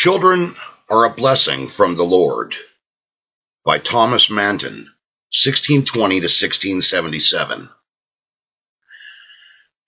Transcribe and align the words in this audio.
Children 0.00 0.54
are 0.88 1.06
a 1.06 1.10
blessing 1.10 1.66
from 1.66 1.96
the 1.96 2.04
Lord 2.04 2.54
by 3.64 3.80
Thomas 3.80 4.30
Manton, 4.30 4.94
1620 5.34 6.20
to 6.20 6.26
1677. 6.26 7.68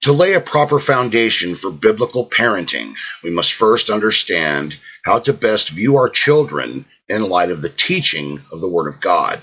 To 0.01 0.13
lay 0.13 0.33
a 0.33 0.41
proper 0.41 0.81
foundation 0.81 1.55
for 1.55 1.71
biblical 1.71 2.29
parenting, 2.29 2.95
we 3.23 3.31
must 3.31 3.53
first 3.53 3.89
understand 3.89 4.77
how 5.05 5.21
to 5.21 5.33
best 5.33 5.69
view 5.69 5.99
our 5.99 6.09
children 6.09 6.87
in 7.09 7.23
light 7.23 7.53
of 7.53 7.63
the 7.63 7.69
teaching 7.69 8.41
of 8.51 8.61
the 8.61 8.69
Word 8.69 8.89
of 8.89 9.01
God. 9.01 9.41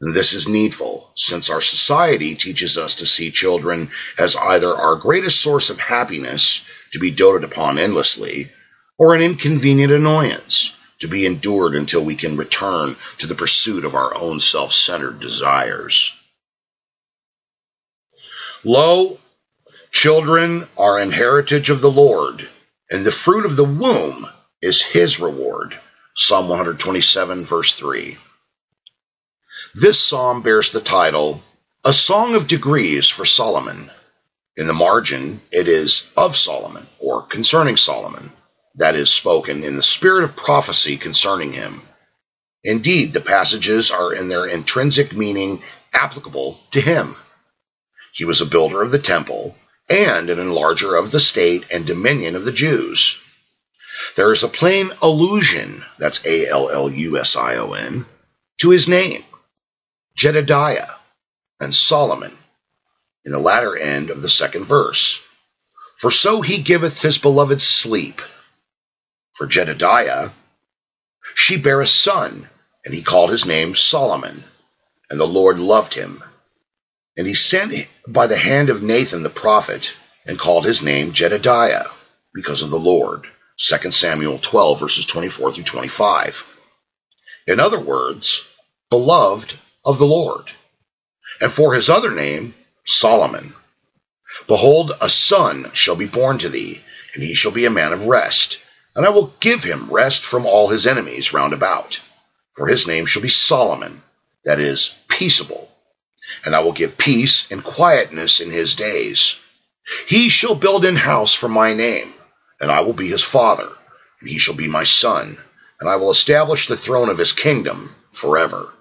And 0.00 0.12
this 0.12 0.32
is 0.32 0.48
needful, 0.48 1.08
since 1.14 1.50
our 1.50 1.60
society 1.60 2.34
teaches 2.34 2.76
us 2.76 2.96
to 2.96 3.06
see 3.06 3.30
children 3.30 3.92
as 4.18 4.34
either 4.34 4.74
our 4.74 4.96
greatest 4.96 5.40
source 5.40 5.70
of 5.70 5.78
happiness 5.78 6.64
to 6.94 6.98
be 6.98 7.12
doted 7.12 7.44
upon 7.44 7.78
endlessly, 7.78 8.50
or 8.98 9.14
an 9.14 9.22
inconvenient 9.22 9.92
annoyance 9.92 10.76
to 11.00 11.08
be 11.08 11.26
endured 11.26 11.74
until 11.74 12.04
we 12.04 12.14
can 12.14 12.36
return 12.36 12.96
to 13.18 13.26
the 13.26 13.34
pursuit 13.34 13.84
of 13.84 13.94
our 13.94 14.14
own 14.16 14.38
self 14.38 14.72
centered 14.72 15.20
desires. 15.20 16.12
Lo, 18.62 19.18
children 19.90 20.66
are 20.78 20.98
an 20.98 21.10
heritage 21.10 21.70
of 21.70 21.80
the 21.80 21.90
Lord, 21.90 22.48
and 22.90 23.04
the 23.04 23.10
fruit 23.10 23.44
of 23.44 23.56
the 23.56 23.64
womb 23.64 24.26
is 24.62 24.80
his 24.80 25.20
reward. 25.20 25.78
Psalm 26.16 26.48
127, 26.48 27.44
verse 27.44 27.74
3. 27.74 28.16
This 29.74 30.00
psalm 30.00 30.42
bears 30.42 30.70
the 30.70 30.80
title, 30.80 31.42
A 31.84 31.92
Song 31.92 32.36
of 32.36 32.46
Degrees 32.46 33.08
for 33.08 33.24
Solomon. 33.24 33.90
In 34.56 34.68
the 34.68 34.72
margin, 34.72 35.40
it 35.50 35.66
is 35.66 36.08
of 36.16 36.36
Solomon, 36.36 36.86
or 37.00 37.22
concerning 37.22 37.76
Solomon 37.76 38.30
that 38.76 38.96
is 38.96 39.08
spoken 39.08 39.62
in 39.62 39.76
the 39.76 39.82
spirit 39.82 40.24
of 40.24 40.36
prophecy 40.36 40.96
concerning 40.96 41.52
him. 41.52 41.80
Indeed, 42.64 43.12
the 43.12 43.20
passages 43.20 43.90
are 43.90 44.12
in 44.12 44.28
their 44.28 44.46
intrinsic 44.46 45.12
meaning 45.12 45.62
applicable 45.92 46.58
to 46.72 46.80
him. 46.80 47.14
He 48.12 48.24
was 48.24 48.40
a 48.40 48.46
builder 48.46 48.82
of 48.82 48.90
the 48.90 48.98
temple 48.98 49.56
and 49.88 50.30
an 50.30 50.38
enlarger 50.38 50.98
of 50.98 51.10
the 51.10 51.20
state 51.20 51.64
and 51.70 51.86
dominion 51.86 52.36
of 52.36 52.44
the 52.44 52.52
Jews. 52.52 53.18
There 54.16 54.32
is 54.32 54.42
a 54.42 54.48
plain 54.48 54.90
allusion, 55.02 55.84
that's 55.98 56.24
A 56.24 56.48
L 56.48 56.70
L 56.70 56.90
U 56.90 57.18
S 57.18 57.36
I 57.36 57.56
O 57.56 57.72
N, 57.72 58.06
to 58.58 58.70
his 58.70 58.88
name, 58.88 59.24
Jedediah 60.16 60.90
and 61.60 61.74
Solomon, 61.74 62.36
in 63.24 63.32
the 63.32 63.38
latter 63.38 63.76
end 63.76 64.10
of 64.10 64.22
the 64.22 64.28
second 64.28 64.64
verse. 64.64 65.20
For 65.96 66.10
so 66.10 66.40
he 66.40 66.58
giveth 66.58 67.00
his 67.00 67.18
beloved 67.18 67.60
sleep 67.60 68.20
for 69.34 69.46
Jedediah, 69.46 70.30
she 71.34 71.56
bare 71.56 71.80
a 71.80 71.86
son, 71.86 72.48
and 72.84 72.94
he 72.94 73.02
called 73.02 73.30
his 73.30 73.44
name 73.44 73.74
Solomon. 73.74 74.44
And 75.10 75.18
the 75.20 75.26
Lord 75.26 75.58
loved 75.58 75.94
him. 75.94 76.22
And 77.16 77.26
he 77.26 77.34
sent 77.34 77.86
by 78.06 78.26
the 78.28 78.36
hand 78.36 78.70
of 78.70 78.82
Nathan 78.82 79.22
the 79.22 79.30
prophet, 79.30 79.94
and 80.24 80.38
called 80.38 80.64
his 80.64 80.82
name 80.82 81.12
Jedediah, 81.12 81.86
because 82.32 82.62
of 82.62 82.70
the 82.70 82.78
Lord. 82.78 83.26
2 83.58 83.90
Samuel 83.90 84.38
12, 84.38 84.80
verses 84.80 85.06
24 85.06 85.52
through 85.52 85.64
25. 85.64 86.60
In 87.46 87.60
other 87.60 87.78
words, 87.80 88.48
beloved 88.90 89.54
of 89.84 89.98
the 89.98 90.06
Lord. 90.06 90.50
And 91.40 91.52
for 91.52 91.74
his 91.74 91.90
other 91.90 92.10
name, 92.10 92.54
Solomon. 92.84 93.54
Behold, 94.46 94.92
a 95.00 95.10
son 95.10 95.70
shall 95.74 95.96
be 95.96 96.06
born 96.06 96.38
to 96.38 96.48
thee, 96.48 96.80
and 97.14 97.22
he 97.22 97.34
shall 97.34 97.52
be 97.52 97.64
a 97.66 97.70
man 97.70 97.92
of 97.92 98.06
rest 98.06 98.58
and 98.96 99.04
I 99.04 99.10
will 99.10 99.32
give 99.40 99.62
him 99.62 99.90
rest 99.90 100.24
from 100.24 100.46
all 100.46 100.68
his 100.68 100.86
enemies 100.86 101.32
round 101.32 101.52
about. 101.52 102.00
For 102.54 102.66
his 102.66 102.86
name 102.86 103.06
shall 103.06 103.22
be 103.22 103.28
Solomon, 103.28 104.02
that 104.44 104.60
is, 104.60 104.94
peaceable. 105.08 105.70
And 106.44 106.54
I 106.54 106.60
will 106.60 106.72
give 106.72 106.96
peace 106.96 107.50
and 107.50 107.62
quietness 107.62 108.40
in 108.40 108.50
his 108.50 108.74
days. 108.74 109.36
He 110.06 110.28
shall 110.28 110.54
build 110.54 110.84
an 110.84 110.96
house 110.96 111.34
for 111.34 111.48
my 111.48 111.74
name, 111.74 112.14
and 112.60 112.70
I 112.70 112.80
will 112.80 112.92
be 112.92 113.08
his 113.08 113.22
father, 113.22 113.68
and 114.20 114.30
he 114.30 114.38
shall 114.38 114.54
be 114.54 114.68
my 114.68 114.84
son, 114.84 115.36
and 115.80 115.90
I 115.90 115.96
will 115.96 116.10
establish 116.10 116.66
the 116.66 116.76
throne 116.76 117.10
of 117.10 117.18
his 117.18 117.32
kingdom 117.32 117.94
forever. 118.12 118.72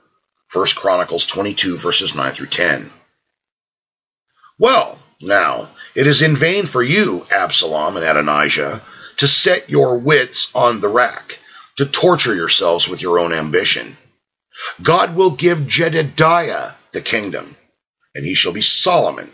1 0.54 0.68
Chronicles 0.76 1.26
22, 1.26 1.78
verses 1.78 2.14
9 2.14 2.32
through 2.34 2.48
10. 2.48 2.92
Well, 4.60 5.00
now, 5.20 5.70
it 5.96 6.06
is 6.06 6.22
in 6.22 6.36
vain 6.36 6.68
for 6.68 6.84
you, 6.84 7.26
Absalom 7.32 7.98
and 7.98 8.06
Adonijah, 8.06 8.82
to 9.18 9.28
set 9.28 9.70
your 9.70 9.98
wits 9.98 10.50
on 10.56 10.82
the 10.82 10.90
rack, 10.90 11.40
to 11.78 11.86
torture 11.86 12.36
yourselves 12.36 12.88
with 12.88 13.02
your 13.02 13.20
own 13.20 13.34
ambition. 13.34 13.98
God 14.82 15.16
will 15.16 15.32
give 15.32 15.68
Jedediah 15.68 16.72
the 16.92 17.02
kingdom, 17.02 17.56
and 18.16 18.26
he 18.26 18.34
shall 18.34 18.54
be 18.54 18.62
Solomon, 18.62 19.32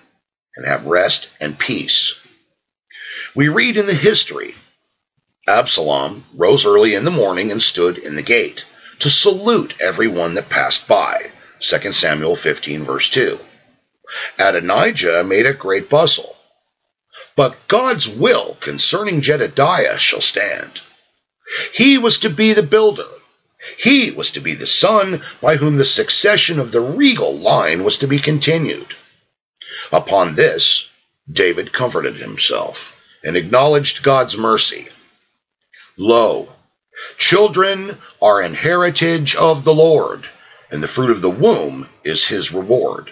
and 0.55 0.65
have 0.65 0.85
rest 0.85 1.29
and 1.39 1.57
peace. 1.57 2.19
We 3.35 3.47
read 3.47 3.77
in 3.77 3.85
the 3.85 3.93
history 3.93 4.55
Absalom 5.47 6.25
rose 6.35 6.65
early 6.65 6.93
in 6.93 7.05
the 7.05 7.11
morning 7.11 7.51
and 7.51 7.61
stood 7.61 7.97
in 7.97 8.15
the 8.15 8.21
gate 8.21 8.65
to 8.99 9.09
salute 9.09 9.73
every 9.79 10.07
one 10.07 10.35
that 10.35 10.49
passed 10.49 10.87
by. 10.87 11.31
2 11.61 11.91
Samuel 11.91 12.35
15, 12.35 12.83
verse 12.83 13.09
2. 13.09 13.39
Adonijah 14.37 15.23
made 15.23 15.45
a 15.45 15.53
great 15.53 15.89
bustle 15.89 16.35
but 17.39 17.69
God's 17.69 18.05
will 18.05 18.57
concerning 18.59 19.21
Jedediah 19.21 19.97
shall 19.97 20.19
stand. 20.19 20.81
He 21.73 21.97
was 21.97 22.19
to 22.19 22.29
be 22.29 22.51
the 22.51 22.63
builder. 22.63 23.07
He 23.77 24.11
was 24.11 24.31
to 24.31 24.41
be 24.41 24.55
the 24.55 24.67
son 24.67 25.23
by 25.39 25.55
whom 25.55 25.77
the 25.77 25.85
succession 25.85 26.59
of 26.59 26.73
the 26.73 26.81
regal 26.81 27.39
line 27.39 27.85
was 27.85 27.99
to 27.99 28.07
be 28.07 28.19
continued. 28.19 28.93
Upon 29.89 30.35
this, 30.35 30.89
David 31.31 31.71
comforted 31.71 32.17
himself 32.17 33.01
and 33.23 33.37
acknowledged 33.37 34.03
God's 34.03 34.37
mercy. 34.37 34.89
Lo, 35.95 36.53
children 37.17 37.97
are 38.21 38.41
an 38.41 38.53
heritage 38.53 39.37
of 39.37 39.63
the 39.63 39.73
Lord, 39.73 40.27
and 40.71 40.83
the 40.83 40.89
fruit 40.89 41.09
of 41.09 41.21
the 41.21 41.29
womb 41.29 41.87
is 42.03 42.27
his 42.27 42.51
reward. 42.51 43.09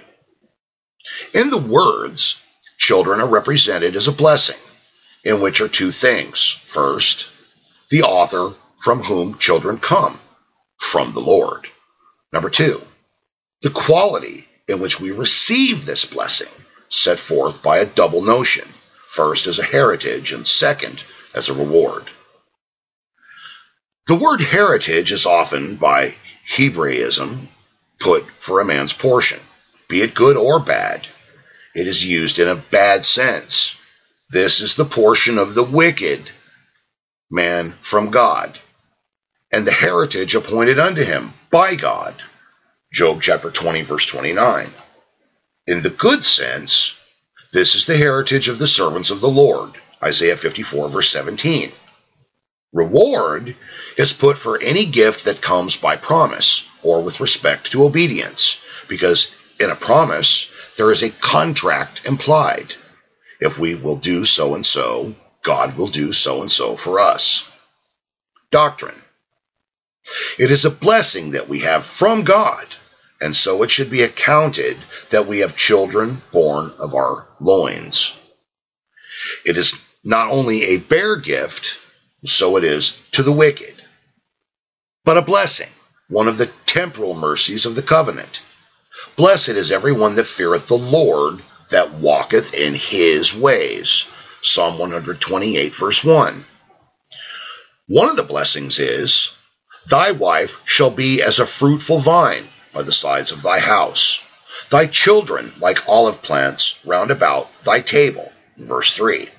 In 1.33 1.49
the 1.49 1.57
words, 1.57 2.41
Children 2.77 3.19
are 3.21 3.27
represented 3.27 3.95
as 3.95 4.07
a 4.07 4.11
blessing, 4.11 4.57
in 5.23 5.41
which 5.41 5.61
are 5.61 5.67
two 5.67 5.91
things. 5.91 6.49
First, 6.63 7.29
the 7.89 8.03
author 8.03 8.53
from 8.79 9.03
whom 9.03 9.37
children 9.37 9.79
come, 9.79 10.19
from 10.77 11.13
the 11.13 11.19
Lord. 11.19 11.67
Number 12.31 12.49
two, 12.49 12.81
the 13.61 13.71
quality 13.71 14.47
in 14.67 14.79
which 14.79 14.99
we 14.99 15.11
receive 15.11 15.85
this 15.85 16.05
blessing, 16.05 16.51
set 16.89 17.19
forth 17.19 17.63
by 17.63 17.79
a 17.79 17.85
double 17.85 18.21
notion, 18.21 18.67
first 19.07 19.47
as 19.47 19.59
a 19.59 19.63
heritage 19.63 20.31
and 20.31 20.45
second 20.45 21.03
as 21.33 21.49
a 21.49 21.53
reward. 21.53 22.03
The 24.07 24.15
word 24.15 24.41
heritage 24.41 25.11
is 25.11 25.25
often, 25.25 25.77
by 25.77 26.15
Hebraism, 26.45 27.49
put 27.99 28.25
for 28.39 28.59
a 28.59 28.65
man's 28.65 28.93
portion, 28.93 29.39
be 29.89 30.01
it 30.01 30.13
good 30.13 30.37
or 30.37 30.59
bad, 30.59 31.05
it 31.77 31.85
is 31.85 32.03
used 32.03 32.39
in 32.39 32.47
a 32.47 32.55
bad 32.55 33.05
sense. 33.05 33.75
This 34.31 34.61
is 34.61 34.75
the 34.75 34.83
portion 34.83 35.37
of 35.37 35.53
the 35.53 35.63
wicked 35.63 36.27
man 37.29 37.75
from 37.81 38.09
God, 38.09 38.57
and 39.51 39.65
the 39.65 39.71
heritage 39.71 40.33
appointed 40.33 40.79
unto 40.79 41.03
him 41.03 41.33
by 41.51 41.75
God. 41.75 42.15
Job 42.91 43.21
chapter 43.21 43.51
20, 43.51 43.83
verse 43.83 44.07
29. 44.07 44.71
In 45.67 45.83
the 45.83 45.91
good 45.91 46.25
sense, 46.25 46.95
this 47.53 47.75
is 47.75 47.85
the 47.85 47.95
heritage 47.95 48.47
of 48.47 48.57
the 48.57 48.65
servants 48.65 49.11
of 49.11 49.21
the 49.21 49.29
Lord. 49.29 49.73
Isaiah 50.03 50.35
54, 50.35 50.89
verse 50.89 51.11
17. 51.11 51.71
Reward 52.73 53.55
is 53.97 54.13
put 54.13 54.39
for 54.39 54.59
any 54.59 54.87
gift 54.87 55.25
that 55.25 55.41
comes 55.43 55.77
by 55.77 55.95
promise 55.95 56.67
or 56.81 57.03
with 57.03 57.19
respect 57.19 57.71
to 57.73 57.85
obedience, 57.85 58.59
because 58.87 59.31
in 59.59 59.69
a 59.69 59.75
promise, 59.75 60.49
there 60.77 60.91
is 60.91 61.03
a 61.03 61.09
contract 61.09 62.05
implied. 62.05 62.75
If 63.39 63.59
we 63.59 63.75
will 63.75 63.97
do 63.97 64.25
so 64.25 64.55
and 64.55 64.65
so, 64.65 65.15
God 65.43 65.77
will 65.77 65.87
do 65.87 66.11
so 66.11 66.41
and 66.41 66.51
so 66.51 66.75
for 66.75 66.99
us. 66.99 67.43
Doctrine. 68.51 69.01
It 70.39 70.51
is 70.51 70.65
a 70.65 70.69
blessing 70.69 71.31
that 71.31 71.49
we 71.49 71.59
have 71.59 71.85
from 71.85 72.23
God, 72.23 72.65
and 73.19 73.35
so 73.35 73.63
it 73.63 73.71
should 73.71 73.89
be 73.89 74.03
accounted 74.03 74.77
that 75.09 75.27
we 75.27 75.39
have 75.39 75.57
children 75.57 76.21
born 76.31 76.71
of 76.79 76.95
our 76.95 77.27
loins. 77.39 78.13
It 79.45 79.57
is 79.57 79.75
not 80.03 80.31
only 80.31 80.63
a 80.63 80.77
bare 80.77 81.17
gift, 81.17 81.79
so 82.23 82.55
it 82.57 82.63
is 82.63 82.97
to 83.11 83.23
the 83.23 83.31
wicked, 83.31 83.73
but 85.03 85.17
a 85.17 85.21
blessing, 85.21 85.69
one 86.07 86.27
of 86.27 86.37
the 86.37 86.49
temporal 86.65 87.13
mercies 87.13 87.65
of 87.65 87.75
the 87.75 87.81
covenant. 87.81 88.41
Blessed 89.15 89.49
is 89.49 89.71
every 89.71 89.93
one 89.93 90.15
that 90.15 90.27
feareth 90.27 90.67
the 90.67 90.77
Lord, 90.77 91.41
that 91.69 91.93
walketh 91.93 92.53
in 92.53 92.75
his 92.75 93.33
ways. 93.33 94.05
Psalm 94.41 94.77
128, 94.77 95.75
verse 95.75 96.03
1. 96.03 96.45
One 97.87 98.09
of 98.09 98.15
the 98.15 98.23
blessings 98.23 98.79
is, 98.79 99.31
Thy 99.87 100.11
wife 100.11 100.57
shall 100.65 100.89
be 100.89 101.21
as 101.21 101.39
a 101.39 101.45
fruitful 101.45 101.99
vine 101.99 102.47
by 102.73 102.83
the 102.83 102.91
sides 102.91 103.31
of 103.31 103.41
thy 103.41 103.59
house, 103.59 104.21
thy 104.69 104.85
children 104.87 105.53
like 105.59 105.87
olive 105.87 106.21
plants 106.21 106.75
round 106.85 107.09
about 107.09 107.63
thy 107.63 107.79
table. 107.79 108.31
Verse 108.57 108.93
3. 108.93 109.29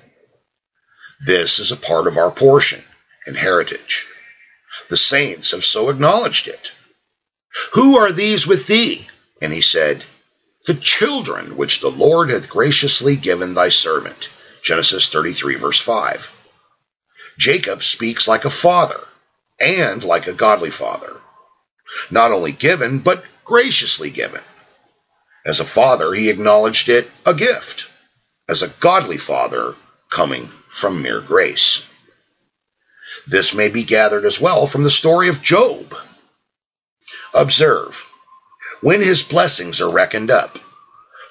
This 1.25 1.59
is 1.59 1.71
a 1.71 1.77
part 1.77 2.07
of 2.07 2.17
our 2.17 2.31
portion 2.31 2.83
and 3.25 3.37
heritage. 3.37 4.07
The 4.89 4.97
saints 4.97 5.51
have 5.51 5.63
so 5.63 5.89
acknowledged 5.89 6.47
it. 6.47 6.71
Who 7.73 7.97
are 7.97 8.11
these 8.11 8.47
with 8.47 8.65
thee? 8.67 9.07
And 9.41 9.53
he 9.53 9.61
said, 9.61 10.03
The 10.65 10.73
children 10.73 11.57
which 11.57 11.81
the 11.81 11.91
Lord 11.91 12.29
hath 12.29 12.49
graciously 12.49 13.15
given 13.15 13.53
thy 13.53 13.69
servant. 13.69 14.29
Genesis 14.61 15.09
33, 15.09 15.55
verse 15.55 15.79
5. 15.79 16.35
Jacob 17.37 17.83
speaks 17.83 18.27
like 18.27 18.45
a 18.45 18.49
father 18.49 18.99
and 19.59 20.03
like 20.03 20.27
a 20.27 20.33
godly 20.33 20.71
father. 20.71 21.15
Not 22.11 22.31
only 22.31 22.51
given, 22.51 22.99
but 22.99 23.23
graciously 23.45 24.09
given. 24.09 24.41
As 25.45 25.59
a 25.59 25.65
father, 25.65 26.13
he 26.13 26.29
acknowledged 26.29 26.89
it 26.89 27.09
a 27.25 27.33
gift. 27.33 27.87
As 28.47 28.61
a 28.61 28.67
godly 28.67 29.17
father, 29.17 29.75
coming 30.09 30.51
from 30.71 31.01
mere 31.01 31.21
grace. 31.21 31.83
This 33.27 33.53
may 33.53 33.69
be 33.69 33.83
gathered 33.83 34.25
as 34.25 34.39
well 34.39 34.67
from 34.67 34.83
the 34.83 34.89
story 34.89 35.29
of 35.29 35.41
Job. 35.41 35.95
Observe, 37.33 38.05
when 38.81 39.01
his 39.01 39.23
blessings 39.23 39.81
are 39.81 39.89
reckoned 39.89 40.31
up, 40.31 40.57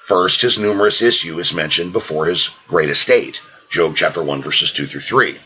first 0.01 0.41
his 0.41 0.59
numerous 0.59 1.01
issue 1.01 1.39
is 1.39 1.53
mentioned 1.53 1.93
before 1.93 2.25
his 2.25 2.49
great 2.67 2.89
estate, 2.89 3.41
Job 3.69 3.95
chapter 3.95 4.21
1 4.21 4.41
verses 4.41 4.71
2 4.71 4.85
through 4.85 5.01
3. 5.01 5.37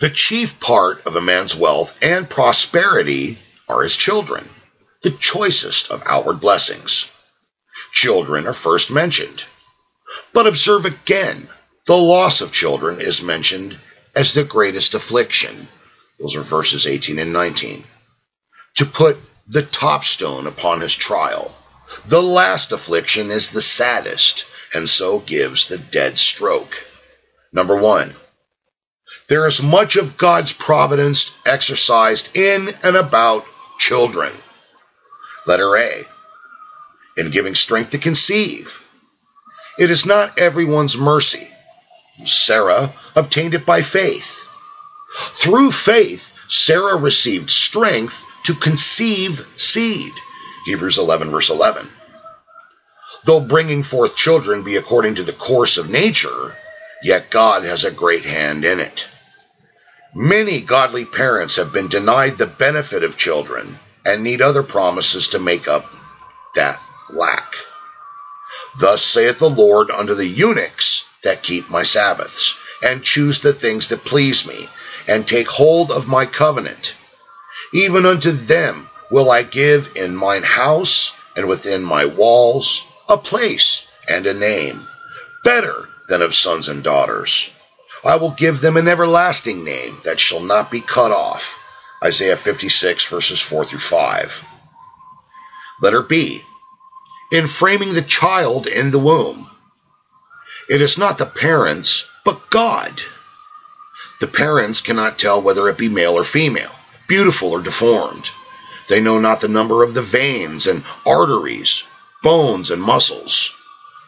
The 0.00 0.10
chief 0.10 0.58
part 0.58 1.06
of 1.06 1.16
a 1.16 1.20
man's 1.20 1.54
wealth 1.54 1.96
and 2.02 2.28
prosperity 2.28 3.38
are 3.68 3.82
his 3.82 3.96
children, 3.96 4.48
the 5.02 5.10
choicest 5.10 5.90
of 5.90 6.02
outward 6.06 6.40
blessings. 6.40 7.08
Children 7.92 8.46
are 8.46 8.54
first 8.54 8.90
mentioned. 8.90 9.44
But 10.32 10.46
observe 10.46 10.86
again, 10.86 11.48
the 11.86 11.96
loss 11.96 12.40
of 12.40 12.52
children 12.52 13.00
is 13.00 13.22
mentioned 13.22 13.76
as 14.14 14.32
the 14.32 14.44
greatest 14.44 14.94
affliction. 14.94 15.68
Those 16.18 16.36
are 16.36 16.42
verses 16.42 16.86
18 16.86 17.18
and 17.18 17.32
19. 17.32 17.84
To 18.76 18.86
put 18.86 19.18
the 19.46 19.62
top 19.62 20.04
stone 20.04 20.46
upon 20.46 20.80
his 20.80 20.94
trial. 20.94 21.54
The 22.06 22.22
last 22.22 22.72
affliction 22.72 23.30
is 23.30 23.50
the 23.50 23.62
saddest, 23.62 24.46
and 24.74 24.88
so 24.88 25.18
gives 25.18 25.68
the 25.68 25.78
dead 25.78 26.18
stroke. 26.18 26.74
Number 27.52 27.76
one, 27.76 28.14
there 29.28 29.46
is 29.46 29.62
much 29.62 29.96
of 29.96 30.16
God's 30.16 30.52
providence 30.52 31.30
exercised 31.44 32.36
in 32.36 32.74
and 32.82 32.96
about 32.96 33.44
children. 33.78 34.32
Letter 35.46 35.76
A. 35.76 36.04
In 37.16 37.30
giving 37.30 37.54
strength 37.54 37.90
to 37.90 37.98
conceive. 37.98 38.78
It 39.78 39.90
is 39.90 40.06
not 40.06 40.38
everyone's 40.38 40.96
mercy. 40.96 41.48
Sarah 42.24 42.92
obtained 43.16 43.54
it 43.54 43.66
by 43.66 43.82
faith. 43.82 44.46
Through 45.32 45.72
faith, 45.72 46.32
Sarah 46.48 46.96
received 46.96 47.50
strength 47.50 48.22
to 48.44 48.54
conceive 48.54 49.46
seed. 49.56 50.12
Hebrews 50.66 50.98
11, 50.98 51.30
verse 51.30 51.50
11. 51.50 51.88
Though 53.24 53.40
bringing 53.40 53.82
forth 53.82 54.16
children 54.16 54.64
be 54.64 54.76
according 54.76 55.16
to 55.16 55.24
the 55.24 55.32
course 55.32 55.78
of 55.78 55.90
nature, 55.90 56.54
yet 57.02 57.30
God 57.30 57.64
has 57.64 57.84
a 57.84 57.90
great 57.90 58.24
hand 58.24 58.64
in 58.64 58.80
it. 58.80 59.06
Many 60.14 60.60
godly 60.60 61.04
parents 61.04 61.56
have 61.56 61.72
been 61.72 61.88
denied 61.88 62.36
the 62.36 62.46
benefit 62.46 63.02
of 63.02 63.16
children 63.16 63.78
and 64.04 64.22
need 64.22 64.42
other 64.42 64.62
promises 64.62 65.28
to 65.28 65.38
make 65.38 65.68
up 65.68 65.86
that 66.54 66.80
lack. 67.10 67.54
Thus 68.78 69.02
saith 69.04 69.38
the 69.38 69.50
Lord 69.50 69.90
unto 69.90 70.14
the 70.14 70.26
eunuchs 70.26 71.04
that 71.22 71.42
keep 71.42 71.70
my 71.70 71.82
Sabbaths, 71.82 72.56
and 72.82 73.04
choose 73.04 73.40
the 73.40 73.52
things 73.52 73.88
that 73.88 74.04
please 74.04 74.46
me, 74.46 74.68
and 75.06 75.26
take 75.26 75.48
hold 75.48 75.92
of 75.92 76.08
my 76.08 76.26
covenant. 76.26 76.94
Even 77.72 78.04
unto 78.06 78.30
them 78.30 78.90
will 79.10 79.30
I 79.30 79.42
give 79.42 79.96
in 79.96 80.14
mine 80.14 80.42
house 80.42 81.12
and 81.36 81.48
within 81.48 81.82
my 81.82 82.04
walls 82.04 82.82
a 83.08 83.16
place 83.16 83.82
and 84.06 84.26
a 84.26 84.34
name, 84.34 84.86
better 85.44 85.88
than 86.08 86.22
of 86.22 86.34
sons 86.34 86.68
and 86.68 86.82
daughters. 86.82 87.48
I 88.04 88.16
will 88.16 88.32
give 88.32 88.60
them 88.60 88.76
an 88.76 88.88
everlasting 88.88 89.64
name 89.64 89.98
that 90.04 90.20
shall 90.20 90.40
not 90.40 90.70
be 90.70 90.80
cut 90.80 91.12
off. 91.12 91.56
Isaiah 92.02 92.36
56, 92.36 93.06
verses 93.06 93.40
4 93.40 93.64
through 93.64 93.78
5. 93.78 94.44
Letter 95.80 96.02
B. 96.02 96.42
In 97.30 97.46
framing 97.46 97.92
the 97.92 98.02
child 98.02 98.66
in 98.66 98.90
the 98.90 98.98
womb, 98.98 99.48
it 100.68 100.80
is 100.80 100.98
not 100.98 101.16
the 101.16 101.26
parents, 101.26 102.06
but 102.24 102.50
God. 102.50 103.02
The 104.20 104.26
parents 104.26 104.80
cannot 104.80 105.18
tell 105.18 105.40
whether 105.40 105.68
it 105.68 105.78
be 105.78 105.88
male 105.88 106.14
or 106.14 106.24
female, 106.24 106.72
beautiful 107.12 107.50
or 107.50 107.60
deformed. 107.60 108.30
They 108.88 109.02
know 109.02 109.18
not 109.18 109.42
the 109.42 109.54
number 109.58 109.82
of 109.82 109.92
the 109.92 110.00
veins 110.00 110.66
and 110.66 110.82
arteries, 111.04 111.84
bones 112.22 112.70
and 112.70 112.82
muscles. 112.82 113.50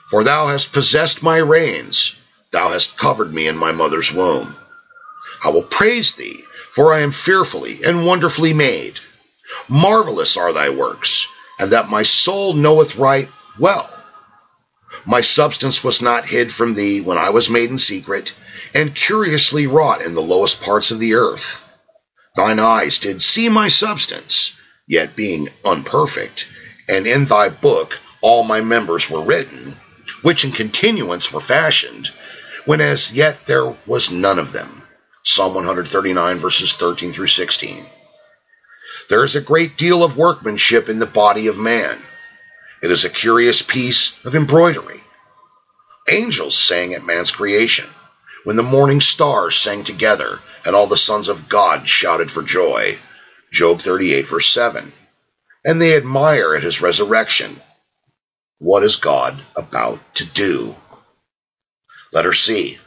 For 0.08 0.24
thou 0.24 0.46
hast 0.46 0.72
possessed 0.72 1.22
my 1.22 1.36
reins 1.36 2.14
Thou 2.50 2.68
hast 2.68 2.96
covered 2.96 3.34
me 3.34 3.46
in 3.46 3.58
my 3.58 3.72
mother's 3.72 4.10
womb. 4.10 4.56
I 5.42 5.48
will 5.50 5.64
praise 5.64 6.14
thee, 6.14 6.44
for 6.72 6.94
I 6.94 7.00
am 7.00 7.10
fearfully 7.10 7.82
and 7.84 8.06
wonderfully 8.06 8.54
made. 8.54 9.00
Marvelous 9.68 10.36
are 10.38 10.52
thy 10.52 10.70
works, 10.70 11.26
and 11.58 11.72
that 11.72 11.90
my 11.90 12.04
soul 12.04 12.54
knoweth 12.54 12.96
right 12.96 13.28
well. 13.58 13.90
My 15.04 15.20
substance 15.20 15.84
was 15.84 16.00
not 16.00 16.24
hid 16.24 16.50
from 16.50 16.72
thee 16.72 17.02
when 17.02 17.18
I 17.18 17.30
was 17.30 17.50
made 17.50 17.70
in 17.70 17.78
secret, 17.78 18.32
and 18.72 18.94
curiously 18.94 19.66
wrought 19.66 20.00
in 20.00 20.14
the 20.14 20.22
lowest 20.22 20.62
parts 20.62 20.90
of 20.90 21.00
the 21.00 21.16
earth. 21.16 21.60
Thine 22.36 22.58
eyes 22.58 22.98
did 22.98 23.22
see 23.22 23.48
my 23.48 23.68
substance, 23.68 24.54
yet 24.88 25.14
being 25.14 25.50
unperfect, 25.64 26.46
and 26.88 27.06
in 27.06 27.26
thy 27.26 27.48
book 27.48 28.00
all 28.20 28.42
my 28.42 28.60
members 28.60 29.08
were 29.08 29.22
written, 29.22 29.76
which 30.22 30.44
in 30.44 30.50
continuance 30.50 31.32
were 31.32 31.40
fashioned, 31.40 32.10
when 32.64 32.80
as 32.80 33.12
yet 33.12 33.46
there 33.46 33.76
was 33.86 34.10
none 34.10 34.40
of 34.40 34.50
them. 34.50 34.82
Psalm 35.22 35.54
139, 35.54 36.38
verses 36.38 36.72
13 36.72 37.12
through 37.12 37.28
16. 37.28 37.86
There 39.08 39.22
is 39.22 39.36
a 39.36 39.40
great 39.40 39.76
deal 39.76 40.02
of 40.02 40.16
workmanship 40.16 40.88
in 40.88 40.98
the 40.98 41.06
body 41.06 41.46
of 41.46 41.56
man. 41.56 41.98
It 42.82 42.90
is 42.90 43.04
a 43.04 43.10
curious 43.10 43.62
piece 43.62 44.12
of 44.24 44.34
embroidery. 44.34 45.00
Angels 46.08 46.56
sang 46.56 46.94
at 46.94 47.04
man's 47.04 47.30
creation, 47.30 47.86
when 48.42 48.56
the 48.56 48.62
morning 48.62 49.00
stars 49.00 49.56
sang 49.56 49.84
together, 49.84 50.40
and 50.64 50.74
all 50.74 50.86
the 50.86 50.96
sons 50.96 51.28
of 51.28 51.48
God 51.48 51.88
shouted 51.88 52.30
for 52.30 52.42
joy. 52.42 52.98
Job 53.52 53.80
38, 53.80 54.26
verse 54.26 54.48
7. 54.48 54.92
And 55.64 55.80
they 55.80 55.96
admire 55.96 56.54
at 56.54 56.62
his 56.62 56.80
resurrection. 56.80 57.60
What 58.58 58.82
is 58.82 58.96
God 58.96 59.40
about 59.56 60.00
to 60.16 60.24
do? 60.24 60.74
Letter 62.12 62.32
C. 62.32 62.78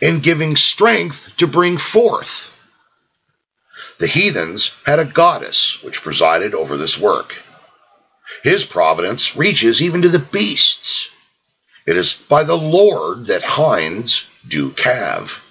In 0.00 0.20
giving 0.20 0.56
strength 0.56 1.36
to 1.38 1.46
bring 1.46 1.78
forth. 1.78 2.50
The 3.98 4.06
heathens 4.06 4.72
had 4.84 4.98
a 4.98 5.04
goddess 5.04 5.82
which 5.82 6.02
presided 6.02 6.54
over 6.54 6.76
this 6.76 6.98
work. 6.98 7.34
His 8.42 8.64
providence 8.64 9.36
reaches 9.36 9.82
even 9.82 10.02
to 10.02 10.08
the 10.08 10.18
beasts. 10.18 11.08
It 11.86 11.96
is 11.96 12.14
by 12.14 12.44
the 12.44 12.56
Lord 12.56 13.26
that 13.26 13.42
hinds 13.42 14.28
do 14.46 14.70
calve. 14.70 15.43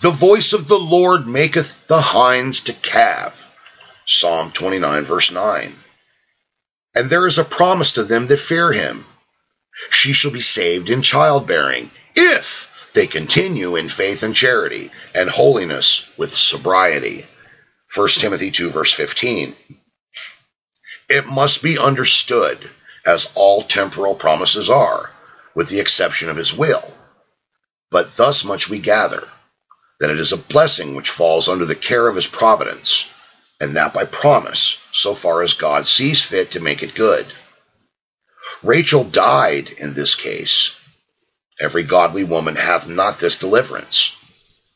The 0.00 0.10
voice 0.10 0.52
of 0.52 0.68
the 0.68 0.78
Lord 0.78 1.26
maketh 1.26 1.86
the 1.86 2.00
hinds 2.00 2.60
to 2.62 2.72
calve. 2.72 3.46
Psalm 4.06 4.52
29, 4.52 5.04
verse 5.04 5.30
9. 5.30 5.74
And 6.94 7.10
there 7.10 7.26
is 7.26 7.38
a 7.38 7.44
promise 7.44 7.92
to 7.92 8.04
them 8.04 8.26
that 8.26 8.38
fear 8.38 8.72
him 8.72 9.06
she 9.88 10.12
shall 10.12 10.30
be 10.30 10.40
saved 10.40 10.90
in 10.90 11.00
childbearing, 11.02 11.90
if 12.14 12.68
they 12.92 13.06
continue 13.06 13.76
in 13.76 13.88
faith 13.88 14.22
and 14.22 14.34
charity 14.34 14.90
and 15.14 15.30
holiness 15.30 16.08
with 16.16 16.34
sobriety. 16.34 17.26
1 17.94 18.08
Timothy 18.08 18.50
2, 18.50 18.70
verse 18.70 18.92
15. 18.92 19.56
It 21.08 21.26
must 21.26 21.62
be 21.62 21.78
understood, 21.78 22.68
as 23.06 23.30
all 23.34 23.62
temporal 23.62 24.14
promises 24.14 24.68
are, 24.68 25.10
with 25.54 25.68
the 25.68 25.80
exception 25.80 26.28
of 26.28 26.36
his 26.36 26.52
will. 26.52 26.92
But 27.90 28.16
thus 28.16 28.44
much 28.44 28.68
we 28.68 28.78
gather, 28.78 29.26
that 30.00 30.10
it 30.10 30.18
is 30.18 30.32
a 30.32 30.38
blessing 30.38 30.94
which 30.96 31.10
falls 31.10 31.48
under 31.48 31.66
the 31.66 31.74
care 31.74 32.08
of 32.08 32.16
his 32.16 32.26
providence, 32.26 33.06
and 33.60 33.76
that 33.76 33.94
by 33.94 34.04
promise, 34.04 34.78
so 34.92 35.14
far 35.14 35.42
as 35.42 35.52
God 35.52 35.86
sees 35.86 36.22
fit 36.22 36.52
to 36.52 36.60
make 36.60 36.82
it 36.82 36.94
good. 36.94 37.26
Rachel 38.62 39.04
died 39.04 39.70
in 39.70 39.94
this 39.94 40.14
case. 40.14 40.74
Every 41.60 41.82
godly 41.82 42.24
woman 42.24 42.56
hath 42.56 42.88
not 42.88 43.20
this 43.20 43.36
deliverance. 43.36 44.16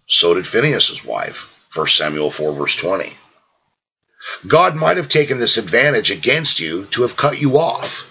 So 0.07 0.35
did 0.35 0.47
Phinehas's 0.47 1.05
wife. 1.05 1.51
1 1.75 1.87
Samuel 1.89 2.31
4, 2.31 2.53
verse 2.53 2.77
20. 2.77 3.13
God 4.47 4.77
might 4.77 4.99
have 4.99 5.09
taken 5.09 5.39
this 5.39 5.57
advantage 5.57 6.11
against 6.11 6.61
you 6.61 6.85
to 6.87 7.03
have 7.03 7.17
cut 7.17 7.41
you 7.41 7.57
off. 7.57 8.11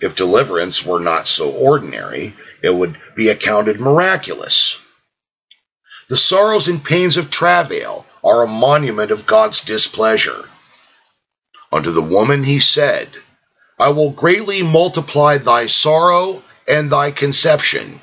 If 0.00 0.16
deliverance 0.16 0.84
were 0.84 1.00
not 1.00 1.28
so 1.28 1.50
ordinary, 1.50 2.34
it 2.62 2.70
would 2.70 2.98
be 3.16 3.28
accounted 3.28 3.80
miraculous. 3.80 4.78
The 6.08 6.16
sorrows 6.16 6.68
and 6.68 6.82
pains 6.82 7.18
of 7.18 7.30
travail 7.30 8.06
are 8.24 8.42
a 8.42 8.48
monument 8.48 9.10
of 9.10 9.26
God's 9.26 9.60
displeasure. 9.60 10.48
Unto 11.70 11.90
the 11.90 12.02
woman 12.02 12.44
he 12.44 12.60
said, 12.60 13.10
I 13.78 13.90
will 13.90 14.10
greatly 14.10 14.62
multiply 14.62 15.36
thy 15.38 15.66
sorrow 15.66 16.42
and 16.66 16.90
thy 16.90 17.10
conception. 17.10 18.00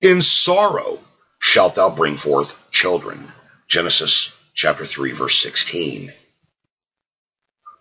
In 0.00 0.22
sorrow 0.22 1.00
shalt 1.40 1.74
thou 1.74 1.90
bring 1.90 2.16
forth 2.16 2.56
children. 2.70 3.32
Genesis 3.68 4.32
chapter 4.54 4.84
3 4.84 5.12
verse 5.12 5.36
16. 5.38 6.12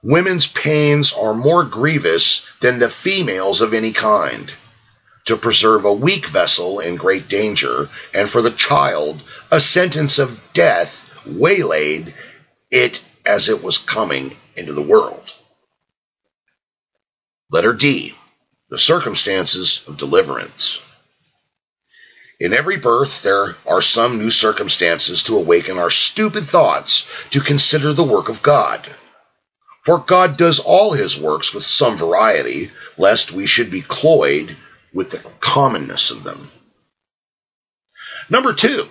Women's 0.01 0.47
pains 0.47 1.13
are 1.13 1.33
more 1.33 1.63
grievous 1.63 2.41
than 2.61 2.79
the 2.79 2.89
females 2.89 3.61
of 3.61 3.73
any 3.73 3.91
kind. 3.91 4.51
To 5.29 5.37
preserve 5.37 5.85
a 5.85 5.93
weak 5.93 6.27
vessel 6.27 6.79
in 6.79 6.95
great 6.95 7.27
danger, 7.27 7.87
and 8.15 8.27
for 8.27 8.41
the 8.41 8.49
child, 8.49 9.21
a 9.51 9.61
sentence 9.61 10.17
of 10.17 10.41
death 10.53 11.07
waylaid 11.23 12.15
it 12.71 12.99
as 13.27 13.47
it 13.47 13.61
was 13.61 13.77
coming 13.77 14.35
into 14.55 14.73
the 14.73 14.81
world. 14.81 15.31
Letter 17.51 17.73
D. 17.73 18.15
The 18.71 18.79
circumstances 18.79 19.83
of 19.87 19.97
deliverance. 19.97 20.81
In 22.39 22.51
every 22.51 22.77
birth, 22.77 23.21
there 23.21 23.55
are 23.67 23.83
some 23.83 24.17
new 24.17 24.31
circumstances 24.31 25.21
to 25.23 25.37
awaken 25.37 25.77
our 25.77 25.91
stupid 25.91 26.45
thoughts 26.45 27.07
to 27.29 27.39
consider 27.39 27.93
the 27.93 28.03
work 28.03 28.29
of 28.29 28.41
God. 28.41 28.83
For 29.83 29.99
God 29.99 30.37
does 30.37 30.57
all 30.57 30.93
his 30.93 31.19
works 31.19 31.53
with 31.53 31.65
some 31.65 31.97
variety, 31.97 32.71
lest 32.97 33.31
we 33.31 33.45
should 33.45 33.69
be 33.69 33.83
cloyed 33.83 34.57
with 34.93 35.11
the 35.11 35.21
commonness 35.39 36.11
of 36.11 36.23
them. 36.23 36.51
Number 38.29 38.53
two, 38.53 38.87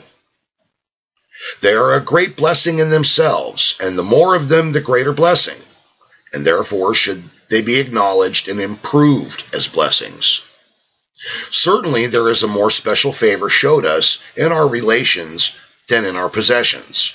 they 1.60 1.74
are 1.74 1.94
a 1.94 2.00
great 2.00 2.36
blessing 2.36 2.78
in 2.78 2.90
themselves, 2.90 3.76
and 3.80 3.96
the 3.96 4.02
more 4.02 4.34
of 4.34 4.48
them, 4.48 4.72
the 4.72 4.80
greater 4.80 5.12
blessing, 5.12 5.60
and 6.32 6.44
therefore 6.44 6.94
should 6.94 7.22
they 7.48 7.62
be 7.62 7.78
acknowledged 7.80 8.48
and 8.48 8.60
improved 8.60 9.44
as 9.52 9.68
blessings. 9.68 10.42
Certainly, 11.50 12.08
there 12.08 12.28
is 12.28 12.42
a 12.42 12.48
more 12.48 12.70
special 12.70 13.12
favor 13.12 13.48
showed 13.48 13.84
us 13.84 14.18
in 14.36 14.52
our 14.52 14.68
relations 14.68 15.52
than 15.88 16.04
in 16.04 16.16
our 16.16 16.28
possessions. 16.28 17.14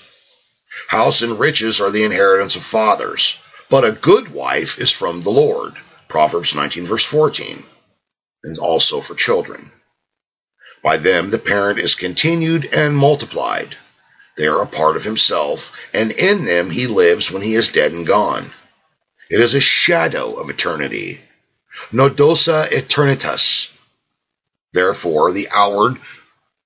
House 0.87 1.21
and 1.21 1.39
riches 1.39 1.79
are 1.79 1.91
the 1.91 2.03
inheritance 2.03 2.55
of 2.55 2.63
fathers, 2.63 3.37
but 3.69 3.85
a 3.85 3.91
good 3.91 4.33
wife 4.33 4.79
is 4.79 4.91
from 4.91 5.21
the 5.23 5.29
Lord. 5.29 5.73
Proverbs 6.07 6.53
19, 6.53 6.85
verse 6.85 7.05
14. 7.05 7.63
And 8.43 8.59
also 8.59 8.99
for 8.99 9.15
children. 9.15 9.71
By 10.83 10.97
them 10.97 11.29
the 11.29 11.39
parent 11.39 11.79
is 11.79 11.95
continued 11.95 12.65
and 12.65 12.95
multiplied. 12.95 13.77
They 14.35 14.47
are 14.47 14.61
a 14.61 14.67
part 14.67 14.95
of 14.95 15.03
himself, 15.03 15.71
and 15.93 16.11
in 16.11 16.45
them 16.45 16.69
he 16.69 16.87
lives 16.87 17.31
when 17.31 17.41
he 17.41 17.55
is 17.55 17.69
dead 17.69 17.91
and 17.91 18.05
gone. 18.05 18.51
It 19.29 19.39
is 19.39 19.55
a 19.55 19.61
shadow 19.61 20.33
of 20.33 20.49
eternity. 20.49 21.21
Nodosa 21.91 22.67
eternitas. 22.69 23.69
Therefore, 24.73 25.31
the 25.31 25.49
outward 25.49 25.99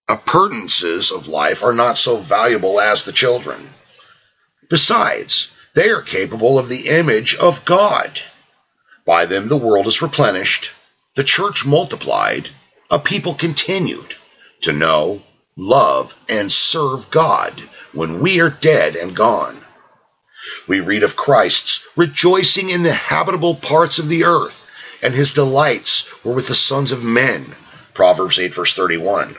appurtenances 0.08 1.12
of 1.12 1.28
life 1.28 1.64
are 1.64 1.74
not 1.74 1.98
so 1.98 2.18
valuable 2.18 2.80
as 2.80 3.04
the 3.04 3.12
children. 3.12 3.70
Besides, 4.70 5.50
they 5.76 5.90
are 5.90 6.02
capable 6.02 6.58
of 6.58 6.70
the 6.70 6.88
image 6.88 7.36
of 7.36 7.66
God. 7.66 8.20
By 9.06 9.26
them 9.26 9.48
the 9.48 9.58
world 9.58 9.88
is 9.88 10.02
replenished, 10.02 10.72
the 11.18 11.24
church 11.24 11.66
multiplied, 11.66 12.48
a 12.92 13.00
people 13.00 13.34
continued 13.34 14.14
to 14.62 14.72
know, 14.72 15.24
love, 15.56 16.14
and 16.30 16.52
serve 16.52 17.10
God 17.10 17.60
when 17.92 18.20
we 18.20 18.40
are 18.40 18.52
dead 18.52 18.96
and 18.96 19.16
gone. 19.16 19.60
We 20.68 20.80
read 20.80 21.02
of 21.02 21.16
Christ's 21.16 21.84
rejoicing 21.96 22.70
in 22.70 22.84
the 22.84 22.94
habitable 22.94 23.56
parts 23.56 23.98
of 23.98 24.10
the 24.10 24.26
earth, 24.26 24.70
and 25.02 25.12
his 25.12 25.32
delights 25.32 26.08
were 26.24 26.34
with 26.34 26.46
the 26.46 26.54
sons 26.54 26.92
of 26.92 27.04
men. 27.04 27.56
Proverbs 27.96 28.38
8, 28.38 28.54
verse 28.54 28.76
31. 28.76 29.36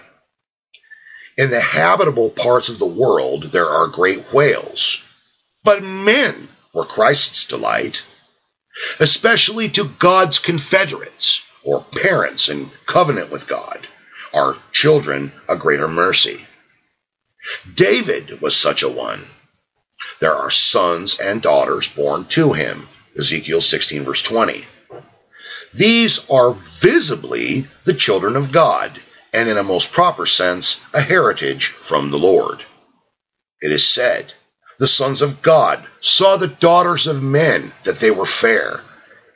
In 1.37 1.51
the 1.53 1.61
habitable 1.61 2.31
parts 2.31 2.69
of 2.69 2.81
the 2.81 2.87
world 2.87 3.53
there 3.53 3.71
are 3.71 3.87
great 3.87 4.33
whales, 4.33 5.01
but 5.63 5.85
men 5.85 6.49
were 6.73 6.85
Christ's 6.85 7.45
delight, 7.45 8.03
especially 8.99 9.69
to 9.69 9.85
God's 9.85 10.41
confederates 10.41 11.45
or 11.69 11.83
parents 11.83 12.49
in 12.49 12.71
covenant 12.87 13.31
with 13.31 13.47
God, 13.47 13.87
our 14.33 14.57
children 14.73 15.31
a 15.47 15.55
greater 15.55 15.87
mercy. 15.87 16.41
David 17.75 18.41
was 18.41 18.57
such 18.57 18.83
a 18.83 18.89
one. 18.89 19.23
There 20.19 20.35
are 20.35 20.51
sons 20.51 21.19
and 21.21 21.43
daughters 21.43 21.87
born 21.87 22.25
to 22.29 22.55
him. 22.55 22.89
Ezekiel 23.19 23.61
16, 23.61 24.05
verse 24.05 24.23
20. 24.23 24.65
These 25.75 26.31
are 26.31 26.57
visibly 26.81 27.67
the 27.85 27.93
children 27.93 28.37
of 28.37 28.51
God, 28.51 28.99
and 29.35 29.51
in 29.51 29.59
a 29.59 29.63
most 29.63 29.93
proper 29.93 30.25
sense, 30.25 30.81
a 30.95 31.03
heritage 31.03 31.67
from 31.67 32.11
the 32.11 32.19
Lord. 32.19 32.65
It 33.61 33.73
is 33.73 33.87
said, 33.87 34.33
the 34.79 34.87
sons 34.87 35.21
of 35.21 35.43
God 35.43 35.87
saw 36.01 36.39
the 36.39 36.49
daughters 36.49 37.07
of 37.07 37.23
men 37.23 37.73
that 37.83 37.99
they 37.99 38.11
were 38.11 38.25
fair, 38.25 38.81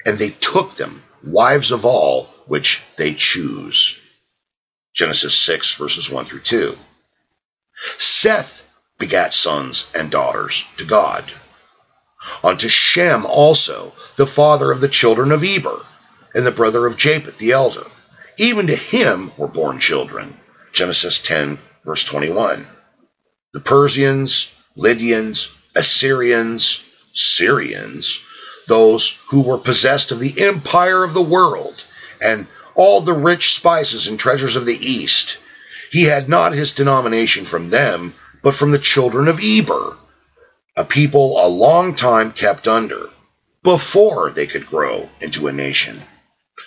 and 0.06 0.16
they 0.16 0.30
took 0.30 0.76
them, 0.76 1.02
wives 1.24 1.70
of 1.70 1.84
all 1.84 2.24
which 2.46 2.82
they 2.96 3.14
choose. 3.14 3.98
Genesis 4.94 5.34
6, 5.34 5.74
verses 5.74 6.10
1 6.10 6.24
through 6.24 6.40
2. 6.40 6.78
Seth 7.98 8.62
begat 8.98 9.34
sons 9.34 9.90
and 9.94 10.10
daughters 10.10 10.64
to 10.76 10.84
God. 10.84 11.24
Unto 12.44 12.68
Shem 12.68 13.26
also, 13.26 13.92
the 14.16 14.26
father 14.26 14.70
of 14.70 14.80
the 14.80 14.88
children 14.88 15.32
of 15.32 15.42
Eber, 15.42 15.84
and 16.34 16.46
the 16.46 16.50
brother 16.50 16.86
of 16.86 16.96
Japheth 16.96 17.38
the 17.38 17.52
elder. 17.52 17.84
Even 18.38 18.68
to 18.68 18.76
him 18.76 19.32
were 19.36 19.48
born 19.48 19.78
children. 19.78 20.38
Genesis 20.72 21.20
10, 21.20 21.58
verse 21.84 22.04
21. 22.04 22.66
The 23.52 23.60
Persians, 23.60 24.50
Lydians, 24.76 25.48
Assyrians, 25.74 26.80
Syrians, 27.12 28.20
those 28.66 29.18
who 29.28 29.40
were 29.40 29.58
possessed 29.58 30.12
of 30.12 30.20
the 30.20 30.44
empire 30.44 31.04
of 31.04 31.14
the 31.14 31.22
world, 31.22 31.84
and 32.20 32.46
all 32.74 33.00
the 33.00 33.12
rich 33.12 33.54
spices 33.54 34.06
and 34.06 34.18
treasures 34.18 34.56
of 34.56 34.64
the 34.64 34.76
east. 34.76 35.38
He 35.90 36.04
had 36.04 36.28
not 36.28 36.52
his 36.52 36.72
denomination 36.72 37.44
from 37.44 37.68
them, 37.68 38.14
but 38.42 38.54
from 38.54 38.70
the 38.70 38.78
children 38.78 39.28
of 39.28 39.40
Eber, 39.42 39.96
a 40.76 40.84
people 40.84 41.44
a 41.44 41.48
long 41.48 41.94
time 41.94 42.32
kept 42.32 42.66
under, 42.66 43.10
before 43.62 44.30
they 44.30 44.46
could 44.46 44.66
grow 44.66 45.08
into 45.20 45.48
a 45.48 45.52
nation. 45.52 46.02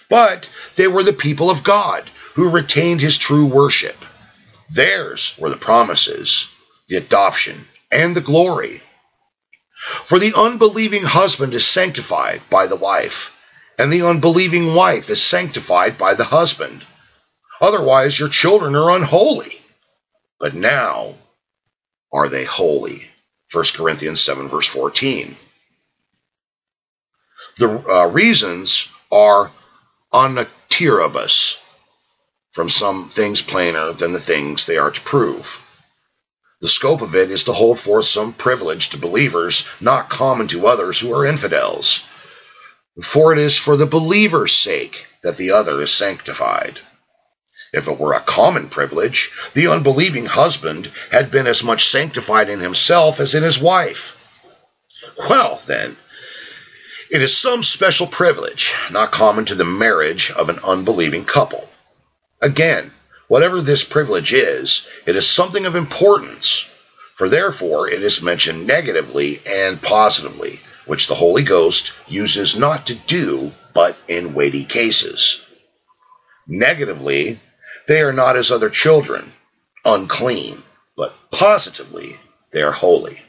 But 0.10 0.48
they 0.76 0.88
were 0.88 1.04
the 1.04 1.14
people 1.14 1.50
of 1.50 1.64
God, 1.64 2.10
who 2.36 2.50
retained 2.50 3.02
his 3.02 3.18
true 3.18 3.46
worship. 3.46 4.06
Theirs 4.70 5.34
were 5.38 5.50
the 5.50 5.58
promises, 5.58 6.48
the 6.88 6.98
adoption, 6.98 7.66
and 7.92 8.16
the 8.16 8.22
glory. 8.22 8.82
For 10.06 10.20
the 10.20 10.34
unbelieving 10.36 11.04
husband 11.04 11.54
is 11.54 11.66
sanctified 11.66 12.42
by 12.50 12.68
the 12.68 12.76
wife, 12.76 13.32
and 13.78 13.92
the 13.92 14.04
unbelieving 14.04 14.74
wife 14.74 15.10
is 15.10 15.22
sanctified 15.22 15.98
by 15.98 16.16
the 16.16 16.24
husband. 16.24 16.84
Otherwise, 17.62 18.20
your 18.20 18.30
children 18.30 18.76
are 18.76 18.96
unholy. 18.96 19.62
But 20.40 20.56
now 20.56 21.16
are 22.12 22.30
they 22.30 22.46
holy. 22.46 23.10
1 23.52 23.64
Corinthians 23.76 24.22
7, 24.22 24.48
verse 24.48 24.68
14. 24.68 25.36
The 27.58 27.90
uh, 27.90 28.08
reasons 28.08 28.90
are 29.12 29.52
a 30.12 30.28
notioribus, 30.28 31.58
from 32.52 32.70
some 32.70 33.10
things 33.10 33.42
plainer 33.42 33.94
than 33.94 34.14
the 34.14 34.20
things 34.20 34.66
they 34.66 34.78
are 34.78 34.92
to 34.92 35.02
prove. 35.02 35.62
The 36.66 36.72
scope 36.72 37.04
of 37.04 37.14
it 37.14 37.30
is 37.30 37.44
to 37.44 37.54
hold 37.54 37.80
forth 37.80 38.08
some 38.08 38.34
privilege 38.34 38.90
to 38.90 38.98
believers 38.98 39.68
not 39.80 40.10
common 40.10 40.48
to 40.48 40.66
others 40.66 41.00
who 41.00 41.14
are 41.14 41.24
infidels. 41.24 42.00
For 43.04 43.32
it 43.32 43.38
is 43.38 43.56
for 43.56 43.78
the 43.78 43.86
believer's 43.86 44.58
sake 44.58 45.06
that 45.22 45.38
the 45.38 45.52
other 45.52 45.80
is 45.84 45.94
sanctified. 45.94 46.80
If 47.72 47.88
it 47.88 48.00
were 48.00 48.16
a 48.16 48.20
common 48.20 48.70
privilege, 48.70 49.32
the 49.54 49.68
unbelieving 49.68 50.26
husband 50.26 50.92
had 51.12 51.30
been 51.30 51.46
as 51.46 51.64
much 51.64 51.88
sanctified 51.88 52.50
in 52.50 52.62
himself 52.62 53.20
as 53.20 53.36
in 53.36 53.44
his 53.44 53.60
wife. 53.60 54.18
Well, 55.30 55.62
then, 55.68 55.96
it 57.12 57.22
is 57.22 57.38
some 57.38 57.62
special 57.62 58.08
privilege, 58.08 58.74
not 58.90 59.12
common 59.12 59.46
to 59.46 59.54
the 59.54 59.66
marriage 59.66 60.32
of 60.32 60.50
an 60.50 60.58
unbelieving 60.64 61.26
couple. 61.26 61.70
Again, 62.42 62.92
Whatever 63.28 63.62
this 63.62 63.84
privilege 63.84 64.34
is, 64.34 64.86
it 65.06 65.16
is 65.16 65.28
something 65.28 65.66
of 65.66 65.76
importance, 65.76 66.66
For 67.16 67.30
therefore 67.30 67.90
it 67.90 68.04
is 68.04 68.22
mentioned 68.22 68.68
negatively 68.68 69.42
and 69.46 69.82
positively, 69.82 70.60
which 70.86 71.08
the 71.08 71.16
Holy 71.16 71.44
Ghost 71.44 71.94
uses 72.08 72.58
not 72.58 72.88
to 72.88 72.96
do, 72.96 73.54
but 73.74 73.96
in 74.10 74.34
weighty 74.34 74.66
cases. 74.66 75.42
Negatively, 76.46 77.40
they 77.88 78.02
are 78.02 78.12
not 78.12 78.36
as 78.36 78.52
other 78.52 78.70
children, 78.70 79.32
unclean, 79.86 80.62
but 80.98 81.16
positively, 81.32 82.20
they 82.52 82.62
are 82.62 82.74
holy. 82.74 83.22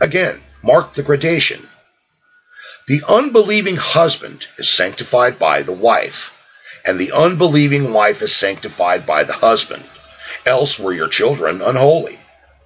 Again, 0.00 0.42
mark 0.62 0.94
the 0.94 1.04
gradation. 1.04 1.68
The 2.88 3.04
unbelieving 3.08 3.76
husband 3.76 4.48
is 4.58 4.68
sanctified 4.68 5.38
by 5.38 5.62
the 5.62 5.72
wife, 5.72 6.31
and 6.84 6.98
the 6.98 7.12
unbelieving 7.12 7.92
wife 7.92 8.22
is 8.22 8.34
sanctified 8.34 9.06
by 9.06 9.24
the 9.24 9.32
husband. 9.32 9.84
Else 10.44 10.78
were 10.78 10.92
your 10.92 11.08
children 11.08 11.62
unholy, 11.62 12.18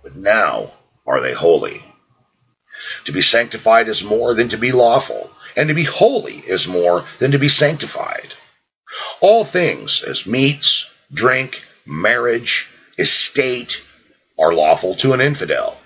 but 0.02 0.16
now 0.16 0.72
are 1.06 1.20
they 1.20 1.32
holy. 1.32 1.84
To 3.06 3.12
be 3.12 3.22
sanctified 3.22 3.88
is 3.88 4.02
more 4.02 4.34
than 4.34 4.48
to 4.48 4.56
be 4.56 4.72
lawful, 4.72 5.30
and 5.56 5.68
to 5.68 5.74
be 5.74 5.84
holy 5.84 6.36
is 6.38 6.68
more 6.68 7.04
than 7.18 7.32
to 7.32 7.38
be 7.38 7.48
sanctified. 7.48 8.32
All 9.20 9.44
things, 9.44 10.02
as 10.02 10.26
meats, 10.26 10.90
drink, 11.12 11.62
marriage, 11.84 12.68
estate, 12.98 13.82
are 14.38 14.52
lawful 14.52 14.94
to 14.96 15.12
an 15.12 15.20
infidel, 15.20 15.78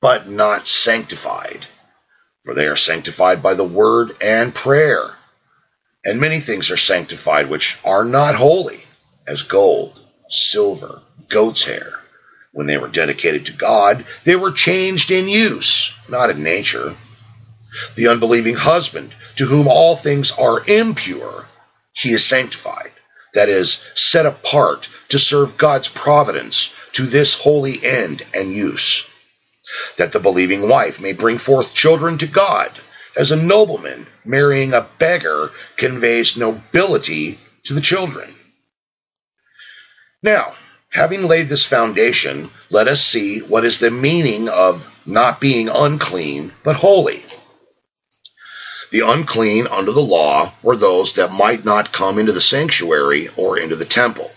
but 0.00 0.28
not 0.28 0.66
sanctified. 0.66 1.66
For 2.44 2.54
they 2.54 2.66
are 2.66 2.76
sanctified 2.76 3.42
by 3.42 3.54
the 3.54 3.64
word 3.64 4.16
and 4.20 4.54
prayer. 4.54 5.16
And 6.04 6.20
many 6.20 6.40
things 6.40 6.70
are 6.70 6.76
sanctified 6.76 7.48
which 7.48 7.78
are 7.84 8.04
not 8.04 8.34
holy, 8.34 8.84
as 9.26 9.42
gold, 9.42 9.98
silver, 10.28 11.00
goat's 11.28 11.64
hair. 11.64 11.94
When 12.52 12.66
they 12.66 12.76
were 12.76 12.88
dedicated 12.88 13.46
to 13.46 13.52
God, 13.52 14.04
they 14.24 14.36
were 14.36 14.52
changed 14.52 15.10
in 15.10 15.28
use, 15.28 15.92
not 16.08 16.30
in 16.30 16.42
nature. 16.42 16.94
The 17.96 18.08
unbelieving 18.08 18.54
husband, 18.54 19.14
to 19.36 19.46
whom 19.46 19.66
all 19.66 19.96
things 19.96 20.30
are 20.30 20.64
impure, 20.66 21.46
he 21.92 22.12
is 22.12 22.24
sanctified, 22.24 22.92
that 23.32 23.48
is, 23.48 23.82
set 23.94 24.26
apart 24.26 24.88
to 25.08 25.18
serve 25.18 25.56
God's 25.56 25.88
providence 25.88 26.72
to 26.92 27.06
this 27.06 27.34
holy 27.34 27.84
end 27.84 28.22
and 28.32 28.52
use, 28.52 29.08
that 29.96 30.12
the 30.12 30.20
believing 30.20 30.68
wife 30.68 31.00
may 31.00 31.12
bring 31.12 31.38
forth 31.38 31.74
children 31.74 32.18
to 32.18 32.26
God, 32.26 32.70
as 33.16 33.30
a 33.30 33.36
nobleman 33.36 34.06
marrying 34.24 34.72
a 34.72 34.86
beggar 34.98 35.50
conveys 35.76 36.36
nobility 36.36 37.38
to 37.64 37.74
the 37.74 37.80
children. 37.80 38.34
Now, 40.22 40.54
having 40.88 41.24
laid 41.24 41.48
this 41.48 41.64
foundation, 41.64 42.50
let 42.70 42.88
us 42.88 43.04
see 43.04 43.40
what 43.40 43.64
is 43.64 43.78
the 43.78 43.90
meaning 43.90 44.48
of 44.48 44.90
not 45.06 45.40
being 45.40 45.68
unclean, 45.68 46.52
but 46.62 46.76
holy. 46.76 47.24
The 48.90 49.00
unclean 49.00 49.66
under 49.66 49.92
the 49.92 50.00
law 50.00 50.52
were 50.62 50.76
those 50.76 51.14
that 51.14 51.32
might 51.32 51.64
not 51.64 51.92
come 51.92 52.18
into 52.18 52.32
the 52.32 52.40
sanctuary 52.40 53.28
or 53.36 53.58
into 53.58 53.76
the 53.76 53.84
temple. 53.84 54.30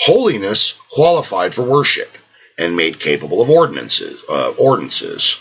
Holiness 0.00 0.74
qualified 0.90 1.54
for 1.54 1.62
worship 1.62 2.10
and 2.58 2.76
made 2.76 3.00
capable 3.00 3.40
of 3.40 3.50
ordinances. 3.50 4.22
Uh, 4.28 4.50
ordinances. 4.50 5.38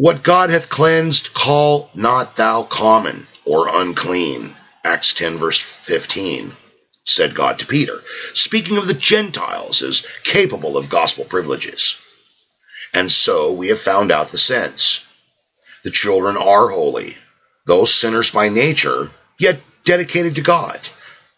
What 0.00 0.22
God 0.22 0.48
hath 0.48 0.70
cleansed, 0.70 1.34
call 1.34 1.90
not 1.94 2.36
thou 2.36 2.62
common 2.62 3.26
or 3.44 3.68
unclean. 3.68 4.56
Acts 4.82 5.12
10, 5.12 5.36
verse 5.36 5.60
15, 5.60 6.56
said 7.04 7.34
God 7.34 7.58
to 7.58 7.66
Peter, 7.66 8.02
speaking 8.32 8.78
of 8.78 8.86
the 8.86 8.94
Gentiles 8.94 9.82
as 9.82 10.06
capable 10.24 10.78
of 10.78 10.88
gospel 10.88 11.26
privileges. 11.26 11.96
And 12.94 13.12
so 13.12 13.52
we 13.52 13.68
have 13.68 13.78
found 13.78 14.10
out 14.10 14.30
the 14.30 14.38
sense. 14.38 15.00
The 15.84 15.90
children 15.90 16.38
are 16.38 16.70
holy, 16.70 17.18
though 17.66 17.84
sinners 17.84 18.30
by 18.30 18.48
nature, 18.48 19.10
yet 19.38 19.60
dedicated 19.84 20.36
to 20.36 20.40
God, 20.40 20.80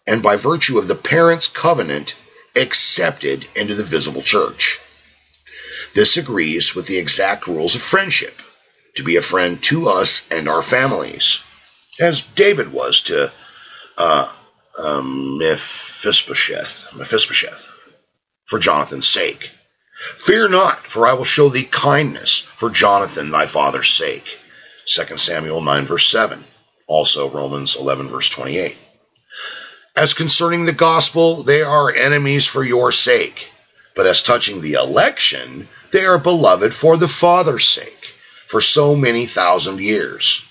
and 0.07 0.23
by 0.23 0.37
virtue 0.37 0.79
of 0.79 0.87
the 0.87 0.95
parents' 0.95 1.49
covenant, 1.49 2.15
accepted 2.55 3.45
into 3.57 3.75
the 3.75 3.83
visible 3.83 4.23
church. 4.23 4.79
This 5.95 6.17
agrees 6.17 6.77
with 6.77 6.87
the 6.87 6.99
exact 6.99 7.49
rules 7.49 7.75
of 7.75 7.83
friendship 7.83 8.41
to 8.97 9.03
be 9.03 9.17
a 9.17 9.23
friend 9.23 9.63
to 9.65 9.89
us 9.89 10.23
and 10.31 10.49
our 10.49 10.63
families, 10.63 11.41
as 11.99 12.23
David 12.23 12.73
was 12.73 13.03
to 13.03 13.33
uh, 13.99 14.33
um, 14.83 15.39
Mephibosheth, 15.39 16.95
Mephibosheth, 16.95 17.71
for 18.47 18.59
Jonathan's 18.59 19.09
sake. 19.09 19.51
Fear 20.19 20.49
not, 20.49 20.79
for 20.79 21.07
I 21.07 21.13
will 21.15 21.25
show 21.25 21.49
thee 21.49 21.65
kindness 21.65 22.41
for 22.41 22.71
Jonathan 22.71 23.31
thy 23.31 23.47
father's 23.47 23.91
sake. 23.91 24.39
2 24.87 25.17
Samuel 25.17 25.61
9, 25.61 25.87
verse 25.87 26.07
7. 26.09 26.45
Also 26.87 27.29
Romans 27.31 27.77
11, 27.77 28.09
verse 28.09 28.29
28. 28.29 28.77
As 29.95 30.15
concerning 30.15 30.65
the 30.65 30.73
gospel, 30.73 31.43
they 31.43 31.63
are 31.63 31.95
enemies 31.95 32.47
for 32.47 32.65
your 32.65 32.93
sake. 32.93 33.49
But 33.95 34.07
as 34.07 34.23
touching 34.23 34.61
the 34.61 34.75
election, 34.75 35.69
they 35.91 36.05
are 36.07 36.19
beloved 36.19 36.73
for 36.75 36.97
the 36.97 37.09
Father's 37.09 37.69
sake, 37.69 38.02
for 38.53 38.61
so 38.61 38.95
many 38.95 39.25
thousand 39.25 39.81
years. 39.81 40.45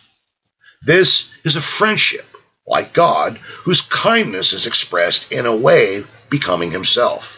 This 0.82 1.30
is 1.44 1.56
a 1.56 1.62
friendship, 1.62 2.26
like 2.66 2.94
God, 2.94 3.38
whose 3.64 3.82
kindness 3.82 4.54
is 4.54 4.66
expressed 4.66 5.32
in 5.32 5.46
a 5.46 5.56
way 5.56 6.04
becoming 6.28 6.72
himself. 6.72 7.38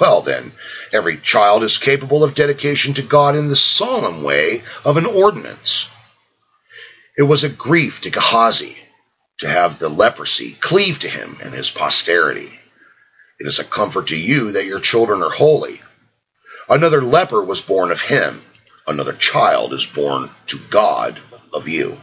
Well, 0.00 0.22
then, 0.22 0.52
every 0.94 1.18
child 1.18 1.62
is 1.62 1.76
capable 1.76 2.24
of 2.24 2.34
dedication 2.34 2.94
to 2.94 3.02
God 3.02 3.36
in 3.36 3.48
the 3.48 3.54
solemn 3.54 4.22
way 4.22 4.62
of 4.82 4.96
an 4.96 5.04
ordinance. 5.04 5.86
It 7.18 7.24
was 7.24 7.44
a 7.44 7.50
grief 7.50 8.00
to 8.00 8.10
Gehazi 8.10 8.78
to 9.40 9.46
have 9.46 9.78
the 9.78 9.90
leprosy 9.90 10.52
cleave 10.52 11.00
to 11.00 11.08
him 11.08 11.36
and 11.42 11.52
his 11.52 11.70
posterity. 11.70 12.58
It 13.38 13.46
is 13.46 13.58
a 13.58 13.64
comfort 13.64 14.06
to 14.06 14.16
you 14.16 14.52
that 14.52 14.64
your 14.64 14.80
children 14.80 15.22
are 15.22 15.28
holy. 15.28 15.82
Another 16.66 17.02
leper 17.02 17.44
was 17.44 17.60
born 17.60 17.90
of 17.90 18.00
him, 18.00 18.40
another 18.90 19.12
child 19.12 19.72
is 19.72 19.86
born 19.86 20.28
to 20.46 20.58
God 20.70 21.18
of 21.52 21.68
you. 21.68 21.96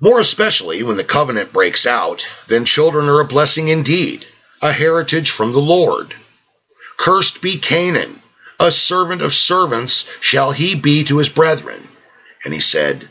More 0.00 0.20
especially 0.20 0.82
when 0.82 0.96
the 0.96 1.04
covenant 1.04 1.52
breaks 1.52 1.86
out, 1.86 2.26
then 2.46 2.64
children 2.64 3.08
are 3.08 3.20
a 3.20 3.24
blessing 3.26 3.68
indeed 3.68 4.26
a 4.60 4.72
heritage 4.72 5.30
from 5.30 5.52
the 5.52 5.60
Lord. 5.60 6.14
Cursed 6.96 7.40
be 7.40 7.58
Canaan, 7.58 8.22
a 8.60 8.70
servant 8.70 9.20
of 9.20 9.34
servants 9.34 10.06
shall 10.20 10.52
he 10.52 10.74
be 10.74 11.04
to 11.04 11.18
his 11.18 11.28
brethren. 11.28 11.86
And 12.44 12.54
he 12.54 12.60
said, 12.60 13.10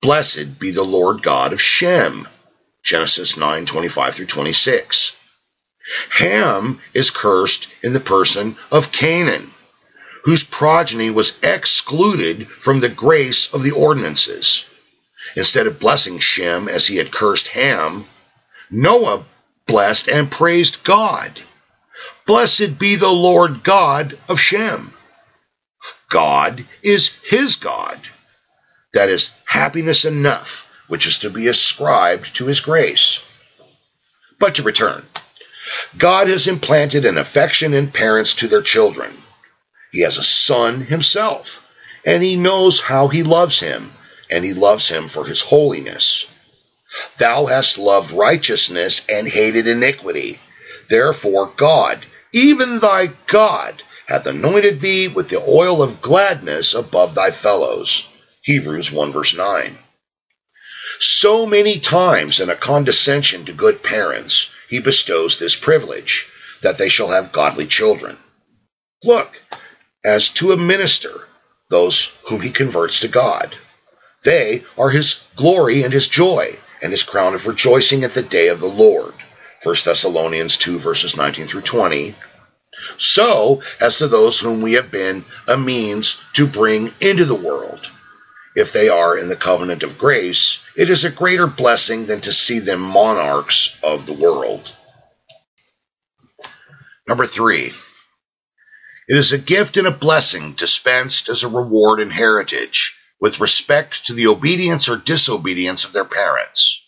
Blessed 0.00 0.58
be 0.58 0.70
the 0.70 0.84
Lord 0.84 1.22
God 1.22 1.52
of 1.52 1.60
Shem. 1.60 2.28
Genesis 2.82 3.36
9 3.36 3.66
25 3.66 4.14
through 4.14 4.26
26. 4.26 5.12
Ham 6.10 6.80
is 6.92 7.10
cursed 7.10 7.68
in 7.82 7.92
the 7.92 8.00
person 8.00 8.56
of 8.70 8.92
Canaan, 8.92 9.53
whose 10.24 10.42
progeny 10.42 11.10
was 11.10 11.36
excluded 11.42 12.48
from 12.48 12.80
the 12.80 12.88
grace 12.88 13.52
of 13.52 13.62
the 13.62 13.72
ordinances. 13.72 14.64
Instead 15.36 15.66
of 15.66 15.78
blessing 15.78 16.18
Shem 16.18 16.68
as 16.68 16.86
he 16.86 16.96
had 16.96 17.12
cursed 17.12 17.48
Ham, 17.48 18.06
Noah 18.70 19.24
blessed 19.66 20.08
and 20.08 20.30
praised 20.30 20.82
God. 20.82 21.40
Blessed 22.26 22.78
be 22.78 22.96
the 22.96 23.10
Lord 23.10 23.62
God 23.62 24.18
of 24.28 24.40
Shem. 24.40 24.94
God 26.08 26.64
is 26.82 27.10
his 27.24 27.56
God. 27.56 27.98
That 28.94 29.10
is 29.10 29.30
happiness 29.44 30.06
enough, 30.06 30.70
which 30.88 31.06
is 31.06 31.18
to 31.18 31.30
be 31.30 31.48
ascribed 31.48 32.36
to 32.36 32.46
his 32.46 32.60
grace. 32.60 33.20
But 34.38 34.54
to 34.54 34.62
return, 34.62 35.04
God 35.98 36.28
has 36.28 36.46
implanted 36.46 37.04
an 37.04 37.18
affection 37.18 37.74
in 37.74 37.90
parents 37.90 38.34
to 38.36 38.48
their 38.48 38.62
children. 38.62 39.14
He 39.94 40.00
has 40.00 40.18
a 40.18 40.24
son 40.24 40.80
himself, 40.80 41.64
and 42.04 42.20
he 42.20 42.34
knows 42.34 42.80
how 42.80 43.06
he 43.06 43.22
loves 43.22 43.60
him, 43.60 43.92
and 44.28 44.44
he 44.44 44.52
loves 44.52 44.88
him 44.88 45.06
for 45.06 45.24
his 45.24 45.40
holiness. 45.40 46.26
Thou 47.18 47.46
hast 47.46 47.78
loved 47.78 48.10
righteousness 48.10 49.02
and 49.08 49.28
hated 49.28 49.68
iniquity. 49.68 50.40
Therefore, 50.88 51.52
God, 51.56 52.04
even 52.32 52.80
thy 52.80 53.10
God, 53.28 53.84
hath 54.06 54.26
anointed 54.26 54.80
thee 54.80 55.06
with 55.06 55.28
the 55.28 55.40
oil 55.40 55.80
of 55.80 56.02
gladness 56.02 56.74
above 56.74 57.14
thy 57.14 57.30
fellows. 57.30 58.04
Hebrews 58.42 58.90
1 58.90 59.12
verse 59.12 59.32
9. 59.32 59.78
So 60.98 61.46
many 61.46 61.78
times 61.78 62.40
in 62.40 62.50
a 62.50 62.56
condescension 62.56 63.44
to 63.44 63.52
good 63.52 63.80
parents, 63.80 64.50
he 64.68 64.80
bestows 64.80 65.38
this 65.38 65.54
privilege, 65.54 66.26
that 66.62 66.78
they 66.78 66.88
shall 66.88 67.10
have 67.10 67.30
godly 67.30 67.66
children. 67.68 68.18
Look, 69.04 69.30
as 70.04 70.28
to 70.28 70.52
a 70.52 70.56
minister, 70.56 71.26
those 71.70 72.12
whom 72.26 72.40
he 72.40 72.50
converts 72.50 73.00
to 73.00 73.08
God. 73.08 73.56
They 74.24 74.64
are 74.76 74.90
his 74.90 75.22
glory 75.36 75.82
and 75.82 75.92
his 75.92 76.08
joy 76.08 76.56
and 76.82 76.92
his 76.92 77.02
crown 77.02 77.34
of 77.34 77.46
rejoicing 77.46 78.04
at 78.04 78.12
the 78.14 78.22
day 78.22 78.48
of 78.48 78.60
the 78.60 78.66
Lord. 78.66 79.14
1 79.62 79.76
Thessalonians 79.84 80.58
2 80.58 80.78
verses 80.78 81.16
19 81.16 81.46
through 81.46 81.62
20, 81.62 82.14
So 82.98 83.62
as 83.80 83.98
to 83.98 84.08
those 84.08 84.38
whom 84.38 84.60
we 84.60 84.74
have 84.74 84.90
been 84.90 85.24
a 85.48 85.56
means 85.56 86.18
to 86.34 86.46
bring 86.46 86.92
into 87.00 87.24
the 87.24 87.34
world. 87.34 87.90
If 88.54 88.72
they 88.72 88.88
are 88.88 89.16
in 89.18 89.28
the 89.28 89.36
covenant 89.36 89.82
of 89.82 89.98
grace, 89.98 90.60
it 90.76 90.90
is 90.90 91.04
a 91.04 91.10
greater 91.10 91.46
blessing 91.46 92.06
than 92.06 92.20
to 92.22 92.32
see 92.32 92.60
them 92.60 92.80
monarchs 92.80 93.76
of 93.82 94.06
the 94.06 94.12
world. 94.12 94.70
Number 97.08 97.26
three, 97.26 97.72
it 99.08 99.16
is 99.16 99.32
a 99.32 99.38
gift 99.38 99.76
and 99.76 99.86
a 99.86 99.90
blessing 99.90 100.52
dispensed 100.52 101.28
as 101.28 101.42
a 101.42 101.48
reward 101.48 102.00
and 102.00 102.12
heritage 102.12 102.96
with 103.20 103.40
respect 103.40 104.06
to 104.06 104.12
the 104.12 104.26
obedience 104.26 104.88
or 104.88 104.96
disobedience 104.96 105.84
of 105.84 105.92
their 105.92 106.04
parents. 106.04 106.80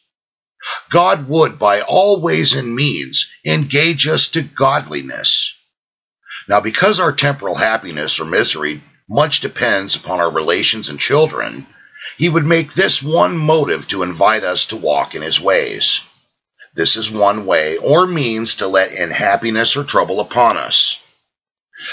God 0.90 1.28
would, 1.28 1.58
by 1.58 1.82
all 1.82 2.20
ways 2.20 2.52
and 2.54 2.74
means, 2.74 3.30
engage 3.44 4.08
us 4.08 4.28
to 4.28 4.42
godliness. 4.42 5.54
Now, 6.48 6.60
because 6.60 7.00
our 7.00 7.12
temporal 7.12 7.54
happiness 7.54 8.18
or 8.18 8.24
misery 8.24 8.82
much 9.08 9.40
depends 9.40 9.94
upon 9.94 10.20
our 10.20 10.30
relations 10.30 10.88
and 10.88 10.98
children, 10.98 11.66
he 12.18 12.28
would 12.28 12.44
make 12.44 12.72
this 12.72 13.02
one 13.02 13.36
motive 13.36 13.86
to 13.88 14.02
invite 14.02 14.42
us 14.42 14.66
to 14.66 14.76
walk 14.76 15.14
in 15.14 15.22
his 15.22 15.40
ways. 15.40 16.00
This 16.74 16.96
is 16.96 17.10
one 17.10 17.46
way 17.46 17.76
or 17.76 18.06
means 18.06 18.56
to 18.56 18.66
let 18.66 18.92
in 18.92 19.10
happiness 19.10 19.76
or 19.76 19.84
trouble 19.84 20.20
upon 20.20 20.56
us. 20.56 20.98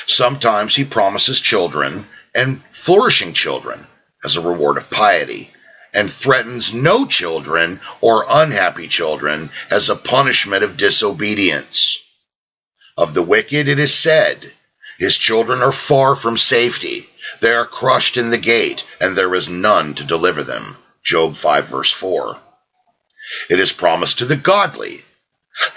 Sometimes 0.08 0.76
he 0.76 0.86
promises 0.86 1.40
children 1.40 2.08
and 2.34 2.64
flourishing 2.72 3.34
children 3.34 3.88
as 4.24 4.36
a 4.36 4.42
reward 4.42 4.78
of 4.78 4.90
piety, 4.90 5.54
and 5.94 6.12
threatens 6.12 6.74
no 6.74 7.06
children 7.06 7.80
or 8.02 8.26
unhappy 8.28 8.88
children 8.88 9.52
as 9.70 9.90
a 9.90 9.96
punishment 9.96 10.64
of 10.64 10.78
disobedience. 10.78 12.00
Of 12.98 13.14
the 13.14 13.22
wicked 13.22 13.68
it 13.68 13.80
is 13.80 13.94
said, 13.94 14.52
His 14.98 15.18
children 15.18 15.62
are 15.62 15.72
far 15.72 16.16
from 16.16 16.38
safety. 16.38 17.10
They 17.40 17.52
are 17.52 17.66
crushed 17.66 18.18
in 18.18 18.32
the 18.32 18.38
gate, 18.38 18.86
and 19.00 19.16
there 19.16 19.34
is 19.36 19.50
none 19.50 19.94
to 19.96 20.04
deliver 20.04 20.44
them. 20.44 20.78
Job 21.04 21.36
5 21.36 21.68
verse 21.68 21.92
4. 21.92 22.40
It 23.50 23.60
is 23.60 23.72
promised 23.72 24.20
to 24.20 24.26
the 24.26 24.36
godly, 24.36 25.04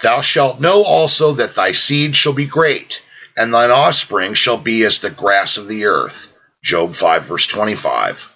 Thou 0.01 0.21
shalt 0.21 0.59
know 0.59 0.83
also 0.83 1.33
that 1.33 1.55
thy 1.55 1.71
seed 1.71 2.15
shall 2.15 2.33
be 2.33 2.45
great, 2.45 3.01
and 3.37 3.53
thine 3.53 3.71
offspring 3.71 4.33
shall 4.33 4.57
be 4.57 4.83
as 4.83 4.99
the 4.99 5.11
grass 5.11 5.57
of 5.57 5.67
the 5.67 5.85
earth. 5.85 6.37
Job 6.63 6.95
5 6.95 7.25
verse 7.25 7.47
25. 7.47 8.33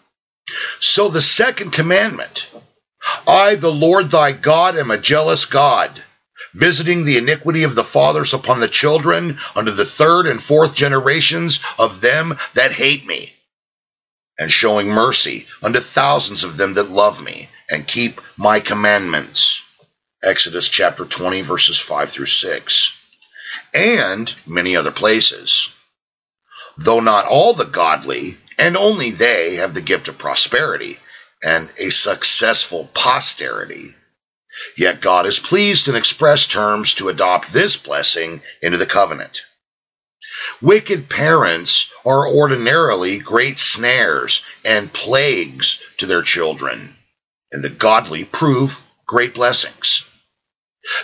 So 0.80 1.10
the 1.10 1.22
second 1.22 1.72
commandment 1.72 2.48
I, 3.28 3.56
the 3.56 3.72
Lord 3.72 4.12
thy 4.12 4.32
God, 4.32 4.78
am 4.78 4.92
a 4.92 4.98
jealous 4.98 5.46
God, 5.46 6.04
visiting 6.54 7.04
the 7.04 7.18
iniquity 7.18 7.64
of 7.64 7.74
the 7.74 7.84
fathers 7.84 8.34
upon 8.34 8.60
the 8.60 8.68
children 8.68 9.40
unto 9.56 9.72
the 9.72 9.86
third 9.86 10.28
and 10.28 10.42
fourth 10.42 10.76
generations 10.76 11.62
of 11.80 12.02
them 12.02 12.38
that 12.54 12.72
hate 12.72 13.06
me, 13.08 13.34
and 14.38 14.52
showing 14.52 14.88
mercy 14.88 15.48
unto 15.64 15.80
thousands 15.80 16.44
of 16.44 16.58
them 16.58 16.74
that 16.74 16.92
love 16.92 17.22
me 17.24 17.50
and 17.70 17.88
keep 17.88 18.22
my 18.38 18.60
commandments. 18.60 19.64
Exodus 20.22 20.70
chapter 20.70 21.06
20, 21.06 21.42
verses 21.42 21.80
5 21.80 22.12
through 22.12 22.28
6, 22.28 23.01
and 23.74 24.34
many 24.46 24.76
other 24.76 24.92
places. 24.92 25.70
Though 26.78 27.00
not 27.00 27.26
all 27.26 27.54
the 27.54 27.66
godly 27.66 28.38
and 28.58 28.78
only 28.78 29.12
they 29.12 29.56
have 29.56 29.74
the 29.74 29.82
gift 29.82 30.08
of 30.08 30.18
prosperity 30.18 31.00
and 31.44 31.70
a 31.78 31.90
successful 31.90 32.90
posterity. 32.94 33.96
Yet 34.78 35.02
God 35.02 35.26
is 35.26 35.40
pleased 35.40 35.88
in 35.88 35.96
express 35.96 36.46
terms 36.46 36.96
to 36.96 37.10
adopt 37.10 37.52
this 37.52 37.78
blessing 37.78 38.42
into 38.62 38.78
the 38.78 38.86
covenant. 38.86 39.42
Wicked 40.62 41.10
parents 41.10 41.92
are 42.06 42.28
ordinarily 42.28 43.18
great 43.18 43.58
snares 43.58 44.44
and 44.64 44.94
plagues 44.94 45.82
to 45.98 46.06
their 46.06 46.22
children, 46.22 46.96
and 47.52 47.64
the 47.64 47.70
godly 47.70 48.24
prove 48.24 48.80
great 49.08 49.34
blessings. 49.34 50.06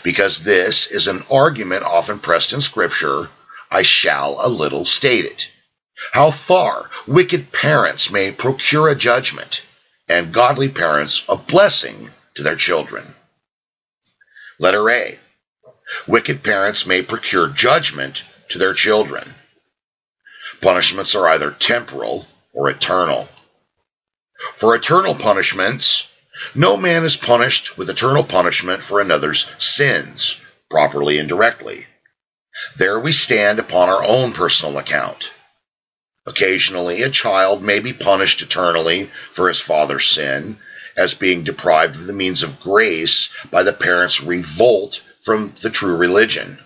Because 0.04 0.44
this 0.44 0.88
is 0.88 1.08
an 1.08 1.24
argument 1.32 1.84
often 1.84 2.20
pressed 2.20 2.54
in 2.54 2.62
Scripture, 2.62 3.30
I 3.70 3.84
shall 3.84 4.38
a 4.40 4.50
little 4.50 4.86
state 4.86 5.26
it 5.26 5.50
how 6.12 6.32
far 6.32 6.90
wicked 7.06 7.52
parents 7.52 8.12
may 8.12 8.32
procure 8.32 8.90
a 8.90 8.96
judgment, 8.96 9.64
and 10.08 10.34
godly 10.34 10.70
parents 10.70 11.26
a 11.28 11.36
blessing 11.36 12.12
to 12.36 12.44
their 12.44 12.56
children. 12.56 13.16
Letter 14.60 14.90
A. 14.90 15.20
Wicked 16.08 16.44
parents 16.44 16.86
may 16.86 17.02
procure 17.02 17.50
judgment 17.50 18.24
to 18.50 18.58
their 18.58 18.74
children. 18.74 19.34
Punishments 20.62 21.16
are 21.16 21.28
either 21.28 21.52
temporal 21.52 22.26
or 22.54 22.70
eternal. 22.70 23.28
For 24.56 24.76
eternal 24.76 25.16
punishments, 25.16 26.08
no 26.56 26.78
man 26.78 27.04
is 27.04 27.18
punished 27.18 27.78
with 27.78 27.90
eternal 27.90 28.24
punishment 28.24 28.84
for 28.84 29.00
another's 29.00 29.46
sins, 29.58 30.38
properly 30.70 31.18
and 31.18 31.30
directly. 31.30 31.88
There 32.76 33.00
we 33.00 33.12
stand 33.12 33.60
upon 33.60 33.90
our 33.90 34.04
own 34.04 34.34
personal 34.34 34.78
account. 34.78 35.32
Occasionally, 36.26 37.04
a 37.04 37.10
child 37.10 37.64
may 37.64 37.80
be 37.80 37.94
punished 37.94 38.42
eternally 38.42 39.10
for 39.32 39.48
his 39.48 39.62
father's 39.62 40.06
sin, 40.06 40.58
as 40.98 41.14
being 41.14 41.44
deprived 41.44 41.96
of 41.96 42.08
the 42.08 42.14
means 42.14 42.44
of 42.44 42.60
grace 42.60 43.30
by 43.52 43.64
the 43.64 43.72
parent's 43.72 44.22
revolt 44.22 45.02
from 45.24 45.54
the 45.62 45.70
true 45.70 45.96
religion. 45.96 46.60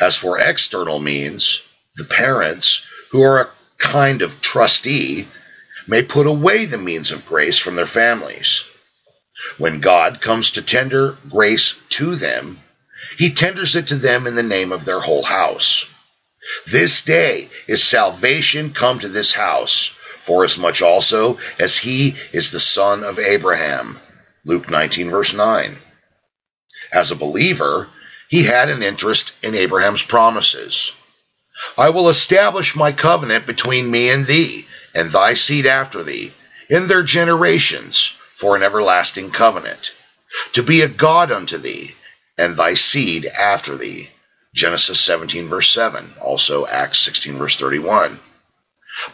As 0.00 0.16
for 0.16 0.38
external 0.38 0.98
means, 0.98 1.60
the 1.94 2.04
parents, 2.04 2.82
who 3.10 3.22
are 3.22 3.40
a 3.42 3.50
kind 3.78 4.22
of 4.22 4.40
trustee, 4.40 5.28
may 5.86 6.02
put 6.02 6.26
away 6.26 6.64
the 6.64 6.78
means 6.78 7.12
of 7.12 7.26
grace 7.26 7.58
from 7.58 7.76
their 7.76 7.86
families. 7.86 8.64
When 9.58 9.80
God 9.80 10.20
comes 10.20 10.52
to 10.52 10.62
tender 10.62 11.16
grace 11.28 11.74
to 11.90 12.14
them, 12.14 12.60
he 13.16 13.30
tenders 13.30 13.76
it 13.76 13.88
to 13.88 13.96
them 13.96 14.26
in 14.26 14.34
the 14.34 14.42
name 14.42 14.72
of 14.72 14.84
their 14.84 15.00
whole 15.00 15.22
house. 15.22 15.86
This 16.66 17.02
day 17.02 17.48
is 17.66 17.82
salvation 17.82 18.72
come 18.72 18.98
to 19.00 19.08
this 19.08 19.32
house, 19.32 19.88
forasmuch 20.20 20.82
also 20.82 21.38
as 21.58 21.78
he 21.78 22.16
is 22.32 22.50
the 22.50 22.60
son 22.60 23.02
of 23.02 23.18
Abraham. 23.18 23.98
Luke 24.44 24.70
19, 24.70 25.10
verse 25.10 25.32
9. 25.32 25.78
As 26.92 27.10
a 27.10 27.16
believer, 27.16 27.88
he 28.28 28.44
had 28.44 28.68
an 28.68 28.82
interest 28.82 29.32
in 29.42 29.54
Abraham's 29.54 30.02
promises. 30.02 30.92
I 31.78 31.90
will 31.90 32.08
establish 32.08 32.76
my 32.76 32.92
covenant 32.92 33.46
between 33.46 33.90
me 33.90 34.10
and 34.10 34.26
thee, 34.26 34.66
and 34.94 35.10
thy 35.10 35.34
seed 35.34 35.66
after 35.66 36.02
thee, 36.02 36.32
in 36.68 36.86
their 36.88 37.02
generations, 37.02 38.14
for 38.44 38.56
an 38.56 38.62
everlasting 38.62 39.30
covenant, 39.30 39.92
to 40.52 40.62
be 40.62 40.82
a 40.82 40.86
God 40.86 41.32
unto 41.32 41.56
thee, 41.56 41.94
and 42.36 42.58
thy 42.58 42.74
seed 42.74 43.24
after 43.24 43.74
thee. 43.74 44.10
Genesis 44.52 45.00
17, 45.00 45.48
verse 45.48 45.70
7, 45.70 46.12
also 46.20 46.66
Acts 46.66 46.98
16, 46.98 47.38
verse 47.38 47.56
31. 47.56 48.18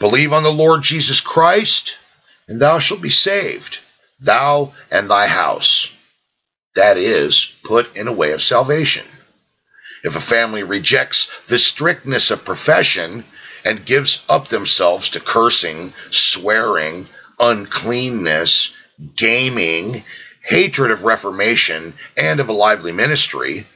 Believe 0.00 0.32
on 0.32 0.42
the 0.42 0.50
Lord 0.50 0.82
Jesus 0.82 1.20
Christ, 1.20 1.96
and 2.48 2.60
thou 2.60 2.80
shalt 2.80 3.00
be 3.00 3.08
saved, 3.08 3.78
thou 4.18 4.74
and 4.90 5.08
thy 5.08 5.28
house. 5.28 5.88
That 6.74 6.96
is, 6.96 7.52
put 7.62 7.94
in 7.96 8.08
a 8.08 8.12
way 8.12 8.32
of 8.32 8.42
salvation. 8.42 9.06
If 10.02 10.16
a 10.16 10.20
family 10.20 10.64
rejects 10.64 11.30
the 11.46 11.60
strictness 11.60 12.32
of 12.32 12.44
profession 12.44 13.22
and 13.64 13.86
gives 13.86 14.24
up 14.28 14.48
themselves 14.48 15.10
to 15.10 15.20
cursing, 15.20 15.92
swearing, 16.10 17.06
uncleanness, 17.38 18.74
gaming, 19.16 20.02
hatred 20.42 20.90
of 20.90 21.04
reformation, 21.04 21.94
and 22.16 22.40
of 22.40 22.48
a 22.48 22.52
lively 22.52 22.92
ministry, 22.92 23.66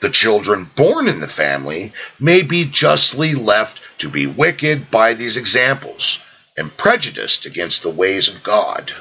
the 0.00 0.10
children 0.10 0.70
born 0.74 1.08
in 1.08 1.20
the 1.20 1.28
family 1.28 1.92
may 2.18 2.42
be 2.42 2.64
justly 2.64 3.34
left 3.34 3.80
to 3.98 4.08
be 4.08 4.26
wicked 4.26 4.90
by 4.90 5.14
these 5.14 5.36
examples 5.36 6.18
and 6.56 6.76
prejudiced 6.76 7.46
against 7.46 7.82
the 7.82 7.90
ways 7.90 8.28
of 8.28 8.42
God. 8.42 8.92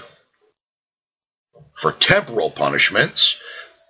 For 1.74 1.92
temporal 1.92 2.52
punishments, 2.52 3.38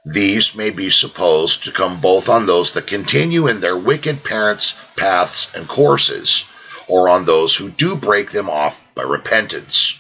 these 0.05 0.55
may 0.55 0.69
be 0.69 0.89
supposed 0.89 1.65
to 1.65 1.71
come 1.71 1.99
both 1.99 2.29
on 2.29 2.45
those 2.45 2.73
that 2.73 2.87
continue 2.87 3.47
in 3.47 3.59
their 3.59 3.77
wicked 3.77 4.23
parents' 4.23 4.75
paths 4.95 5.53
and 5.55 5.67
courses, 5.67 6.45
or 6.87 7.09
on 7.09 7.25
those 7.25 7.55
who 7.55 7.69
do 7.69 7.95
break 7.95 8.31
them 8.31 8.49
off 8.49 8.81
by 8.95 9.03
repentance. 9.03 9.97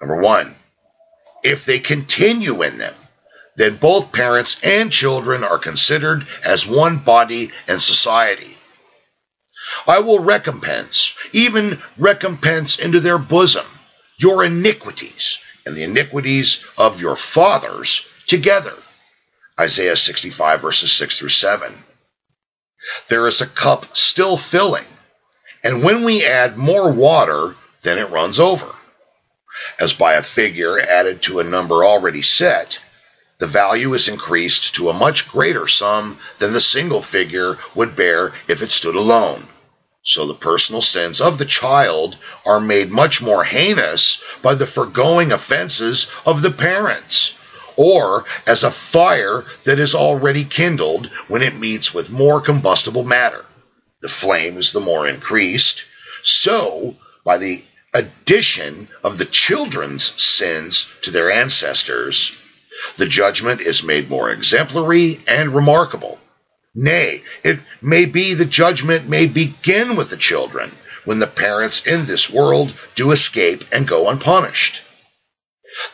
Number 0.00 0.16
one, 0.20 0.56
if 1.44 1.66
they 1.66 1.78
continue 1.78 2.62
in 2.62 2.78
them, 2.78 2.94
then 3.56 3.76
both 3.76 4.12
parents 4.12 4.58
and 4.64 4.90
children 4.90 5.44
are 5.44 5.58
considered 5.58 6.26
as 6.44 6.66
one 6.66 6.98
body 6.98 7.52
and 7.68 7.80
society. 7.80 8.56
I 9.86 10.00
will 10.00 10.20
recompense, 10.20 11.14
even 11.32 11.80
recompense 11.98 12.78
into 12.78 13.00
their 13.00 13.18
bosom, 13.18 13.66
your 14.18 14.44
iniquities 14.44 15.38
and 15.66 15.76
the 15.76 15.84
iniquities 15.84 16.64
of 16.78 17.00
your 17.00 17.16
fathers 17.16 18.06
together. 18.26 18.74
Isaiah 19.60 19.96
65 19.96 20.62
verses 20.62 20.92
6 20.92 21.18
through 21.18 21.28
7. 21.30 21.72
there 23.08 23.28
is 23.28 23.40
a 23.40 23.46
cup 23.46 23.96
still 23.96 24.36
filling, 24.36 24.84
and 25.62 25.84
when 25.84 26.04
we 26.04 26.26
add 26.26 26.56
more 26.56 26.92
water, 26.92 27.54
then 27.82 27.98
it 27.98 28.10
runs 28.10 28.40
over. 28.40 28.73
As 29.78 29.92
by 29.92 30.14
a 30.14 30.22
figure 30.22 30.78
added 30.78 31.22
to 31.22 31.40
a 31.40 31.44
number 31.44 31.84
already 31.84 32.22
set, 32.22 32.78
the 33.38 33.46
value 33.46 33.94
is 33.94 34.08
increased 34.08 34.76
to 34.76 34.90
a 34.90 34.94
much 34.94 35.28
greater 35.28 35.66
sum 35.66 36.18
than 36.38 36.52
the 36.52 36.60
single 36.60 37.02
figure 37.02 37.58
would 37.74 37.96
bear 37.96 38.32
if 38.46 38.62
it 38.62 38.70
stood 38.70 38.94
alone. 38.94 39.48
So 40.04 40.26
the 40.26 40.34
personal 40.34 40.82
sins 40.82 41.20
of 41.20 41.38
the 41.38 41.44
child 41.44 42.16
are 42.44 42.60
made 42.60 42.90
much 42.90 43.22
more 43.22 43.42
heinous 43.42 44.22
by 44.42 44.54
the 44.54 44.66
foregoing 44.66 45.32
offenses 45.32 46.08
of 46.26 46.42
the 46.42 46.50
parents, 46.50 47.32
or 47.76 48.26
as 48.46 48.64
a 48.64 48.70
fire 48.70 49.44
that 49.64 49.78
is 49.78 49.94
already 49.94 50.44
kindled 50.44 51.06
when 51.28 51.42
it 51.42 51.58
meets 51.58 51.92
with 51.92 52.10
more 52.10 52.40
combustible 52.40 53.04
matter. 53.04 53.44
The 54.00 54.08
flame 54.08 54.58
is 54.58 54.72
the 54.72 54.80
more 54.80 55.08
increased. 55.08 55.86
So, 56.22 56.96
by 57.24 57.38
the 57.38 57.64
addition 57.94 58.88
of 59.02 59.16
the 59.16 59.24
children's 59.24 60.04
sins 60.20 60.90
to 61.02 61.10
their 61.10 61.30
ancestors, 61.30 62.36
the 62.96 63.06
judgment 63.06 63.60
is 63.60 63.84
made 63.84 64.10
more 64.10 64.30
exemplary 64.30 65.20
and 65.28 65.54
remarkable. 65.54 66.18
Nay, 66.74 67.22
it 67.44 67.60
may 67.80 68.04
be 68.04 68.34
the 68.34 68.44
judgment 68.44 69.08
may 69.08 69.26
begin 69.26 69.94
with 69.94 70.10
the 70.10 70.16
children, 70.16 70.72
when 71.04 71.18
the 71.18 71.26
parents 71.26 71.86
in 71.86 72.06
this 72.06 72.28
world 72.28 72.74
do 72.94 73.12
escape 73.12 73.64
and 73.72 73.86
go 73.86 74.08
unpunished. 74.08 74.82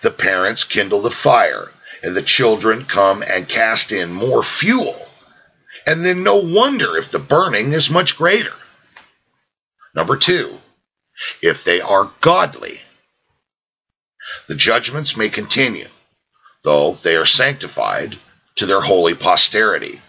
The 0.03 0.11
parents 0.11 0.65
kindle 0.65 1.03
the 1.03 1.11
fire, 1.11 1.71
and 2.03 2.15
the 2.15 2.23
children 2.23 2.85
come 2.85 3.23
and 3.23 3.49
cast 3.49 3.93
in 3.93 4.13
more 4.13 4.43
fuel. 4.43 4.97
And 5.87 6.05
then 6.05 6.23
no 6.23 6.37
wonder 6.37 6.97
if 6.97 7.11
the 7.11 7.19
burning 7.19 7.73
is 7.73 7.91
much 7.91 8.17
greater. 8.17 8.53
Number 9.95 10.17
two, 10.17 10.57
if 11.43 11.65
they 11.65 11.81
are 11.81 12.11
godly. 12.21 12.81
The 14.49 14.55
judgments 14.55 15.17
may 15.17 15.29
continue 15.29 15.89
though 16.63 16.93
they 17.03 17.17
are 17.17 17.27
sanctified, 17.27 18.19
to 18.57 18.67
their 18.67 18.81
holy 18.81 19.15
posterity. 19.15 20.01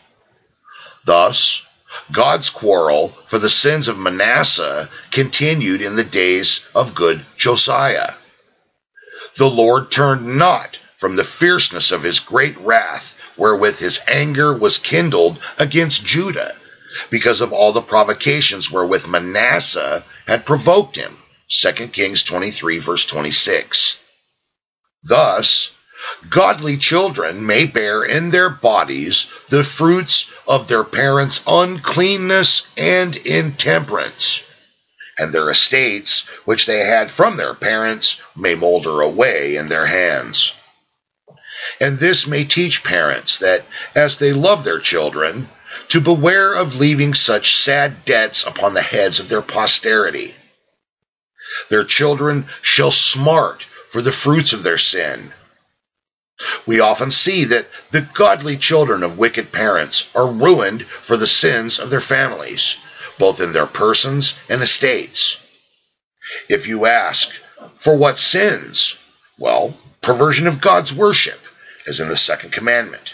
Thus, 1.05 1.63
God's 2.11 2.49
quarrel 2.49 3.09
for 3.25 3.39
the 3.39 3.49
sins 3.49 3.87
of 3.87 3.97
Manasseh 3.97 4.89
continued 5.11 5.81
in 5.81 5.95
the 5.95 6.03
days 6.03 6.67
of 6.75 6.95
good 6.95 7.25
Josiah. 7.37 8.13
The 9.35 9.49
Lord 9.49 9.91
turned 9.91 10.37
not 10.37 10.77
from 10.95 11.15
the 11.15 11.23
fierceness 11.23 11.91
of 11.91 12.03
his 12.03 12.19
great 12.19 12.57
wrath, 12.57 13.17
wherewith 13.37 13.79
his 13.79 14.01
anger 14.07 14.53
was 14.53 14.77
kindled 14.77 15.39
against 15.57 16.05
Judah, 16.05 16.55
because 17.09 17.41
of 17.41 17.53
all 17.53 17.71
the 17.73 17.81
provocations 17.81 18.71
wherewith 18.71 19.07
Manasseh 19.07 20.03
had 20.27 20.45
provoked 20.45 20.95
him. 20.95 21.17
2 21.49 21.87
Kings 21.89 22.23
23, 22.23 22.77
verse 22.79 23.05
26. 23.05 23.97
Thus, 25.03 25.71
Godly 26.29 26.77
children 26.77 27.45
may 27.45 27.65
bear 27.65 28.03
in 28.03 28.31
their 28.31 28.49
bodies 28.49 29.27
the 29.49 29.63
fruits 29.63 30.25
of 30.47 30.67
their 30.67 30.83
parents' 30.83 31.41
uncleanness 31.45 32.63
and 32.75 33.15
intemperance, 33.15 34.41
and 35.17 35.31
their 35.31 35.49
estates, 35.49 36.21
which 36.45 36.65
they 36.65 36.79
had 36.79 37.11
from 37.11 37.37
their 37.37 37.53
parents, 37.53 38.19
may 38.35 38.55
molder 38.55 39.01
away 39.01 39.55
in 39.57 39.69
their 39.69 39.85
hands. 39.85 40.53
And 41.79 41.99
this 41.99 42.25
may 42.25 42.45
teach 42.45 42.83
parents 42.83 43.39
that, 43.39 43.63
as 43.93 44.17
they 44.17 44.33
love 44.33 44.63
their 44.63 44.79
children, 44.79 45.47
to 45.91 46.01
beware 46.01 46.53
of 46.53 46.79
leaving 46.79 47.13
such 47.13 47.55
sad 47.55 48.03
debts 48.03 48.45
upon 48.45 48.73
the 48.73 48.81
heads 48.81 49.19
of 49.19 49.29
their 49.29 49.41
posterity. 49.41 50.35
Their 51.69 51.85
children 51.85 52.49
shall 52.61 52.91
smart 52.91 53.63
for 53.63 54.01
the 54.01 54.11
fruits 54.11 54.53
of 54.53 54.63
their 54.63 54.77
sin 54.77 55.31
we 56.65 56.79
often 56.79 57.11
see 57.11 57.45
that 57.45 57.67
the 57.91 58.01
godly 58.01 58.57
children 58.57 59.03
of 59.03 59.19
wicked 59.19 59.51
parents 59.51 60.09
are 60.15 60.27
ruined 60.27 60.83
for 60.83 61.17
the 61.17 61.27
sins 61.27 61.79
of 61.79 61.89
their 61.89 62.01
families, 62.01 62.77
both 63.19 63.41
in 63.41 63.53
their 63.53 63.67
persons 63.67 64.33
and 64.49 64.61
estates. 64.61 65.37
If 66.49 66.67
you 66.67 66.85
ask, 66.85 67.29
for 67.77 67.95
what 67.95 68.17
sins? 68.17 68.95
Well, 69.37 69.77
perversion 70.01 70.47
of 70.47 70.61
God's 70.61 70.93
worship, 70.93 71.39
as 71.85 71.99
in 71.99 72.09
the 72.09 72.17
second 72.17 72.51
commandment, 72.51 73.13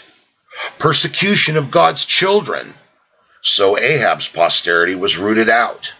persecution 0.78 1.56
of 1.56 1.70
God's 1.70 2.04
children, 2.04 2.74
so 3.42 3.78
Ahab's 3.78 4.28
posterity 4.28 4.94
was 4.94 5.18
rooted 5.18 5.48
out. 5.48 5.92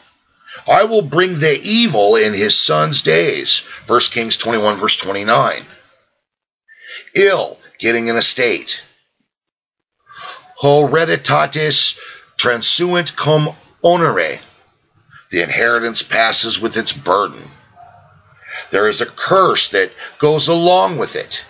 I 0.66 0.84
will 0.84 1.02
bring 1.02 1.38
the 1.38 1.60
evil 1.60 2.16
in 2.16 2.34
his 2.34 2.56
son's 2.56 3.02
days. 3.02 3.60
1 3.86 4.00
Kings 4.10 4.36
21, 4.36 4.76
verse 4.76 4.96
29 4.96 5.64
ill 7.14 7.58
getting 7.78 8.10
an 8.10 8.16
estate. 8.16 8.82
Hereditatis 10.60 11.98
transuint 12.36 13.14
cum 13.16 13.50
honore. 13.82 14.38
The 15.30 15.42
inheritance 15.42 16.02
passes 16.02 16.58
with 16.58 16.76
its 16.76 16.92
burden. 16.92 17.42
There 18.70 18.88
is 18.88 19.00
a 19.00 19.06
curse 19.06 19.68
that 19.70 19.92
goes 20.18 20.48
along 20.48 20.98
with 20.98 21.16
it. 21.16 21.44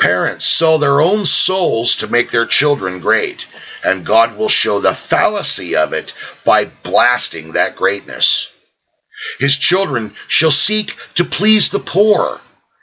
Parents 0.00 0.44
sell 0.44 0.78
their 0.78 1.00
own 1.00 1.26
souls 1.26 1.96
to 1.96 2.08
make 2.08 2.30
their 2.30 2.46
children 2.46 3.00
great, 3.00 3.46
and 3.84 4.06
God 4.06 4.36
will 4.36 4.48
show 4.48 4.80
the 4.80 4.94
fallacy 4.94 5.76
of 5.76 5.92
it 5.92 6.14
by 6.44 6.64
blasting 6.64 7.52
that 7.52 7.76
greatness. 7.76 8.52
His 9.38 9.56
children 9.56 10.16
shall 10.26 10.50
seek 10.50 10.96
to 11.14 11.24
please 11.24 11.70
the 11.70 11.78
poor 11.78 12.40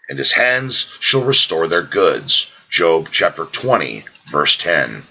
and 0.08 0.18
his 0.18 0.32
hands 0.32 0.98
shall 1.00 1.24
restore 1.24 1.68
their 1.68 1.84
goods. 1.84 2.50
Job 2.70 3.10
chapter 3.12 3.46
20, 3.46 4.06
verse 4.26 4.58
10. 4.58 5.04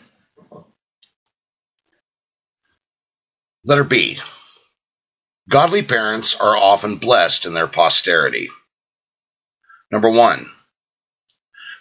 Letter 3.65 3.85
B. 3.85 4.19
Godly 5.49 5.83
parents 5.83 6.35
are 6.37 6.57
often 6.57 6.97
blessed 6.97 7.47
in 7.47 7.55
their 7.55 7.67
posterity. 7.67 8.51
Number 9.91 10.11
one, 10.11 10.51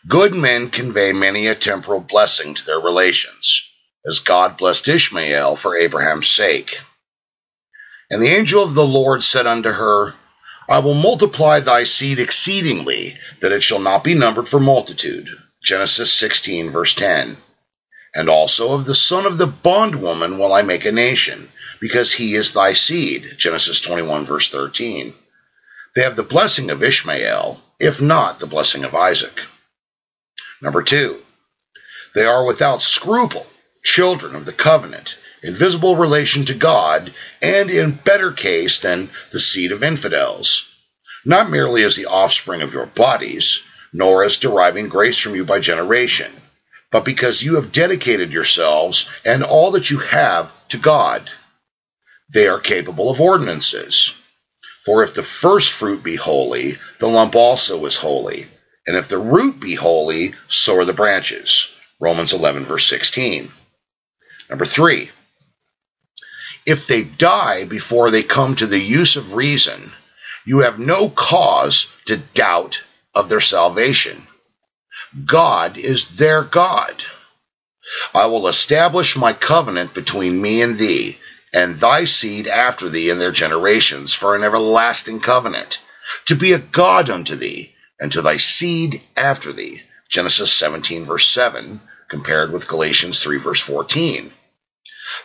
good 0.07 0.33
men 0.33 0.69
convey 0.69 1.11
many 1.13 1.47
a 1.47 1.55
temporal 1.55 1.99
blessing 1.99 2.53
to 2.53 2.65
their 2.65 2.79
relations, 2.79 3.63
as 4.05 4.19
God 4.19 4.57
blessed 4.57 4.87
Ishmael 4.87 5.55
for 5.55 5.75
Abraham's 5.75 6.27
sake. 6.27 6.79
And 8.09 8.21
the 8.21 8.35
angel 8.35 8.63
of 8.63 8.75
the 8.75 8.85
Lord 8.85 9.23
said 9.23 9.47
unto 9.47 9.69
her, 9.69 10.13
I 10.69 10.79
will 10.79 10.93
multiply 10.93 11.59
thy 11.59 11.83
seed 11.83 12.19
exceedingly, 12.19 13.17
that 13.41 13.51
it 13.51 13.63
shall 13.63 13.79
not 13.79 14.03
be 14.03 14.13
numbered 14.13 14.47
for 14.47 14.59
multitude. 14.59 15.29
Genesis 15.63 16.13
16, 16.13 16.69
verse 16.69 16.93
10. 16.93 17.37
And 18.13 18.29
also 18.29 18.73
of 18.73 18.85
the 18.85 18.95
son 18.95 19.25
of 19.25 19.37
the 19.37 19.47
bondwoman 19.47 20.37
will 20.37 20.53
I 20.53 20.61
make 20.61 20.85
a 20.85 20.91
nation, 20.91 21.49
because 21.79 22.13
he 22.13 22.35
is 22.35 22.53
thy 22.53 22.73
seed. 22.73 23.35
Genesis 23.37 23.81
21, 23.81 24.25
verse 24.25 24.49
13. 24.49 25.13
They 25.95 26.01
have 26.03 26.15
the 26.15 26.23
blessing 26.23 26.71
of 26.71 26.83
Ishmael, 26.83 27.59
if 27.79 28.01
not 28.01 28.39
the 28.39 28.47
blessing 28.47 28.83
of 28.83 28.93
Isaac. 28.93 29.41
Number 30.65 30.81
two, 30.81 31.21
they 32.15 32.25
are 32.25 32.43
without 32.43 32.81
scruple, 32.81 33.45
children 33.83 34.35
of 34.35 34.45
the 34.45 34.51
covenant, 34.51 35.15
in 35.43 35.53
visible 35.53 35.95
relation 35.95 36.43
to 36.45 36.55
God, 36.55 37.13
and 37.39 37.69
in 37.69 37.91
better 37.91 38.31
case 38.31 38.79
than 38.79 39.11
the 39.31 39.39
seed 39.39 39.71
of 39.71 39.83
infidels, 39.83 40.67
not 41.23 41.51
merely 41.51 41.83
as 41.83 41.95
the 41.95 42.07
offspring 42.07 42.63
of 42.63 42.73
your 42.73 42.87
bodies, 42.87 43.61
nor 43.93 44.23
as 44.23 44.37
deriving 44.37 44.89
grace 44.89 45.19
from 45.19 45.35
you 45.35 45.45
by 45.45 45.59
generation, 45.59 46.31
but 46.91 47.05
because 47.05 47.43
you 47.43 47.57
have 47.57 47.71
dedicated 47.71 48.33
yourselves 48.33 49.07
and 49.23 49.43
all 49.43 49.69
that 49.69 49.91
you 49.91 49.99
have 49.99 50.51
to 50.69 50.77
God. 50.77 51.29
They 52.33 52.47
are 52.47 52.59
capable 52.59 53.11
of 53.11 53.21
ordinances. 53.21 54.15
For 54.83 55.03
if 55.03 55.13
the 55.13 55.21
first 55.21 55.71
fruit 55.71 56.01
be 56.01 56.15
holy, 56.15 56.79
the 56.97 57.07
lump 57.07 57.35
also 57.35 57.85
is 57.85 57.97
holy. 57.97 58.47
And 58.87 58.95
if 58.95 59.07
the 59.07 59.17
root 59.17 59.59
be 59.59 59.75
holy, 59.75 60.35
so 60.47 60.77
are 60.77 60.85
the 60.85 60.93
branches. 60.93 61.71
Romans 61.99 62.33
11, 62.33 62.65
verse 62.65 62.87
16. 62.87 63.49
Number 64.49 64.65
three, 64.65 65.09
if 66.65 66.87
they 66.87 67.03
die 67.03 67.65
before 67.65 68.11
they 68.11 68.23
come 68.23 68.55
to 68.55 68.67
the 68.67 68.79
use 68.79 69.15
of 69.15 69.35
reason, 69.35 69.91
you 70.45 70.59
have 70.59 70.79
no 70.79 71.09
cause 71.09 71.87
to 72.05 72.17
doubt 72.17 72.83
of 73.13 73.29
their 73.29 73.41
salvation. 73.41 74.27
God 75.25 75.77
is 75.77 76.17
their 76.17 76.43
God. 76.43 77.03
I 78.13 78.25
will 78.25 78.47
establish 78.47 79.15
my 79.15 79.33
covenant 79.33 79.93
between 79.93 80.41
me 80.41 80.61
and 80.61 80.77
thee, 80.77 81.17
and 81.53 81.79
thy 81.79 82.05
seed 82.05 82.47
after 82.47 82.89
thee 82.89 83.09
in 83.09 83.19
their 83.19 83.31
generations, 83.31 84.13
for 84.13 84.35
an 84.35 84.43
everlasting 84.43 85.21
covenant, 85.21 85.79
to 86.25 86.35
be 86.35 86.53
a 86.53 86.59
God 86.59 87.09
unto 87.09 87.35
thee, 87.35 87.74
and 87.99 88.11
to 88.11 88.21
thy 88.21 88.37
seed 88.37 89.01
after 89.15 89.53
thee. 89.53 89.81
Genesis 90.09 90.51
17, 90.53 91.05
verse 91.05 91.27
7, 91.27 91.79
compared 92.09 92.51
with 92.51 92.67
Galatians 92.67 93.21
3, 93.23 93.37
verse 93.37 93.61
14. 93.61 94.31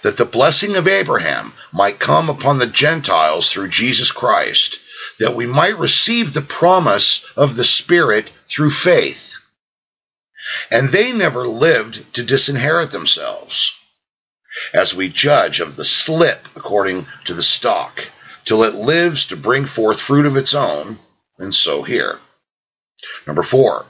that 0.03 0.17
the 0.17 0.25
blessing 0.25 0.77
of 0.77 0.89
Abraham 0.89 1.53
might 1.73 1.99
come 1.99 2.31
upon 2.31 2.59
the 2.59 2.67
Gentiles 2.67 3.51
through 3.51 3.69
Jesus 3.69 4.11
Christ, 4.11 4.81
that 5.19 5.35
we 5.37 5.47
might 5.47 5.79
receive 5.79 6.33
the 6.33 6.41
promise 6.43 7.25
of 7.37 7.57
the 7.57 7.65
Spirit 7.65 8.31
through 8.47 8.71
faith. 8.71 9.37
And 10.71 10.89
they 10.89 11.13
never 11.13 11.47
lived 11.47 12.15
to 12.15 12.23
disinherit 12.23 12.91
themselves, 12.91 13.73
as 14.73 14.95
we 14.95 15.09
judge 15.09 15.61
of 15.61 15.77
the 15.77 15.85
slip 15.85 16.49
according 16.57 17.07
to 17.25 17.35
the 17.35 17.43
stock, 17.43 18.07
till 18.45 18.65
it 18.65 18.75
lives 18.75 19.27
to 19.27 19.37
bring 19.37 19.67
forth 19.67 20.01
fruit 20.01 20.27
of 20.27 20.37
its 20.37 20.55
own, 20.55 20.99
and 21.39 21.55
so 21.55 21.83
here. 21.83 22.19
Number 23.27 23.43
four, 23.43 23.87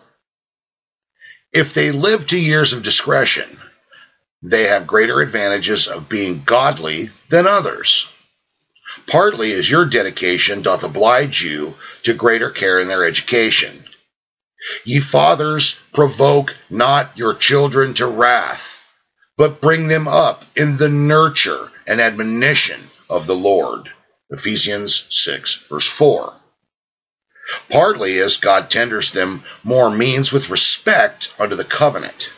if 1.52 1.74
they 1.74 1.90
live 1.90 2.26
to 2.28 2.38
years 2.38 2.72
of 2.72 2.82
discretion, 2.82 3.58
they 4.42 4.64
have 4.64 4.86
greater 4.86 5.20
advantages 5.20 5.88
of 5.88 6.08
being 6.08 6.42
godly 6.44 7.10
than 7.28 7.46
others. 7.46 8.08
Partly 9.06 9.52
as 9.52 9.70
your 9.70 9.84
dedication 9.84 10.62
doth 10.62 10.84
oblige 10.84 11.42
you 11.42 11.74
to 12.04 12.14
greater 12.14 12.50
care 12.50 12.80
in 12.80 12.88
their 12.88 13.04
education. 13.04 13.84
Ye 14.84 15.00
fathers, 15.00 15.78
provoke 15.92 16.56
not 16.68 17.16
your 17.16 17.34
children 17.34 17.94
to 17.94 18.06
wrath, 18.06 18.82
but 19.36 19.60
bring 19.60 19.88
them 19.88 20.06
up 20.06 20.44
in 20.54 20.76
the 20.76 20.88
nurture 20.88 21.70
and 21.86 22.00
admonition 22.00 22.90
of 23.08 23.26
the 23.26 23.36
Lord. 23.36 23.90
Ephesians 24.30 25.06
6, 25.10 25.66
verse 25.68 25.86
4. 25.86 26.34
Partly 27.70 28.18
as 28.20 28.36
God 28.36 28.70
tenders 28.70 29.12
them 29.12 29.44
more 29.62 29.90
means 29.90 30.32
with 30.32 30.50
respect 30.50 31.30
unto 31.38 31.56
the 31.56 31.64
covenant 31.64 32.30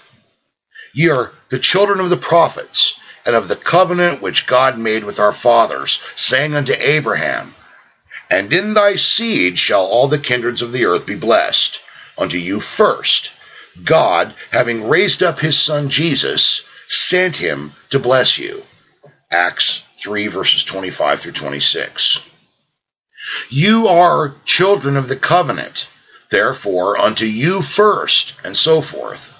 Ye 0.95 1.09
are 1.09 1.33
the 1.49 1.59
children 1.59 2.01
of 2.01 2.11
the 2.11 2.19
prophets, 2.19 2.97
and 3.25 3.35
of 3.35 3.49
the 3.49 3.57
covenant 3.57 4.21
which 4.21 4.47
God 4.47 4.77
made 4.77 5.05
with 5.05 5.21
our 5.21 5.33
fathers, 5.33 6.01
saying 6.17 6.55
unto 6.55 6.75
Abraham, 6.75 7.55
And 8.29 8.53
in 8.53 8.75
thy 8.75 8.97
seed 8.97 9.59
shall 9.59 9.85
all 9.85 10.09
the 10.09 10.19
kindreds 10.19 10.61
of 10.61 10.73
the 10.73 10.85
earth 10.85 11.07
be 11.07 11.15
blessed. 11.15 11.81
Unto 12.19 12.37
you 12.37 12.61
first, 12.61 13.31
God, 13.83 14.35
having 14.51 14.87
raised 14.87 15.23
up 15.23 15.41
his 15.41 15.59
Son 15.59 15.89
Jesus, 15.89 16.63
sent 16.89 17.39
him 17.39 17.73
to 17.89 17.99
bless 17.99 18.37
you. 18.37 18.63
Acts 19.31 19.81
3 19.97 20.27
verses 20.27 20.63
25 20.65 21.21
through 21.21 21.33
26. 21.33 22.19
You 23.49 23.89
are 23.89 24.35
children 24.45 24.97
of 24.97 25.09
the 25.09 25.17
covenant, 25.17 25.89
therefore 26.31 26.99
unto 26.99 27.27
you 27.27 27.63
first, 27.63 28.35
and 28.45 28.57
so 28.57 28.81
forth 28.81 29.39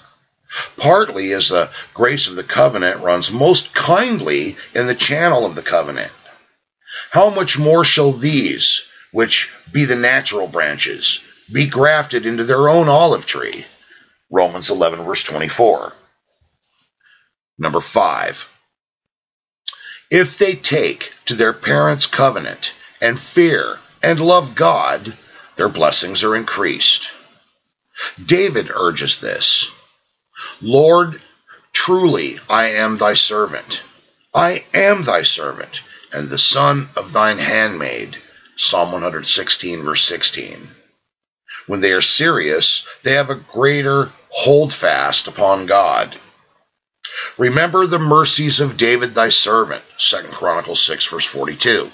partly 0.77 1.33
as 1.33 1.49
the 1.49 1.69
grace 1.93 2.27
of 2.27 2.35
the 2.35 2.43
covenant 2.43 3.01
runs 3.01 3.31
most 3.31 3.73
kindly 3.73 4.57
in 4.73 4.87
the 4.87 4.95
channel 4.95 5.45
of 5.45 5.55
the 5.55 5.61
covenant. 5.61 6.11
How 7.11 7.29
much 7.29 7.57
more 7.57 7.83
shall 7.83 8.11
these, 8.11 8.85
which 9.11 9.51
be 9.71 9.85
the 9.85 9.95
natural 9.95 10.47
branches, 10.47 11.21
be 11.51 11.67
grafted 11.67 12.25
into 12.25 12.43
their 12.43 12.69
own 12.69 12.89
olive 12.89 13.25
tree? 13.25 13.65
Romans 14.29 14.69
11, 14.69 15.03
verse 15.05 15.23
24. 15.23 15.93
Number 17.57 17.79
5. 17.79 18.49
If 20.09 20.37
they 20.37 20.53
take 20.53 21.13
to 21.25 21.35
their 21.35 21.53
parents' 21.53 22.07
covenant 22.07 22.73
and 23.03 23.19
fear 23.19 23.77
and 24.01 24.19
love 24.19 24.55
God, 24.55 25.15
their 25.57 25.69
blessings 25.69 26.23
are 26.23 26.35
increased. 26.35 27.11
David 28.23 28.71
urges 28.73 29.19
this. 29.19 29.69
Lord, 30.61 31.21
truly 31.73 32.39
I 32.49 32.69
am 32.69 32.97
thy 32.97 33.13
servant. 33.13 33.83
I 34.33 34.63
am 34.73 35.03
thy 35.03 35.23
servant, 35.23 35.81
and 36.11 36.29
the 36.29 36.37
son 36.37 36.89
of 36.95 37.11
thine 37.13 37.37
handmaid. 37.37 38.17
Psalm 38.55 38.91
116, 38.93 39.83
verse 39.83 40.03
16. 40.03 40.69
When 41.67 41.81
they 41.81 41.91
are 41.91 42.01
serious, 42.01 42.85
they 43.03 43.13
have 43.13 43.29
a 43.29 43.35
greater 43.35 44.11
holdfast 44.29 45.27
upon 45.27 45.65
God. 45.65 46.17
Remember 47.37 47.85
the 47.85 47.99
mercies 47.99 48.59
of 48.59 48.77
David 48.77 49.13
thy 49.13 49.29
servant. 49.29 49.83
2 49.97 50.17
Chronicles 50.31 50.83
6, 50.85 51.07
verse 51.07 51.25
42. 51.25 51.91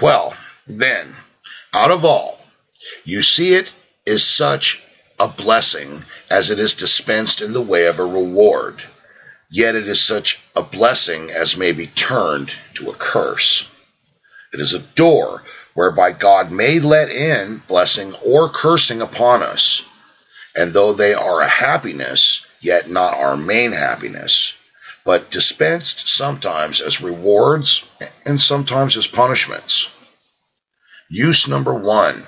Well, 0.00 0.36
then, 0.66 1.16
out 1.72 1.90
of 1.90 2.04
all, 2.04 2.38
you 3.04 3.22
see 3.22 3.54
it 3.54 3.72
is 4.04 4.24
such 4.24 4.82
a 5.18 5.28
blessing 5.28 6.04
as 6.30 6.50
it 6.50 6.58
is 6.58 6.74
dispensed 6.74 7.40
in 7.40 7.52
the 7.52 7.62
way 7.62 7.86
of 7.86 7.98
a 7.98 8.04
reward, 8.04 8.82
yet 9.50 9.74
it 9.74 9.88
is 9.88 10.00
such 10.00 10.38
a 10.54 10.62
blessing 10.62 11.30
as 11.30 11.56
may 11.56 11.72
be 11.72 11.86
turned 11.86 12.54
to 12.74 12.90
a 12.90 12.94
curse. 12.94 13.66
It 14.52 14.60
is 14.60 14.74
a 14.74 14.78
door 14.78 15.42
whereby 15.74 16.12
God 16.12 16.50
may 16.50 16.80
let 16.80 17.10
in 17.10 17.62
blessing 17.66 18.14
or 18.22 18.48
cursing 18.48 19.02
upon 19.02 19.42
us, 19.42 19.82
and 20.56 20.72
though 20.72 20.92
they 20.92 21.14
are 21.14 21.40
a 21.40 21.48
happiness, 21.48 22.44
yet 22.60 22.90
not 22.90 23.14
our 23.14 23.36
main 23.36 23.72
happiness, 23.72 24.54
but 25.08 25.30
dispensed 25.30 26.06
sometimes 26.06 26.82
as 26.82 27.00
rewards 27.00 27.82
and 28.26 28.38
sometimes 28.38 28.94
as 28.94 29.06
punishments. 29.06 29.88
Use 31.08 31.48
number 31.48 31.72
one 31.72 32.26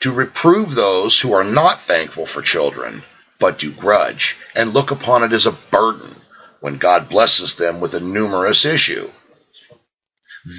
to 0.00 0.12
reprove 0.12 0.74
those 0.74 1.20
who 1.20 1.34
are 1.34 1.44
not 1.44 1.78
thankful 1.78 2.24
for 2.24 2.40
children, 2.40 3.02
but 3.38 3.58
do 3.58 3.70
grudge, 3.70 4.34
and 4.54 4.72
look 4.72 4.92
upon 4.92 5.24
it 5.24 5.34
as 5.34 5.44
a 5.44 5.52
burden 5.52 6.16
when 6.60 6.78
God 6.78 7.10
blesses 7.10 7.56
them 7.56 7.82
with 7.82 7.92
a 7.92 8.00
numerous 8.00 8.64
issue. 8.64 9.10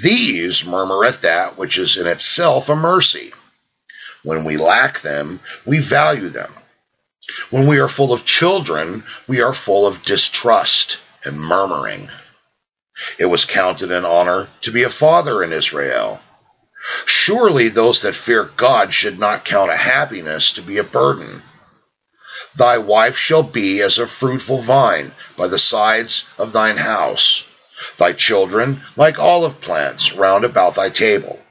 These 0.00 0.64
murmur 0.64 1.04
at 1.04 1.22
that 1.22 1.58
which 1.58 1.76
is 1.76 1.96
in 1.96 2.06
itself 2.06 2.68
a 2.68 2.76
mercy. 2.76 3.32
When 4.22 4.44
we 4.44 4.58
lack 4.58 5.00
them, 5.00 5.40
we 5.66 5.80
value 5.80 6.28
them. 6.28 6.54
When 7.50 7.66
we 7.66 7.78
are 7.80 7.88
full 7.88 8.12
of 8.12 8.24
children, 8.24 9.04
we 9.26 9.40
are 9.40 9.54
full 9.54 9.86
of 9.86 10.04
distrust 10.04 10.98
and 11.24 11.40
murmuring. 11.40 12.10
It 13.18 13.26
was 13.26 13.44
counted 13.44 13.90
an 13.90 14.04
honor 14.04 14.48
to 14.62 14.70
be 14.70 14.82
a 14.82 14.90
father 14.90 15.42
in 15.42 15.52
Israel 15.52 16.20
Surely 17.06 17.68
those 17.68 18.02
that 18.02 18.14
fear 18.14 18.44
God 18.44 18.92
should 18.92 19.18
not 19.18 19.46
count 19.46 19.70
a 19.70 19.76
happiness 19.76 20.52
to 20.52 20.60
be 20.60 20.76
a 20.76 20.84
burden. 20.84 21.42
Thy 22.54 22.76
wife 22.76 23.16
shall 23.16 23.42
be 23.42 23.80
as 23.80 23.98
a 23.98 24.06
fruitful 24.06 24.58
vine 24.58 25.12
by 25.34 25.48
the 25.48 25.58
sides 25.58 26.26
of 26.36 26.52
thine 26.52 26.76
house, 26.76 27.44
thy 27.96 28.12
children 28.12 28.82
like 28.96 29.18
olive 29.18 29.62
plants 29.62 30.12
round 30.12 30.44
about 30.44 30.74
thy 30.74 30.90
table. 30.90 31.42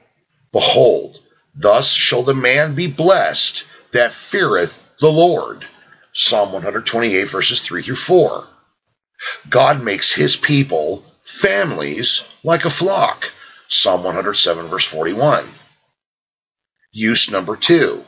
Behold, 0.52 1.18
thus 1.52 1.90
shall 1.90 2.22
the 2.22 2.32
man 2.32 2.76
be 2.76 2.86
blessed 2.86 3.64
that 3.90 4.12
feareth 4.12 4.80
the 5.00 5.10
Lord. 5.10 5.66
Psalm 6.12 6.52
128, 6.52 7.24
verses 7.24 7.60
3 7.60 7.82
through 7.82 7.96
4. 7.96 8.44
God 9.48 9.82
makes 9.82 10.12
his 10.12 10.36
people, 10.36 11.04
families, 11.22 12.22
like 12.44 12.64
a 12.64 12.70
flock 12.70 13.32
Psalm 13.68 14.04
107, 14.04 14.66
verse 14.66 14.84
41. 14.84 15.44
Use 16.92 17.30
number 17.30 17.56
two 17.56 18.04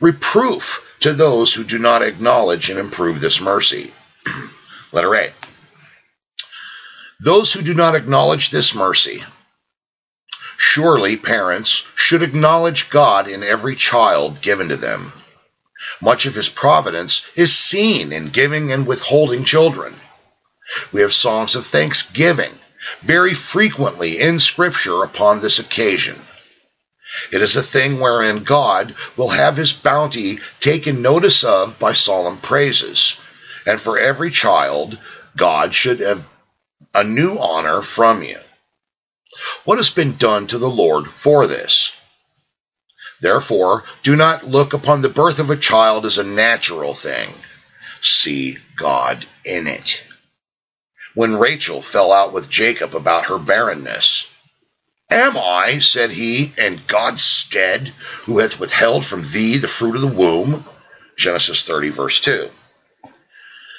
reproof 0.00 0.86
to 1.00 1.12
those 1.12 1.52
who 1.52 1.64
do 1.64 1.78
not 1.78 2.02
acknowledge 2.02 2.70
and 2.70 2.78
improve 2.78 3.20
this 3.20 3.40
mercy. 3.40 3.92
Letter 4.92 5.14
A. 5.14 5.32
Those 7.20 7.52
who 7.52 7.60
do 7.60 7.74
not 7.74 7.94
acknowledge 7.94 8.50
this 8.50 8.74
mercy. 8.74 9.22
Surely 10.56 11.16
parents 11.16 11.86
should 11.96 12.22
acknowledge 12.22 12.90
God 12.90 13.28
in 13.28 13.42
every 13.42 13.76
child 13.76 14.40
given 14.40 14.68
to 14.70 14.76
them. 14.76 15.12
Much 16.00 16.26
of 16.26 16.34
his 16.34 16.48
providence 16.48 17.22
is 17.36 17.56
seen 17.56 18.12
in 18.12 18.30
giving 18.30 18.72
and 18.72 18.86
withholding 18.86 19.44
children. 19.44 19.94
We 20.92 21.00
have 21.02 21.12
songs 21.12 21.56
of 21.56 21.66
thanksgiving 21.66 22.52
very 23.02 23.34
frequently 23.34 24.18
in 24.18 24.38
Scripture 24.38 25.02
upon 25.02 25.40
this 25.40 25.58
occasion. 25.58 26.20
It 27.32 27.42
is 27.42 27.56
a 27.56 27.62
thing 27.62 28.00
wherein 28.00 28.44
God 28.44 28.94
will 29.16 29.30
have 29.30 29.56
his 29.56 29.72
bounty 29.72 30.40
taken 30.60 31.02
notice 31.02 31.44
of 31.44 31.78
by 31.78 31.92
solemn 31.92 32.38
praises. 32.38 33.16
And 33.66 33.80
for 33.80 33.98
every 33.98 34.30
child, 34.30 34.98
God 35.36 35.74
should 35.74 36.00
have 36.00 36.24
a 36.94 37.04
new 37.04 37.38
honor 37.38 37.82
from 37.82 38.22
you. 38.22 38.38
What 39.64 39.78
has 39.78 39.90
been 39.90 40.16
done 40.16 40.46
to 40.48 40.58
the 40.58 40.70
Lord 40.70 41.12
for 41.12 41.46
this? 41.46 41.92
Therefore, 43.20 43.84
do 44.02 44.16
not 44.16 44.46
look 44.46 44.72
upon 44.72 45.02
the 45.02 45.08
birth 45.08 45.38
of 45.38 45.50
a 45.50 45.56
child 45.56 46.06
as 46.06 46.18
a 46.18 46.24
natural 46.24 46.94
thing. 46.94 47.28
See 48.00 48.58
God 48.76 49.26
in 49.44 49.66
it 49.66 50.02
when 51.14 51.36
Rachel 51.36 51.82
fell 51.82 52.12
out 52.12 52.32
with 52.32 52.48
Jacob 52.48 52.94
about 52.94 53.26
her 53.26 53.38
barrenness. 53.38 54.26
Am 55.10 55.36
I, 55.36 55.80
said 55.80 56.10
he, 56.12 56.52
in 56.56 56.80
God's 56.86 57.22
stead, 57.22 57.88
who 58.22 58.38
hath 58.38 58.60
withheld 58.60 59.04
from 59.04 59.28
thee 59.28 59.58
the 59.58 59.66
fruit 59.66 59.96
of 59.96 60.02
the 60.02 60.06
womb? 60.06 60.64
Genesis 61.16 61.64
30, 61.64 61.90
verse 61.90 62.20
2. 62.20 62.48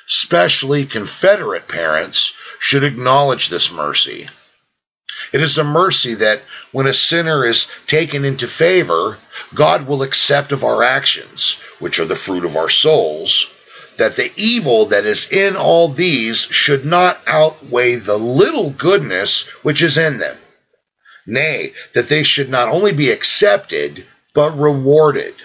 especially 0.08 0.86
Confederate 0.86 1.68
parents, 1.68 2.34
should 2.60 2.84
acknowledge 2.84 3.50
this 3.50 3.72
mercy. 3.72 4.30
It 5.32 5.42
is 5.42 5.58
a 5.58 5.64
mercy 5.64 6.16
that 6.16 6.42
when 6.72 6.88
a 6.88 6.94
sinner 6.94 7.46
is 7.46 7.68
taken 7.88 8.26
into 8.26 8.48
favor, 8.48 9.18
God 9.54 9.88
will 9.88 10.04
accept 10.04 10.52
of 10.52 10.64
our 10.64 10.84
actions, 10.84 11.60
which 11.80 12.00
are 12.00 12.06
the 12.06 12.16
fruit 12.16 12.46
of 12.46 12.56
our 12.56 12.70
souls, 12.70 13.54
that 13.98 14.16
the 14.16 14.32
evil 14.36 14.88
that 14.88 15.06
is 15.06 15.32
in 15.32 15.56
all 15.56 15.88
these 15.88 16.40
should 16.40 16.86
not 16.86 17.20
outweigh 17.28 17.96
the 17.96 18.18
little 18.18 18.70
goodness 18.70 19.48
which 19.64 19.82
is 19.82 19.98
in 19.98 20.18
them. 20.18 20.38
Nay, 21.26 21.74
that 21.94 22.10
they 22.10 22.24
should 22.24 22.50
not 22.50 22.70
only 22.70 22.94
be 22.94 23.12
accepted, 23.12 24.06
but 24.34 24.58
rewarded. 24.58 25.36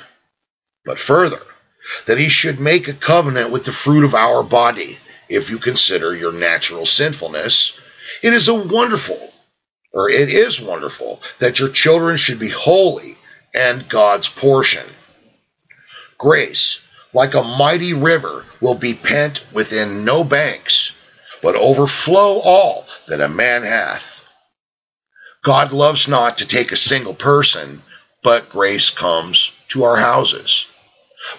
But 0.84 0.98
further, 0.98 1.42
that 2.06 2.18
he 2.18 2.28
should 2.28 2.60
make 2.60 2.88
a 2.88 2.92
covenant 2.92 3.50
with 3.50 3.64
the 3.64 3.72
fruit 3.72 4.04
of 4.04 4.14
our 4.14 4.42
body, 4.42 4.98
if 5.28 5.50
you 5.50 5.58
consider 5.58 6.14
your 6.14 6.32
natural 6.32 6.86
sinfulness. 6.86 7.78
It 8.22 8.32
is 8.32 8.48
a 8.48 8.54
wonderful, 8.54 9.32
or 9.92 10.08
it 10.08 10.28
is 10.28 10.60
wonderful, 10.60 11.20
that 11.40 11.58
your 11.58 11.68
children 11.68 12.16
should 12.16 12.38
be 12.38 12.48
holy 12.48 13.15
and 13.56 13.88
God's 13.88 14.28
portion. 14.28 14.86
Grace, 16.18 16.80
like 17.12 17.34
a 17.34 17.42
mighty 17.42 17.94
river, 17.94 18.44
will 18.60 18.74
be 18.74 18.94
pent 18.94 19.44
within 19.52 20.04
no 20.04 20.22
banks, 20.22 20.92
but 21.42 21.56
overflow 21.56 22.40
all 22.40 22.86
that 23.08 23.20
a 23.20 23.28
man 23.28 23.62
hath. 23.62 24.24
God 25.42 25.72
loves 25.72 26.08
not 26.08 26.38
to 26.38 26.46
take 26.46 26.72
a 26.72 26.76
single 26.76 27.14
person, 27.14 27.82
but 28.22 28.50
grace 28.50 28.90
comes 28.90 29.52
to 29.68 29.84
our 29.84 29.96
houses. 29.96 30.66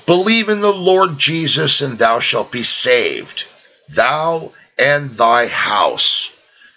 Believe 0.05 0.49
in 0.49 0.61
the 0.61 0.72
Lord 0.72 1.18
Jesus, 1.18 1.82
and 1.82 1.97
thou 1.97 2.20
shalt 2.20 2.51
be 2.51 2.63
saved, 2.63 3.45
thou 3.89 4.51
and 4.78 5.18
thy 5.18 5.47
house. 5.47 6.32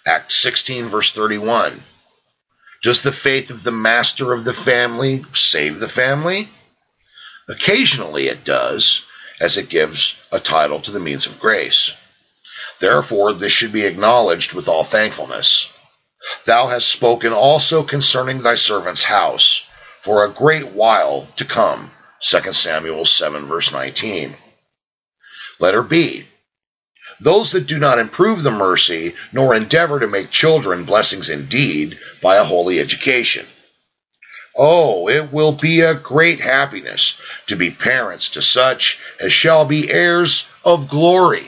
Acts 0.05 0.35
16, 0.35 0.87
verse 0.87 1.11
31. 1.11 1.81
Does 2.81 3.01
the 3.01 3.11
faith 3.11 3.51
of 3.51 3.63
the 3.63 3.71
master 3.71 4.33
of 4.33 4.43
the 4.43 4.53
family 4.53 5.23
save 5.33 5.79
the 5.79 5.87
family? 5.87 6.49
Occasionally 7.47 8.27
it 8.27 8.43
does, 8.43 9.03
as 9.39 9.57
it 9.57 9.69
gives 9.69 10.15
a 10.31 10.39
title 10.39 10.81
to 10.81 10.91
the 10.91 10.99
means 10.99 11.27
of 11.27 11.39
grace. 11.39 11.93
Therefore, 12.79 13.33
this 13.33 13.51
should 13.51 13.71
be 13.71 13.85
acknowledged 13.85 14.53
with 14.53 14.67
all 14.67 14.83
thankfulness. 14.83 15.67
Thou 16.45 16.67
hast 16.67 16.89
spoken 16.89 17.33
also 17.33 17.83
concerning 17.83 18.41
thy 18.41 18.55
servant's 18.55 19.03
house 19.03 19.63
for 19.99 20.23
a 20.23 20.31
great 20.31 20.67
while 20.69 21.27
to 21.35 21.45
come. 21.45 21.91
2 22.21 22.53
Samuel 22.53 23.05
7, 23.05 23.45
verse 23.45 23.71
19. 23.71 24.35
Letter 25.59 25.83
B. 25.83 26.25
Those 27.23 27.51
that 27.51 27.67
do 27.67 27.77
not 27.77 27.99
improve 27.99 28.41
the 28.41 28.49
mercy, 28.49 29.15
nor 29.31 29.53
endeavor 29.53 29.99
to 29.99 30.07
make 30.07 30.31
children 30.31 30.85
blessings 30.85 31.29
indeed 31.29 31.99
by 32.19 32.37
a 32.37 32.43
holy 32.43 32.79
education. 32.79 33.45
Oh, 34.57 35.07
it 35.07 35.31
will 35.31 35.51
be 35.51 35.81
a 35.81 35.93
great 35.93 36.39
happiness 36.39 37.15
to 37.45 37.55
be 37.55 37.69
parents 37.69 38.29
to 38.29 38.41
such 38.41 38.99
as 39.19 39.31
shall 39.31 39.65
be 39.65 39.91
heirs 39.91 40.45
of 40.65 40.89
glory. 40.89 41.45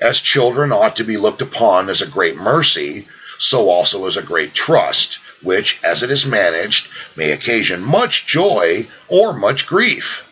As 0.00 0.20
children 0.20 0.72
ought 0.72 0.96
to 0.96 1.04
be 1.04 1.16
looked 1.16 1.40
upon 1.40 1.88
as 1.88 2.02
a 2.02 2.06
great 2.06 2.36
mercy, 2.36 3.08
so 3.38 3.70
also 3.70 4.06
as 4.06 4.18
a 4.18 4.22
great 4.22 4.52
trust, 4.52 5.20
which, 5.42 5.78
as 5.82 6.02
it 6.02 6.10
is 6.10 6.26
managed, 6.26 6.86
may 7.16 7.32
occasion 7.32 7.82
much 7.82 8.26
joy 8.26 8.86
or 9.08 9.32
much 9.32 9.66
grief. 9.66 10.22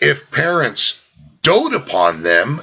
If 0.00 0.30
parents 0.30 1.00
dote 1.42 1.74
upon 1.74 2.22
them, 2.22 2.62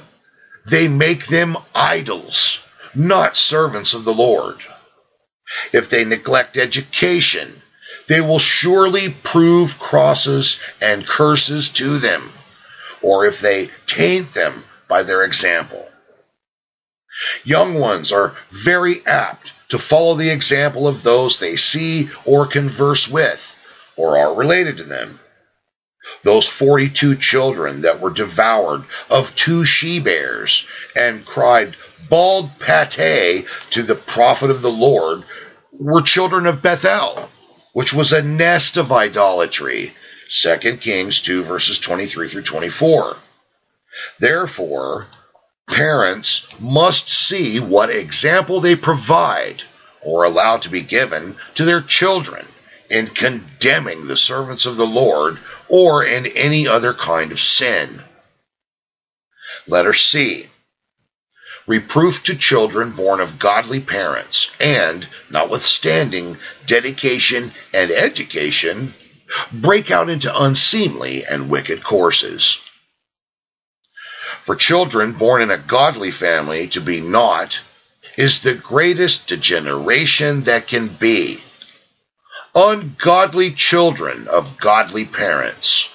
they 0.64 0.88
make 0.88 1.26
them 1.26 1.56
idols, 1.74 2.60
not 2.94 3.36
servants 3.36 3.94
of 3.94 4.04
the 4.04 4.14
Lord. 4.14 4.58
If 5.72 5.90
they 5.90 6.04
neglect 6.04 6.56
education, 6.56 7.62
they 8.08 8.20
will 8.20 8.38
surely 8.38 9.10
prove 9.10 9.78
crosses 9.78 10.58
and 10.80 11.06
curses 11.06 11.68
to 11.70 11.98
them, 11.98 12.32
or 13.00 13.26
if 13.26 13.40
they 13.40 13.70
taint 13.86 14.34
them 14.34 14.64
by 14.88 15.02
their 15.02 15.22
example. 15.22 15.88
Young 17.44 17.74
ones 17.74 18.12
are 18.12 18.36
very 18.50 19.04
apt 19.06 19.52
to 19.68 19.78
follow 19.78 20.14
the 20.14 20.30
example 20.30 20.88
of 20.88 21.02
those 21.02 21.38
they 21.38 21.56
see 21.56 22.10
or 22.24 22.46
converse 22.46 23.08
with, 23.08 23.54
or 23.96 24.18
are 24.18 24.34
related 24.34 24.78
to 24.78 24.84
them. 24.84 25.20
Those 26.22 26.48
42 26.48 27.16
children 27.16 27.82
that 27.82 28.00
were 28.00 28.10
devoured 28.10 28.84
of 29.10 29.34
two 29.34 29.64
she 29.64 29.98
bears 29.98 30.66
and 30.94 31.24
cried, 31.24 31.76
Bald 32.08 32.50
pate 32.58 33.46
to 33.70 33.82
the 33.82 33.94
prophet 33.94 34.50
of 34.50 34.62
the 34.62 34.70
Lord, 34.70 35.24
were 35.72 36.02
children 36.02 36.46
of 36.46 36.62
Bethel, 36.62 37.30
which 37.72 37.92
was 37.92 38.12
a 38.12 38.22
nest 38.22 38.76
of 38.76 38.92
idolatry. 38.92 39.94
2 40.28 40.78
Kings 40.78 41.20
2, 41.20 41.42
verses 41.42 41.78
23 41.78 42.28
through 42.28 42.42
24. 42.42 43.16
Therefore, 44.18 45.06
parents 45.68 46.46
must 46.58 47.08
see 47.08 47.60
what 47.60 47.90
example 47.90 48.60
they 48.60 48.76
provide 48.76 49.62
or 50.00 50.24
allow 50.24 50.56
to 50.58 50.68
be 50.68 50.82
given 50.82 51.36
to 51.54 51.64
their 51.64 51.80
children 51.80 52.46
in 52.92 53.06
condemning 53.06 54.06
the 54.06 54.16
servants 54.16 54.66
of 54.66 54.76
the 54.76 54.86
Lord 54.86 55.38
or 55.66 56.04
in 56.04 56.26
any 56.26 56.68
other 56.68 56.92
kind 56.92 57.32
of 57.32 57.40
sin. 57.40 58.02
Letter 59.66 59.94
C. 59.94 60.46
Reproof 61.66 62.24
to 62.24 62.34
children 62.34 62.90
born 62.90 63.20
of 63.20 63.38
godly 63.38 63.80
parents, 63.80 64.50
and, 64.60 65.06
notwithstanding 65.30 66.36
dedication 66.66 67.52
and 67.72 67.90
education, 67.90 68.92
break 69.50 69.90
out 69.90 70.10
into 70.10 70.42
unseemly 70.42 71.24
and 71.24 71.48
wicked 71.48 71.82
courses. 71.82 72.60
For 74.42 74.54
children 74.54 75.12
born 75.12 75.40
in 75.40 75.50
a 75.50 75.56
godly 75.56 76.10
family 76.10 76.66
to 76.68 76.80
be 76.82 77.00
not 77.00 77.58
is 78.18 78.40
the 78.40 78.54
greatest 78.54 79.28
degeneration 79.28 80.42
that 80.42 80.66
can 80.66 80.88
be. 80.88 81.40
Ungodly 82.54 83.52
children 83.52 84.28
of 84.28 84.58
godly 84.58 85.04
parents. 85.04 85.88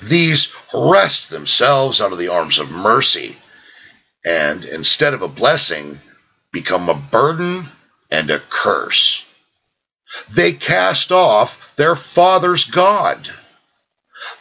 These 0.00 0.52
wrest 0.72 1.30
themselves 1.30 2.00
out 2.00 2.12
of 2.12 2.18
the 2.18 2.28
arms 2.28 2.58
of 2.58 2.70
mercy 2.70 3.36
and, 4.24 4.64
instead 4.64 5.14
of 5.14 5.22
a 5.22 5.28
blessing, 5.28 6.00
become 6.52 6.88
a 6.88 6.94
burden 6.94 7.68
and 8.10 8.30
a 8.30 8.38
curse. 8.38 9.24
They 10.30 10.52
cast 10.52 11.12
off 11.12 11.74
their 11.76 11.96
father's 11.96 12.64
God. 12.64 13.28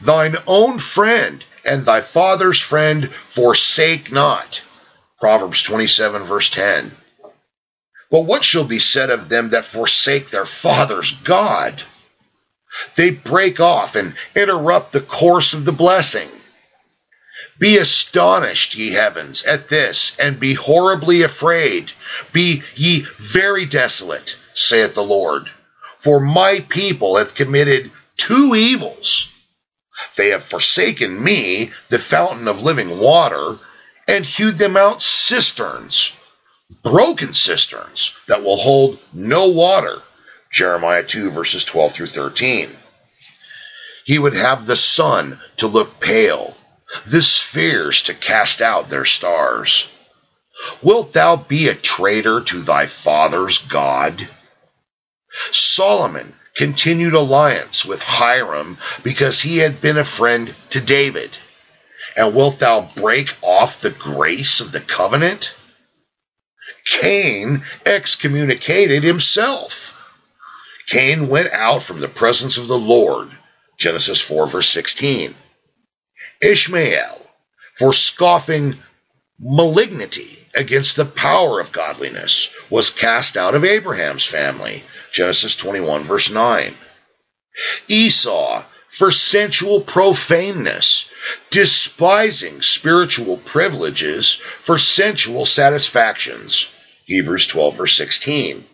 Thine 0.01 0.35
own 0.45 0.79
friend 0.79 1.43
and 1.65 1.85
thy 1.85 2.01
father's 2.01 2.59
friend 2.59 3.13
forsake 3.27 4.11
not. 4.11 4.61
Proverbs 5.19 5.63
27, 5.63 6.23
verse 6.23 6.49
10. 6.49 6.91
But 8.11 8.21
what 8.21 8.43
shall 8.43 8.63
be 8.63 8.79
said 8.79 9.09
of 9.09 9.29
them 9.29 9.49
that 9.49 9.65
forsake 9.65 10.29
their 10.29 10.45
father's 10.45 11.11
God? 11.11 11.83
They 12.95 13.11
break 13.11 13.59
off 13.59 13.95
and 13.95 14.15
interrupt 14.35 14.93
the 14.93 15.01
course 15.01 15.53
of 15.53 15.65
the 15.65 15.71
blessing. 15.71 16.29
Be 17.59 17.77
astonished, 17.77 18.75
ye 18.75 18.91
heavens, 18.91 19.43
at 19.43 19.67
this, 19.67 20.15
and 20.17 20.39
be 20.39 20.53
horribly 20.53 21.23
afraid. 21.23 21.91
Be 22.31 22.63
ye 22.75 23.01
very 23.17 23.65
desolate, 23.65 24.37
saith 24.53 24.93
the 24.93 25.03
Lord. 25.03 25.51
For 25.97 26.19
my 26.19 26.61
people 26.69 27.17
hath 27.17 27.35
committed 27.35 27.91
two 28.15 28.55
evils. 28.55 29.27
They 30.15 30.29
have 30.29 30.45
forsaken 30.45 31.21
me, 31.21 31.73
the 31.89 31.99
fountain 31.99 32.47
of 32.47 32.63
living 32.63 32.97
water, 32.99 33.57
and 34.07 34.25
hewed 34.25 34.57
them 34.57 34.77
out 34.77 35.01
cisterns, 35.01 36.13
broken 36.83 37.33
cisterns 37.33 38.15
that 38.27 38.43
will 38.43 38.57
hold 38.57 38.99
no 39.13 39.47
water. 39.49 40.01
Jeremiah 40.51 41.03
2, 41.03 41.31
verses 41.31 41.63
12 41.63 41.93
through 41.93 42.07
13. 42.07 42.69
He 44.05 44.17
would 44.17 44.33
have 44.33 44.65
the 44.65 44.75
sun 44.75 45.39
to 45.57 45.67
look 45.67 45.99
pale, 45.99 46.57
the 47.05 47.21
spheres 47.21 48.03
to 48.03 48.13
cast 48.13 48.61
out 48.61 48.89
their 48.89 49.05
stars. 49.05 49.87
Wilt 50.81 51.13
thou 51.13 51.35
be 51.35 51.67
a 51.67 51.75
traitor 51.75 52.41
to 52.41 52.61
thy 52.61 52.87
father's 52.87 53.59
God? 53.59 54.27
Solomon 55.51 56.35
continued 56.55 57.13
alliance 57.13 57.85
with 57.85 58.01
Hiram 58.01 58.77
because 59.03 59.41
he 59.41 59.59
had 59.59 59.79
been 59.79 59.97
a 59.97 60.03
friend 60.03 60.53
to 60.71 60.81
David. 60.81 61.37
And 62.17 62.35
wilt 62.35 62.59
thou 62.59 62.81
break 62.95 63.33
off 63.41 63.79
the 63.79 63.91
grace 63.91 64.59
of 64.59 64.71
the 64.71 64.81
covenant? 64.81 65.53
Cain 66.85 67.63
excommunicated 67.85 69.03
himself. 69.03 69.95
Cain 70.87 71.27
went 71.27 71.53
out 71.53 71.83
from 71.83 71.99
the 71.99 72.07
presence 72.07 72.57
of 72.57 72.67
the 72.67 72.77
Lord. 72.77 73.29
Genesis 73.77 74.19
4, 74.21 74.47
verse 74.47 74.69
16. 74.69 75.35
Ishmael 76.41 77.25
for 77.77 77.93
scoffing 77.93 78.77
malignity 79.39 80.37
against 80.53 80.95
the 80.95 81.05
power 81.05 81.59
of 81.59 81.71
godliness 81.71 82.49
was 82.69 82.89
cast 82.89 83.37
out 83.37 83.55
of 83.55 83.63
Abraham's 83.63 84.25
family. 84.25 84.83
Genesis 85.11 85.55
21, 85.55 86.03
verse 86.03 86.29
9. 86.29 86.73
Esau, 87.87 88.63
for 88.89 89.11
sensual 89.11 89.81
profaneness, 89.81 91.09
despising 91.51 92.61
spiritual 92.61 93.37
privileges 93.37 94.33
for 94.33 94.77
sensual 94.77 95.45
satisfactions. 95.45 96.67
Hebrews 97.05 97.47
12, 97.47 97.77
verse 97.77 97.95
16. 97.95 98.65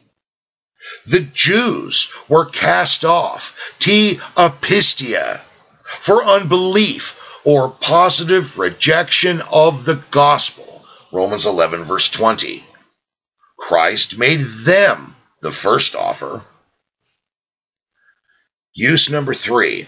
The 1.07 1.19
Jews 1.19 2.09
were 2.29 2.45
cast 2.45 3.05
off, 3.05 3.57
t 3.79 4.19
apistia, 4.37 5.41
for 5.99 6.23
unbelief 6.23 7.19
or 7.43 7.69
positive 7.69 8.57
rejection 8.57 9.41
of 9.51 9.85
the 9.85 10.01
gospel. 10.11 10.85
Romans 11.11 11.45
11, 11.45 11.83
verse 11.83 12.09
20. 12.09 12.63
Christ 13.57 14.17
made 14.17 14.41
them 14.41 15.15
the 15.41 15.51
first 15.51 15.95
offer. 15.95 16.41
Use 18.73 19.09
number 19.09 19.33
three 19.33 19.87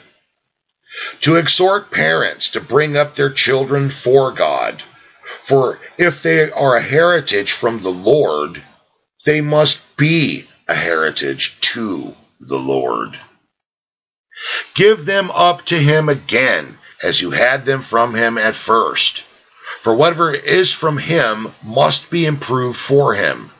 to 1.21 1.35
exhort 1.35 1.91
parents 1.91 2.49
to 2.49 2.61
bring 2.61 2.97
up 2.97 3.15
their 3.15 3.29
children 3.29 3.89
for 3.89 4.31
God. 4.31 4.81
For 5.43 5.79
if 5.97 6.23
they 6.23 6.51
are 6.51 6.75
a 6.75 6.81
heritage 6.81 7.51
from 7.51 7.81
the 7.81 7.91
Lord, 7.91 8.61
they 9.25 9.41
must 9.41 9.97
be 9.97 10.47
a 10.67 10.75
heritage 10.75 11.59
to 11.61 12.15
the 12.39 12.59
Lord. 12.59 13.17
Give 14.75 15.05
them 15.05 15.31
up 15.31 15.65
to 15.65 15.77
Him 15.77 16.09
again 16.09 16.77
as 17.01 17.21
you 17.21 17.31
had 17.31 17.65
them 17.65 17.81
from 17.81 18.15
him 18.15 18.37
at 18.37 18.55
first. 18.55 19.23
For 19.81 19.93
whatever 19.93 20.33
is 20.33 20.73
from 20.73 20.97
him 20.97 21.53
must 21.63 22.09
be 22.09 22.25
improved 22.25 22.79
for 22.79 23.13
him. 23.13 23.51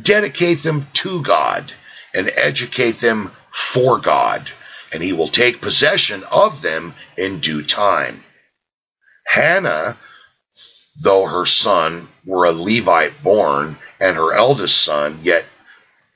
Dedicate 0.00 0.62
them 0.62 0.86
to 0.94 1.22
God 1.22 1.72
and 2.12 2.30
educate 2.34 3.00
them 3.00 3.32
for 3.50 3.98
God, 3.98 4.50
and 4.92 5.02
he 5.02 5.12
will 5.12 5.28
take 5.28 5.60
possession 5.60 6.24
of 6.24 6.62
them 6.62 6.94
in 7.16 7.40
due 7.40 7.62
time. 7.62 8.24
Hannah, 9.26 9.96
though 11.00 11.26
her 11.26 11.46
son 11.46 12.08
were 12.24 12.46
a 12.46 12.52
Levite 12.52 13.22
born 13.22 13.78
and 14.00 14.16
her 14.16 14.32
eldest 14.32 14.82
son, 14.82 15.20
yet 15.22 15.44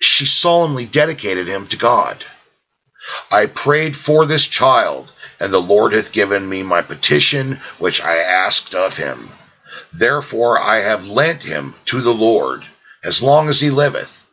she 0.01 0.27
solemnly 0.27 0.87
dedicated 0.87 1.47
him 1.47 1.67
to 1.69 1.77
God. 1.77 2.25
I 3.31 3.47
prayed 3.47 3.97
for 3.97 4.27
this 4.27 4.47
child 4.47 5.13
and 5.41 5.53
the 5.53 5.61
Lord 5.61 5.93
hath 5.93 6.13
given 6.13 6.49
me 6.49 6.63
my 6.63 6.83
petition 6.83 7.61
which 7.79 8.01
I 8.01 8.19
asked 8.19 8.75
of 8.75 8.97
him. 8.97 9.29
Therefore 9.93 10.59
I 10.59 10.81
have 10.81 11.07
lent 11.07 11.43
him 11.43 11.75
to 11.87 12.01
the 12.01 12.15
Lord, 12.15 12.65
as 13.03 13.23
long 13.23 13.49
as 13.49 13.61
he 13.61 13.71
liveth. 13.71 14.25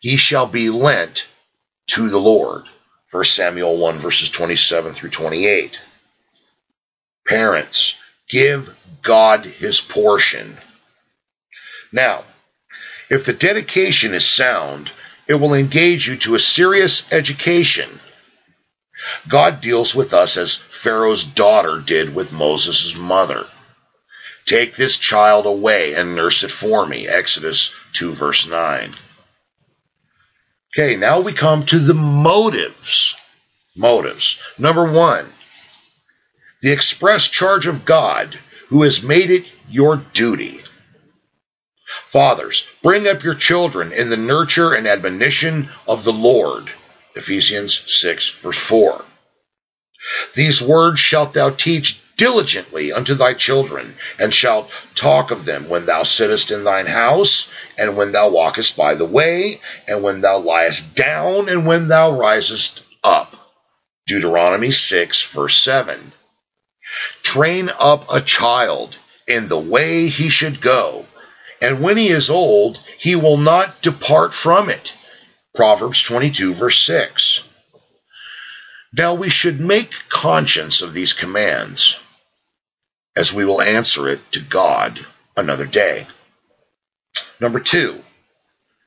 He 0.00 0.16
shall 0.16 0.46
be 0.46 0.70
lent 0.70 1.26
to 1.88 2.08
the 2.08 2.20
Lord. 2.20 2.64
1 3.10 3.24
Samuel 3.24 3.76
1 3.76 3.98
verses 3.98 4.30
27 4.30 4.92
through 4.92 5.10
28. 5.10 5.78
Parents, 7.26 7.98
give 8.28 8.76
God 9.02 9.44
his 9.44 9.80
portion. 9.80 10.56
Now, 11.92 12.24
if 13.08 13.24
the 13.24 13.32
dedication 13.32 14.14
is 14.14 14.26
sound, 14.26 14.92
it 15.26 15.34
will 15.34 15.54
engage 15.54 16.08
you 16.08 16.16
to 16.18 16.34
a 16.34 16.40
serious 16.40 17.12
education 17.12 18.00
God 19.28 19.62
deals 19.62 19.94
with 19.94 20.12
us 20.12 20.36
as 20.36 20.54
Pharaoh's 20.54 21.24
daughter 21.24 21.78
did 21.78 22.14
with 22.14 22.32
Moses' 22.32 22.94
mother. 22.94 23.46
Take 24.44 24.76
this 24.76 24.98
child 24.98 25.46
away 25.46 25.94
and 25.94 26.14
nurse 26.14 26.42
it 26.42 26.50
for 26.50 26.86
me. 26.86 27.08
Exodus 27.08 27.72
2, 27.94 28.12
verse 28.12 28.46
9. 28.46 28.94
Okay, 30.72 30.96
now 30.96 31.20
we 31.20 31.32
come 31.32 31.64
to 31.66 31.78
the 31.78 31.94
motives. 31.94 33.16
Motives. 33.76 34.40
Number 34.58 34.90
one, 34.90 35.26
the 36.62 36.72
express 36.72 37.26
charge 37.26 37.66
of 37.66 37.84
God 37.84 38.38
who 38.68 38.82
has 38.82 39.02
made 39.02 39.30
it 39.30 39.50
your 39.68 39.96
duty. 39.96 40.60
Fathers, 42.12 42.66
bring 42.82 43.08
up 43.08 43.24
your 43.24 43.34
children 43.34 43.92
in 43.92 44.10
the 44.10 44.16
nurture 44.16 44.74
and 44.74 44.86
admonition 44.86 45.68
of 45.88 46.04
the 46.04 46.12
Lord 46.12 46.70
Ephesians 47.16 47.82
6, 48.00 48.30
verse 48.40 48.58
4. 48.58 49.04
These 50.34 50.62
words 50.62 51.00
shalt 51.00 51.32
thou 51.32 51.50
teach 51.50 52.00
diligently 52.20 52.92
unto 52.92 53.14
thy 53.14 53.32
children, 53.32 53.94
and 54.18 54.34
shalt 54.34 54.70
talk 54.94 55.30
of 55.30 55.46
them 55.46 55.70
when 55.70 55.86
thou 55.86 56.02
sittest 56.02 56.50
in 56.50 56.64
thine 56.64 56.86
house, 56.86 57.50
and 57.78 57.96
when 57.96 58.12
thou 58.12 58.28
walkest 58.28 58.76
by 58.76 58.94
the 58.94 59.06
way, 59.06 59.58
and 59.88 60.02
when 60.02 60.20
thou 60.20 60.38
liest 60.38 60.94
down, 60.94 61.48
and 61.48 61.66
when 61.66 61.88
thou 61.88 62.10
risest 62.10 62.82
up. 63.02 63.34
Deuteronomy 64.06 64.70
6, 64.70 65.30
verse 65.30 65.56
7. 65.62 66.12
Train 67.22 67.70
up 67.78 68.12
a 68.12 68.20
child 68.20 68.98
in 69.26 69.48
the 69.48 69.58
way 69.58 70.08
he 70.08 70.28
should 70.28 70.60
go, 70.60 71.06
and 71.62 71.82
when 71.82 71.96
he 71.96 72.08
is 72.08 72.28
old, 72.28 72.78
he 72.98 73.16
will 73.16 73.38
not 73.38 73.80
depart 73.80 74.34
from 74.34 74.68
it. 74.68 74.92
Proverbs 75.54 76.02
22, 76.02 76.52
verse 76.52 76.84
6. 76.84 77.44
Now 78.92 79.14
we 79.14 79.30
should 79.30 79.58
make 79.58 80.08
conscience 80.10 80.82
of 80.82 80.92
these 80.92 81.14
commands, 81.14 81.98
as 83.20 83.34
we 83.34 83.44
will 83.44 83.60
answer 83.60 84.08
it 84.08 84.18
to 84.32 84.40
God 84.40 84.98
another 85.36 85.66
day. 85.66 86.06
Number 87.38 87.60
two, 87.60 88.02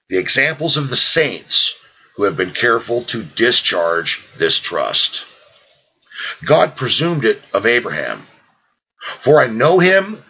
the 0.09 0.17
examples 0.17 0.75
of 0.75 0.89
the 0.89 0.95
saints 0.95 1.75
who 2.15 2.23
have 2.23 2.35
been 2.35 2.49
careful 2.49 3.03
to 3.03 3.21
discharge 3.21 4.25
this 4.39 4.59
trust. 4.59 5.27
God 6.43 6.75
presumed 6.75 7.25
it 7.25 7.39
of 7.53 7.67
Abraham. 7.67 8.25
For 9.19 9.39
I 9.39 9.45
know 9.45 9.77
him 9.77 10.23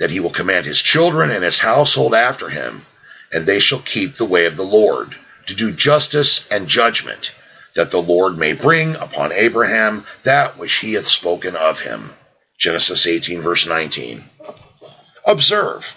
that 0.00 0.10
he 0.10 0.20
will 0.20 0.28
command 0.28 0.66
his 0.66 0.82
children 0.82 1.30
and 1.30 1.42
his 1.42 1.58
household 1.58 2.14
after 2.14 2.50
him, 2.50 2.84
and 3.32 3.46
they 3.46 3.58
shall 3.58 3.80
keep 3.80 4.16
the 4.16 4.26
way 4.26 4.44
of 4.44 4.56
the 4.56 4.64
Lord 4.64 5.16
to 5.46 5.54
do 5.54 5.72
justice 5.72 6.46
and 6.48 6.68
judgment, 6.68 7.32
that 7.74 7.90
the 7.90 8.02
Lord 8.02 8.36
may 8.36 8.52
bring 8.52 8.96
upon 8.96 9.32
Abraham 9.32 10.04
that 10.24 10.58
which 10.58 10.74
he 10.74 10.92
hath 10.92 11.06
spoken 11.06 11.56
of 11.56 11.80
him. 11.80 12.12
Genesis 12.58 13.06
18, 13.06 13.42
verse 13.42 13.66
19. 13.66 14.24
Observe, 15.26 15.94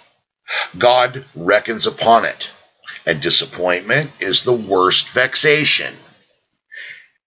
God 0.78 1.26
reckons 1.36 1.88
upon 1.88 2.26
it, 2.26 2.50
and 3.06 3.22
disappointment 3.22 4.12
is 4.20 4.44
the 4.44 4.54
worst 4.54 5.10
vexation. 5.10 5.94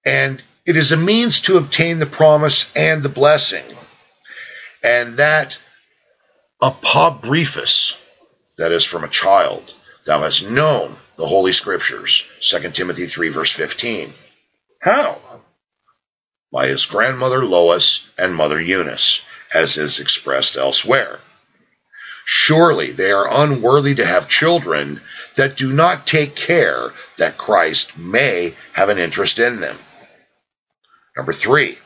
And 0.05 0.43
it 0.66 0.76
is 0.76 0.93
a 0.93 0.97
means 0.97 1.43
to 1.43 1.57
obtain 1.57 1.99
the 1.99 2.07
promise 2.07 2.70
and 2.76 3.03
the 3.03 3.09
blessing. 3.09 3.64
And 4.83 5.16
that 5.16 5.59
apo 6.61 7.11
brephous, 7.11 7.97
that 8.59 8.72
is 8.72 8.85
from 8.85 9.05
a 9.05 9.09
child, 9.09 9.72
thou 10.05 10.20
hast 10.22 10.49
known 10.49 10.97
the 11.16 11.26
Holy 11.26 11.53
Scriptures. 11.53 12.24
2 12.41 12.70
Timothy 12.70 13.07
3, 13.07 13.28
verse 13.28 13.53
15. 13.53 14.12
How? 14.80 15.18
By 16.53 16.68
his 16.68 16.84
grandmother 16.84 17.44
Lois 17.44 18.07
and 18.18 18.34
mother 18.34 18.61
Eunice, 18.61 19.22
as 19.55 19.78
is 19.78 20.00
expressed 20.00 20.57
elsewhere. 20.57 21.18
Surely 22.24 22.92
they 22.92 23.11
are 23.11 23.42
unworthy 23.42 23.94
to 23.94 24.05
have 24.05 24.28
children 24.28 25.00
that 25.36 25.57
do 25.57 25.72
not 25.72 26.07
take 26.07 26.36
care 26.36 26.92
that 27.16 27.38
Christ 27.38 27.96
may 27.96 28.55
have 28.74 28.90
an 28.90 28.98
interest 28.98 29.38
in 29.38 29.61
them. 29.61 29.78
Number 31.16 31.32
three, 31.32 31.78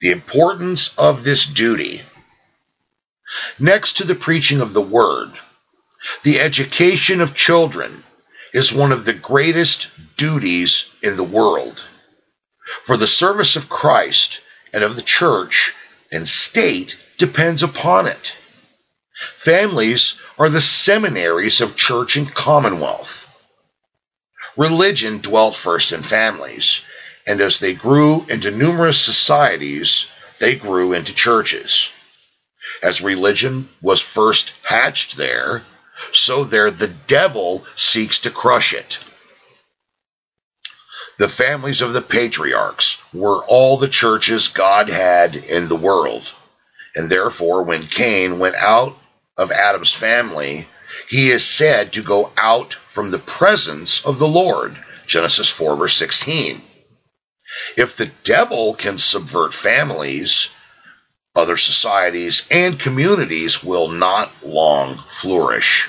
the 0.00 0.10
importance 0.10 0.94
of 0.98 1.24
this 1.24 1.46
duty. 1.46 2.02
Next 3.58 3.98
to 3.98 4.04
the 4.04 4.14
preaching 4.14 4.60
of 4.60 4.74
the 4.74 4.82
word, 4.82 5.32
the 6.22 6.40
education 6.40 7.20
of 7.20 7.34
children 7.34 8.04
is 8.52 8.72
one 8.72 8.92
of 8.92 9.04
the 9.04 9.14
greatest 9.14 9.88
duties 10.16 10.90
in 11.02 11.16
the 11.16 11.24
world. 11.24 11.86
For 12.84 12.96
the 12.96 13.06
service 13.06 13.56
of 13.56 13.68
Christ 13.68 14.40
and 14.72 14.82
of 14.82 14.96
the 14.96 15.02
church 15.02 15.74
and 16.10 16.28
state 16.28 16.96
depends 17.18 17.62
upon 17.62 18.06
it. 18.06 18.34
Families 19.36 20.14
are 20.38 20.48
the 20.48 20.60
seminaries 20.60 21.60
of 21.60 21.76
church 21.76 22.16
and 22.16 22.32
commonwealth. 22.34 23.28
Religion 24.56 25.18
dwelt 25.18 25.56
first 25.56 25.92
in 25.92 26.02
families, 26.02 26.80
and 27.26 27.40
as 27.40 27.58
they 27.58 27.72
grew 27.72 28.26
into 28.28 28.50
numerous 28.50 29.00
societies, 29.00 30.06
they 30.38 30.56
grew 30.56 30.92
into 30.92 31.14
churches. 31.14 31.90
As 32.82 33.00
religion 33.00 33.68
was 33.80 34.02
first 34.02 34.52
hatched 34.64 35.16
there, 35.16 35.62
so 36.12 36.44
there 36.44 36.70
the 36.70 36.88
devil 36.88 37.64
seeks 37.76 38.18
to 38.20 38.30
crush 38.30 38.74
it. 38.74 38.98
The 41.18 41.28
families 41.28 41.82
of 41.82 41.92
the 41.92 42.02
patriarchs 42.02 42.98
were 43.12 43.44
all 43.44 43.76
the 43.76 43.88
churches 43.88 44.48
God 44.48 44.88
had 44.88 45.36
in 45.36 45.68
the 45.68 45.76
world, 45.76 46.32
And 46.94 47.10
therefore, 47.10 47.62
when 47.62 47.86
Cain 47.86 48.38
went 48.38 48.56
out 48.56 48.98
of 49.36 49.50
Adam's 49.50 49.92
family, 49.92 50.66
he 51.08 51.30
is 51.30 51.44
said 51.44 51.92
to 51.92 52.02
go 52.02 52.32
out 52.36 52.74
from 52.74 53.10
the 53.10 53.18
presence 53.18 54.04
of 54.04 54.18
the 54.18 54.28
Lord. 54.28 54.76
Genesis 55.06 55.48
4, 55.48 55.76
verse 55.76 55.96
16. 55.96 56.60
If 57.76 57.96
the 57.96 58.10
devil 58.24 58.74
can 58.74 58.98
subvert 58.98 59.54
families, 59.54 60.48
other 61.34 61.56
societies 61.56 62.46
and 62.50 62.78
communities 62.78 63.62
will 63.62 63.88
not 63.88 64.30
long 64.42 65.02
flourish. 65.08 65.88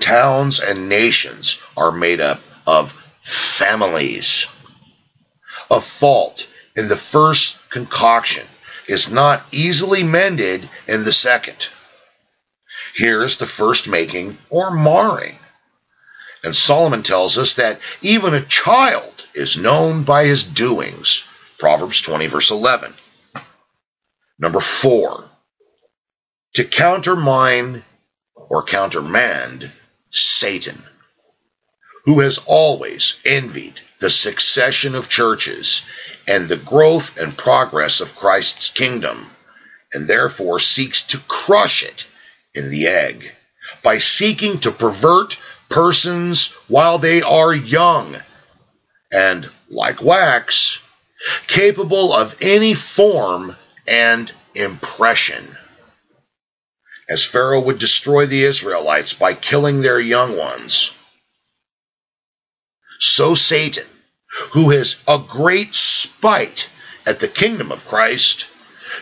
Towns 0.00 0.60
and 0.60 0.88
nations 0.88 1.58
are 1.76 1.92
made 1.92 2.20
up 2.20 2.40
of 2.66 3.03
families. 3.24 4.46
A 5.70 5.80
fault 5.80 6.46
in 6.76 6.88
the 6.88 6.96
first 6.96 7.56
concoction 7.70 8.46
is 8.86 9.10
not 9.10 9.42
easily 9.50 10.02
mended 10.02 10.68
in 10.86 11.04
the 11.04 11.12
second. 11.12 11.68
Here 12.94 13.22
is 13.24 13.38
the 13.38 13.46
first 13.46 13.88
making 13.88 14.38
or 14.50 14.70
marring. 14.70 15.38
And 16.44 16.54
Solomon 16.54 17.02
tells 17.02 17.38
us 17.38 17.54
that 17.54 17.80
even 18.02 18.34
a 18.34 18.44
child 18.44 19.26
is 19.34 19.56
known 19.56 20.04
by 20.04 20.26
his 20.26 20.44
doings. 20.44 21.24
Proverbs 21.58 22.02
20, 22.02 22.26
verse 22.26 22.50
11. 22.50 22.92
Number 24.38 24.60
four, 24.60 25.24
to 26.54 26.64
countermine 26.64 27.84
or 28.34 28.62
countermand 28.62 29.70
Satan, 30.10 30.82
who 32.04 32.20
has 32.20 32.38
always 32.46 33.16
envied 33.24 33.80
the 33.98 34.10
succession 34.10 34.94
of 34.94 35.08
churches 35.08 35.82
and 36.26 36.48
the 36.48 36.56
growth 36.56 37.18
and 37.18 37.36
progress 37.36 38.00
of 38.00 38.16
Christ's 38.16 38.70
kingdom, 38.70 39.30
and 39.92 40.06
therefore 40.06 40.60
seeks 40.60 41.02
to 41.02 41.18
crush 41.28 41.82
it 41.82 42.06
in 42.54 42.70
the 42.70 42.86
egg 42.86 43.32
by 43.82 43.98
seeking 43.98 44.60
to 44.60 44.70
pervert 44.70 45.38
persons 45.68 46.48
while 46.68 46.98
they 46.98 47.22
are 47.22 47.54
young 47.54 48.16
and, 49.10 49.48
like 49.70 50.02
wax, 50.02 50.78
capable 51.46 52.12
of 52.12 52.36
any 52.40 52.74
form 52.74 53.56
and 53.86 54.30
impression. 54.54 55.56
As 57.08 57.24
Pharaoh 57.24 57.60
would 57.60 57.78
destroy 57.78 58.26
the 58.26 58.44
Israelites 58.44 59.12
by 59.14 59.34
killing 59.34 59.82
their 59.82 60.00
young 60.00 60.36
ones, 60.36 60.92
so 62.98 63.34
Satan, 63.34 63.86
who 64.52 64.70
has 64.70 64.96
a 65.06 65.22
great 65.26 65.74
spite 65.74 66.68
at 67.06 67.20
the 67.20 67.28
kingdom 67.28 67.70
of 67.72 67.86
Christ, 67.86 68.46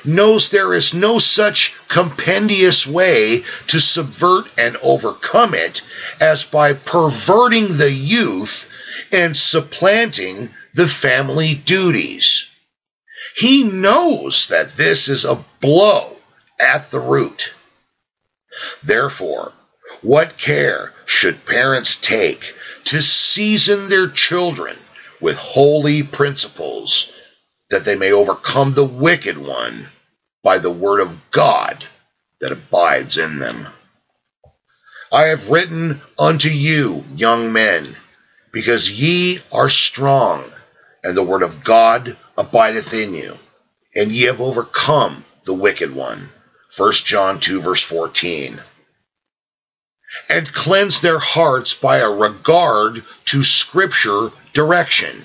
knows 0.04 0.50
there 0.50 0.74
is 0.74 0.94
no 0.94 1.18
such 1.18 1.74
compendious 1.88 2.86
way 2.86 3.44
to 3.68 3.80
subvert 3.80 4.46
and 4.58 4.76
overcome 4.78 5.54
it 5.54 5.82
as 6.20 6.44
by 6.44 6.72
perverting 6.72 7.76
the 7.76 7.90
youth 7.90 8.68
and 9.10 9.36
supplanting 9.36 10.50
the 10.74 10.88
family 10.88 11.54
duties. 11.54 12.46
He 13.36 13.64
knows 13.64 14.48
that 14.48 14.76
this 14.76 15.08
is 15.08 15.24
a 15.24 15.44
blow 15.60 16.16
at 16.58 16.90
the 16.90 17.00
root. 17.00 17.52
Therefore, 18.82 19.52
what 20.02 20.38
care 20.38 20.92
should 21.06 21.46
parents 21.46 21.96
take 21.96 22.54
to 22.84 23.02
season 23.02 23.88
their 23.88 24.08
children 24.08 24.76
with 25.20 25.36
holy 25.36 26.02
principles 26.02 27.12
that 27.70 27.84
they 27.84 27.96
may 27.96 28.12
overcome 28.12 28.74
the 28.74 28.84
wicked 28.84 29.38
one 29.38 29.88
by 30.42 30.58
the 30.58 30.70
word 30.70 31.00
of 31.00 31.30
God 31.30 31.84
that 32.40 32.52
abides 32.52 33.16
in 33.16 33.38
them. 33.38 33.66
I 35.10 35.26
have 35.26 35.50
written 35.50 36.00
unto 36.18 36.48
you, 36.48 37.04
young 37.14 37.52
men, 37.52 37.94
because 38.50 38.90
ye 38.90 39.40
are 39.52 39.68
strong, 39.68 40.44
and 41.04 41.16
the 41.16 41.22
word 41.22 41.42
of 41.42 41.64
God 41.64 42.16
abideth 42.36 42.92
in 42.94 43.14
you, 43.14 43.38
and 43.94 44.10
ye 44.10 44.22
have 44.22 44.40
overcome 44.40 45.24
the 45.44 45.54
wicked 45.54 45.94
one. 45.94 46.30
1 46.76 46.92
John 46.92 47.40
2, 47.40 47.60
verse 47.60 47.82
14. 47.82 48.60
And 50.28 50.52
cleanse 50.52 51.00
their 51.00 51.18
hearts 51.18 51.74
by 51.74 51.98
a 51.98 52.10
regard 52.10 53.04
to 53.26 53.42
Scripture 53.42 54.30
direction. 54.52 55.24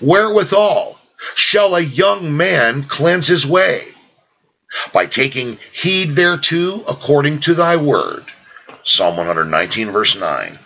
Wherewithal 0.00 1.00
shall 1.34 1.74
a 1.74 1.80
young 1.80 2.36
man 2.36 2.84
cleanse 2.84 3.28
his 3.28 3.46
way? 3.46 3.84
By 4.92 5.06
taking 5.06 5.58
heed 5.72 6.10
thereto 6.10 6.84
according 6.86 7.40
to 7.40 7.54
thy 7.54 7.76
word. 7.76 8.24
Psalm 8.84 9.16
119, 9.16 9.90
verse 9.90 10.16
9. 10.16 10.58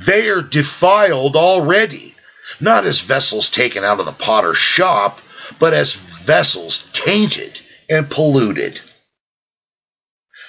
They 0.00 0.28
are 0.28 0.42
defiled 0.42 1.36
already, 1.36 2.14
not 2.60 2.84
as 2.84 3.00
vessels 3.00 3.48
taken 3.48 3.84
out 3.84 4.00
of 4.00 4.06
the 4.06 4.12
potter's 4.12 4.58
shop, 4.58 5.20
but 5.58 5.74
as 5.74 5.94
vessels 5.94 6.88
tainted 6.92 7.60
and 7.88 8.10
polluted. 8.10 8.80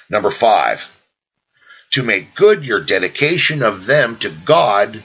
Number 0.08 0.30
five, 0.30 0.88
to 1.92 2.02
make 2.02 2.34
good 2.34 2.64
your 2.64 2.80
dedication 2.80 3.62
of 3.62 3.86
them 3.86 4.16
to 4.18 4.30
God 4.30 5.02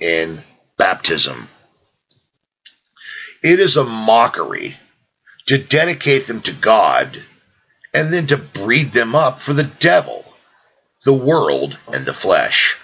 in 0.00 0.42
baptism. 0.76 1.48
It 3.42 3.60
is 3.60 3.76
a 3.76 3.84
mockery 3.84 4.76
to 5.46 5.58
dedicate 5.58 6.26
them 6.26 6.40
to 6.42 6.52
God 6.52 7.22
and 7.92 8.12
then 8.12 8.26
to 8.28 8.36
breed 8.36 8.92
them 8.92 9.14
up 9.14 9.40
for 9.40 9.52
the 9.52 9.64
devil, 9.64 10.24
the 11.04 11.12
world, 11.12 11.78
and 11.92 12.04
the 12.04 12.14
flesh. 12.14 12.76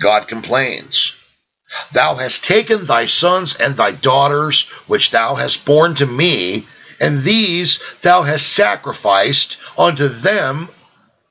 God 0.00 0.28
complains, 0.28 1.14
Thou 1.92 2.16
hast 2.16 2.44
taken 2.44 2.84
thy 2.84 3.06
sons 3.06 3.56
and 3.56 3.76
thy 3.76 3.90
daughters, 3.90 4.64
which 4.86 5.10
thou 5.10 5.34
hast 5.34 5.64
borne 5.64 5.94
to 5.96 6.06
me, 6.06 6.66
and 7.00 7.22
these 7.22 7.80
thou 8.02 8.22
hast 8.22 8.52
sacrificed 8.52 9.56
unto 9.76 10.08
them 10.08 10.68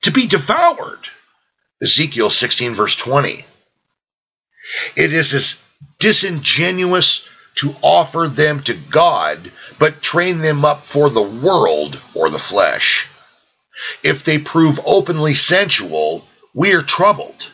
to 0.03 0.11
be 0.11 0.27
devoured. 0.27 1.09
Ezekiel 1.81 2.29
16, 2.29 2.73
verse 2.73 2.95
20. 2.95 3.45
It 4.95 5.13
is 5.13 5.33
as 5.33 5.61
disingenuous 5.99 7.27
to 7.55 7.75
offer 7.81 8.27
them 8.27 8.61
to 8.63 8.73
God, 8.73 9.51
but 9.79 10.01
train 10.01 10.39
them 10.39 10.65
up 10.65 10.81
for 10.81 11.09
the 11.09 11.21
world 11.21 11.99
or 12.13 12.29
the 12.29 12.39
flesh. 12.39 13.07
If 14.01 14.23
they 14.23 14.37
prove 14.37 14.79
openly 14.85 15.33
sensual, 15.33 16.25
we 16.53 16.73
are 16.73 16.81
troubled. 16.81 17.47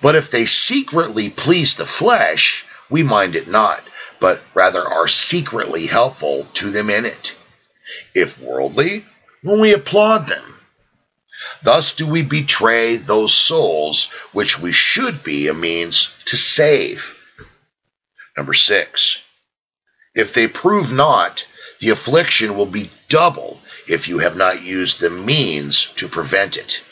But 0.00 0.16
if 0.16 0.30
they 0.30 0.46
secretly 0.46 1.30
please 1.30 1.74
the 1.74 1.86
flesh, 1.86 2.64
we 2.90 3.02
mind 3.02 3.36
it 3.36 3.48
not, 3.48 3.82
but 4.20 4.40
rather 4.54 4.86
are 4.86 5.08
secretly 5.08 5.86
helpful 5.86 6.46
to 6.54 6.70
them 6.70 6.90
in 6.90 7.04
it. 7.04 7.34
If 8.14 8.40
worldly, 8.40 9.04
when 9.42 9.60
we 9.60 9.72
applaud 9.72 10.26
them. 10.26 10.57
Thus 11.62 11.92
do 11.92 12.06
we 12.06 12.22
betray 12.22 12.96
those 12.96 13.34
souls 13.34 14.06
which 14.32 14.58
we 14.58 14.72
should 14.72 15.22
be 15.22 15.48
a 15.48 15.54
means 15.54 16.10
to 16.26 16.36
save. 16.36 17.16
Number 18.36 18.54
six, 18.54 19.18
if 20.14 20.32
they 20.32 20.46
prove 20.46 20.92
not, 20.92 21.44
the 21.80 21.90
affliction 21.90 22.56
will 22.56 22.66
be 22.66 22.90
double 23.08 23.60
if 23.86 24.08
you 24.08 24.18
have 24.18 24.36
not 24.36 24.62
used 24.62 25.00
the 25.00 25.10
means 25.10 25.86
to 25.96 26.08
prevent 26.08 26.56
it. 26.56 26.82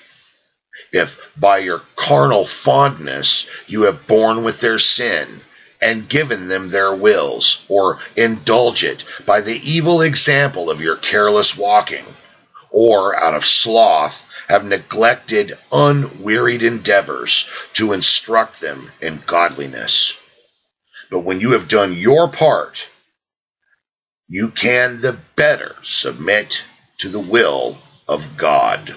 If 0.93 1.19
by 1.37 1.59
your 1.59 1.83
carnal 1.97 2.47
fondness 2.47 3.47
you 3.67 3.83
have 3.83 4.07
borne 4.07 4.45
with 4.45 4.61
their 4.61 4.79
sin, 4.79 5.41
and 5.81 6.09
given 6.09 6.49
them 6.49 6.71
their 6.71 6.95
wills, 6.95 7.65
or 7.69 8.01
indulge 8.17 8.83
it 8.83 9.05
by 9.27 9.41
the 9.41 9.61
evil 9.71 10.01
example 10.01 10.71
of 10.71 10.81
your 10.81 10.97
careless 10.97 11.57
walking, 11.57 12.05
or 12.71 13.15
out 13.17 13.35
of 13.35 13.45
sloth 13.45 14.26
have 14.49 14.65
neglected 14.65 15.59
unwearied 15.73 16.63
endeavors 16.63 17.49
to 17.75 17.93
instruct 17.93 18.61
them 18.61 18.91
in 19.01 19.23
godliness. 19.27 20.15
But 21.11 21.21
when 21.21 21.41
you 21.41 21.53
have 21.53 21.69
done 21.69 21.95
your 21.95 22.29
part, 22.29 22.89
you 24.29 24.51
can 24.51 25.01
the 25.01 25.17
better 25.37 25.77
submit 25.83 26.63
to 26.99 27.09
the 27.09 27.21
will 27.21 27.79
of 28.09 28.37
God. 28.37 28.95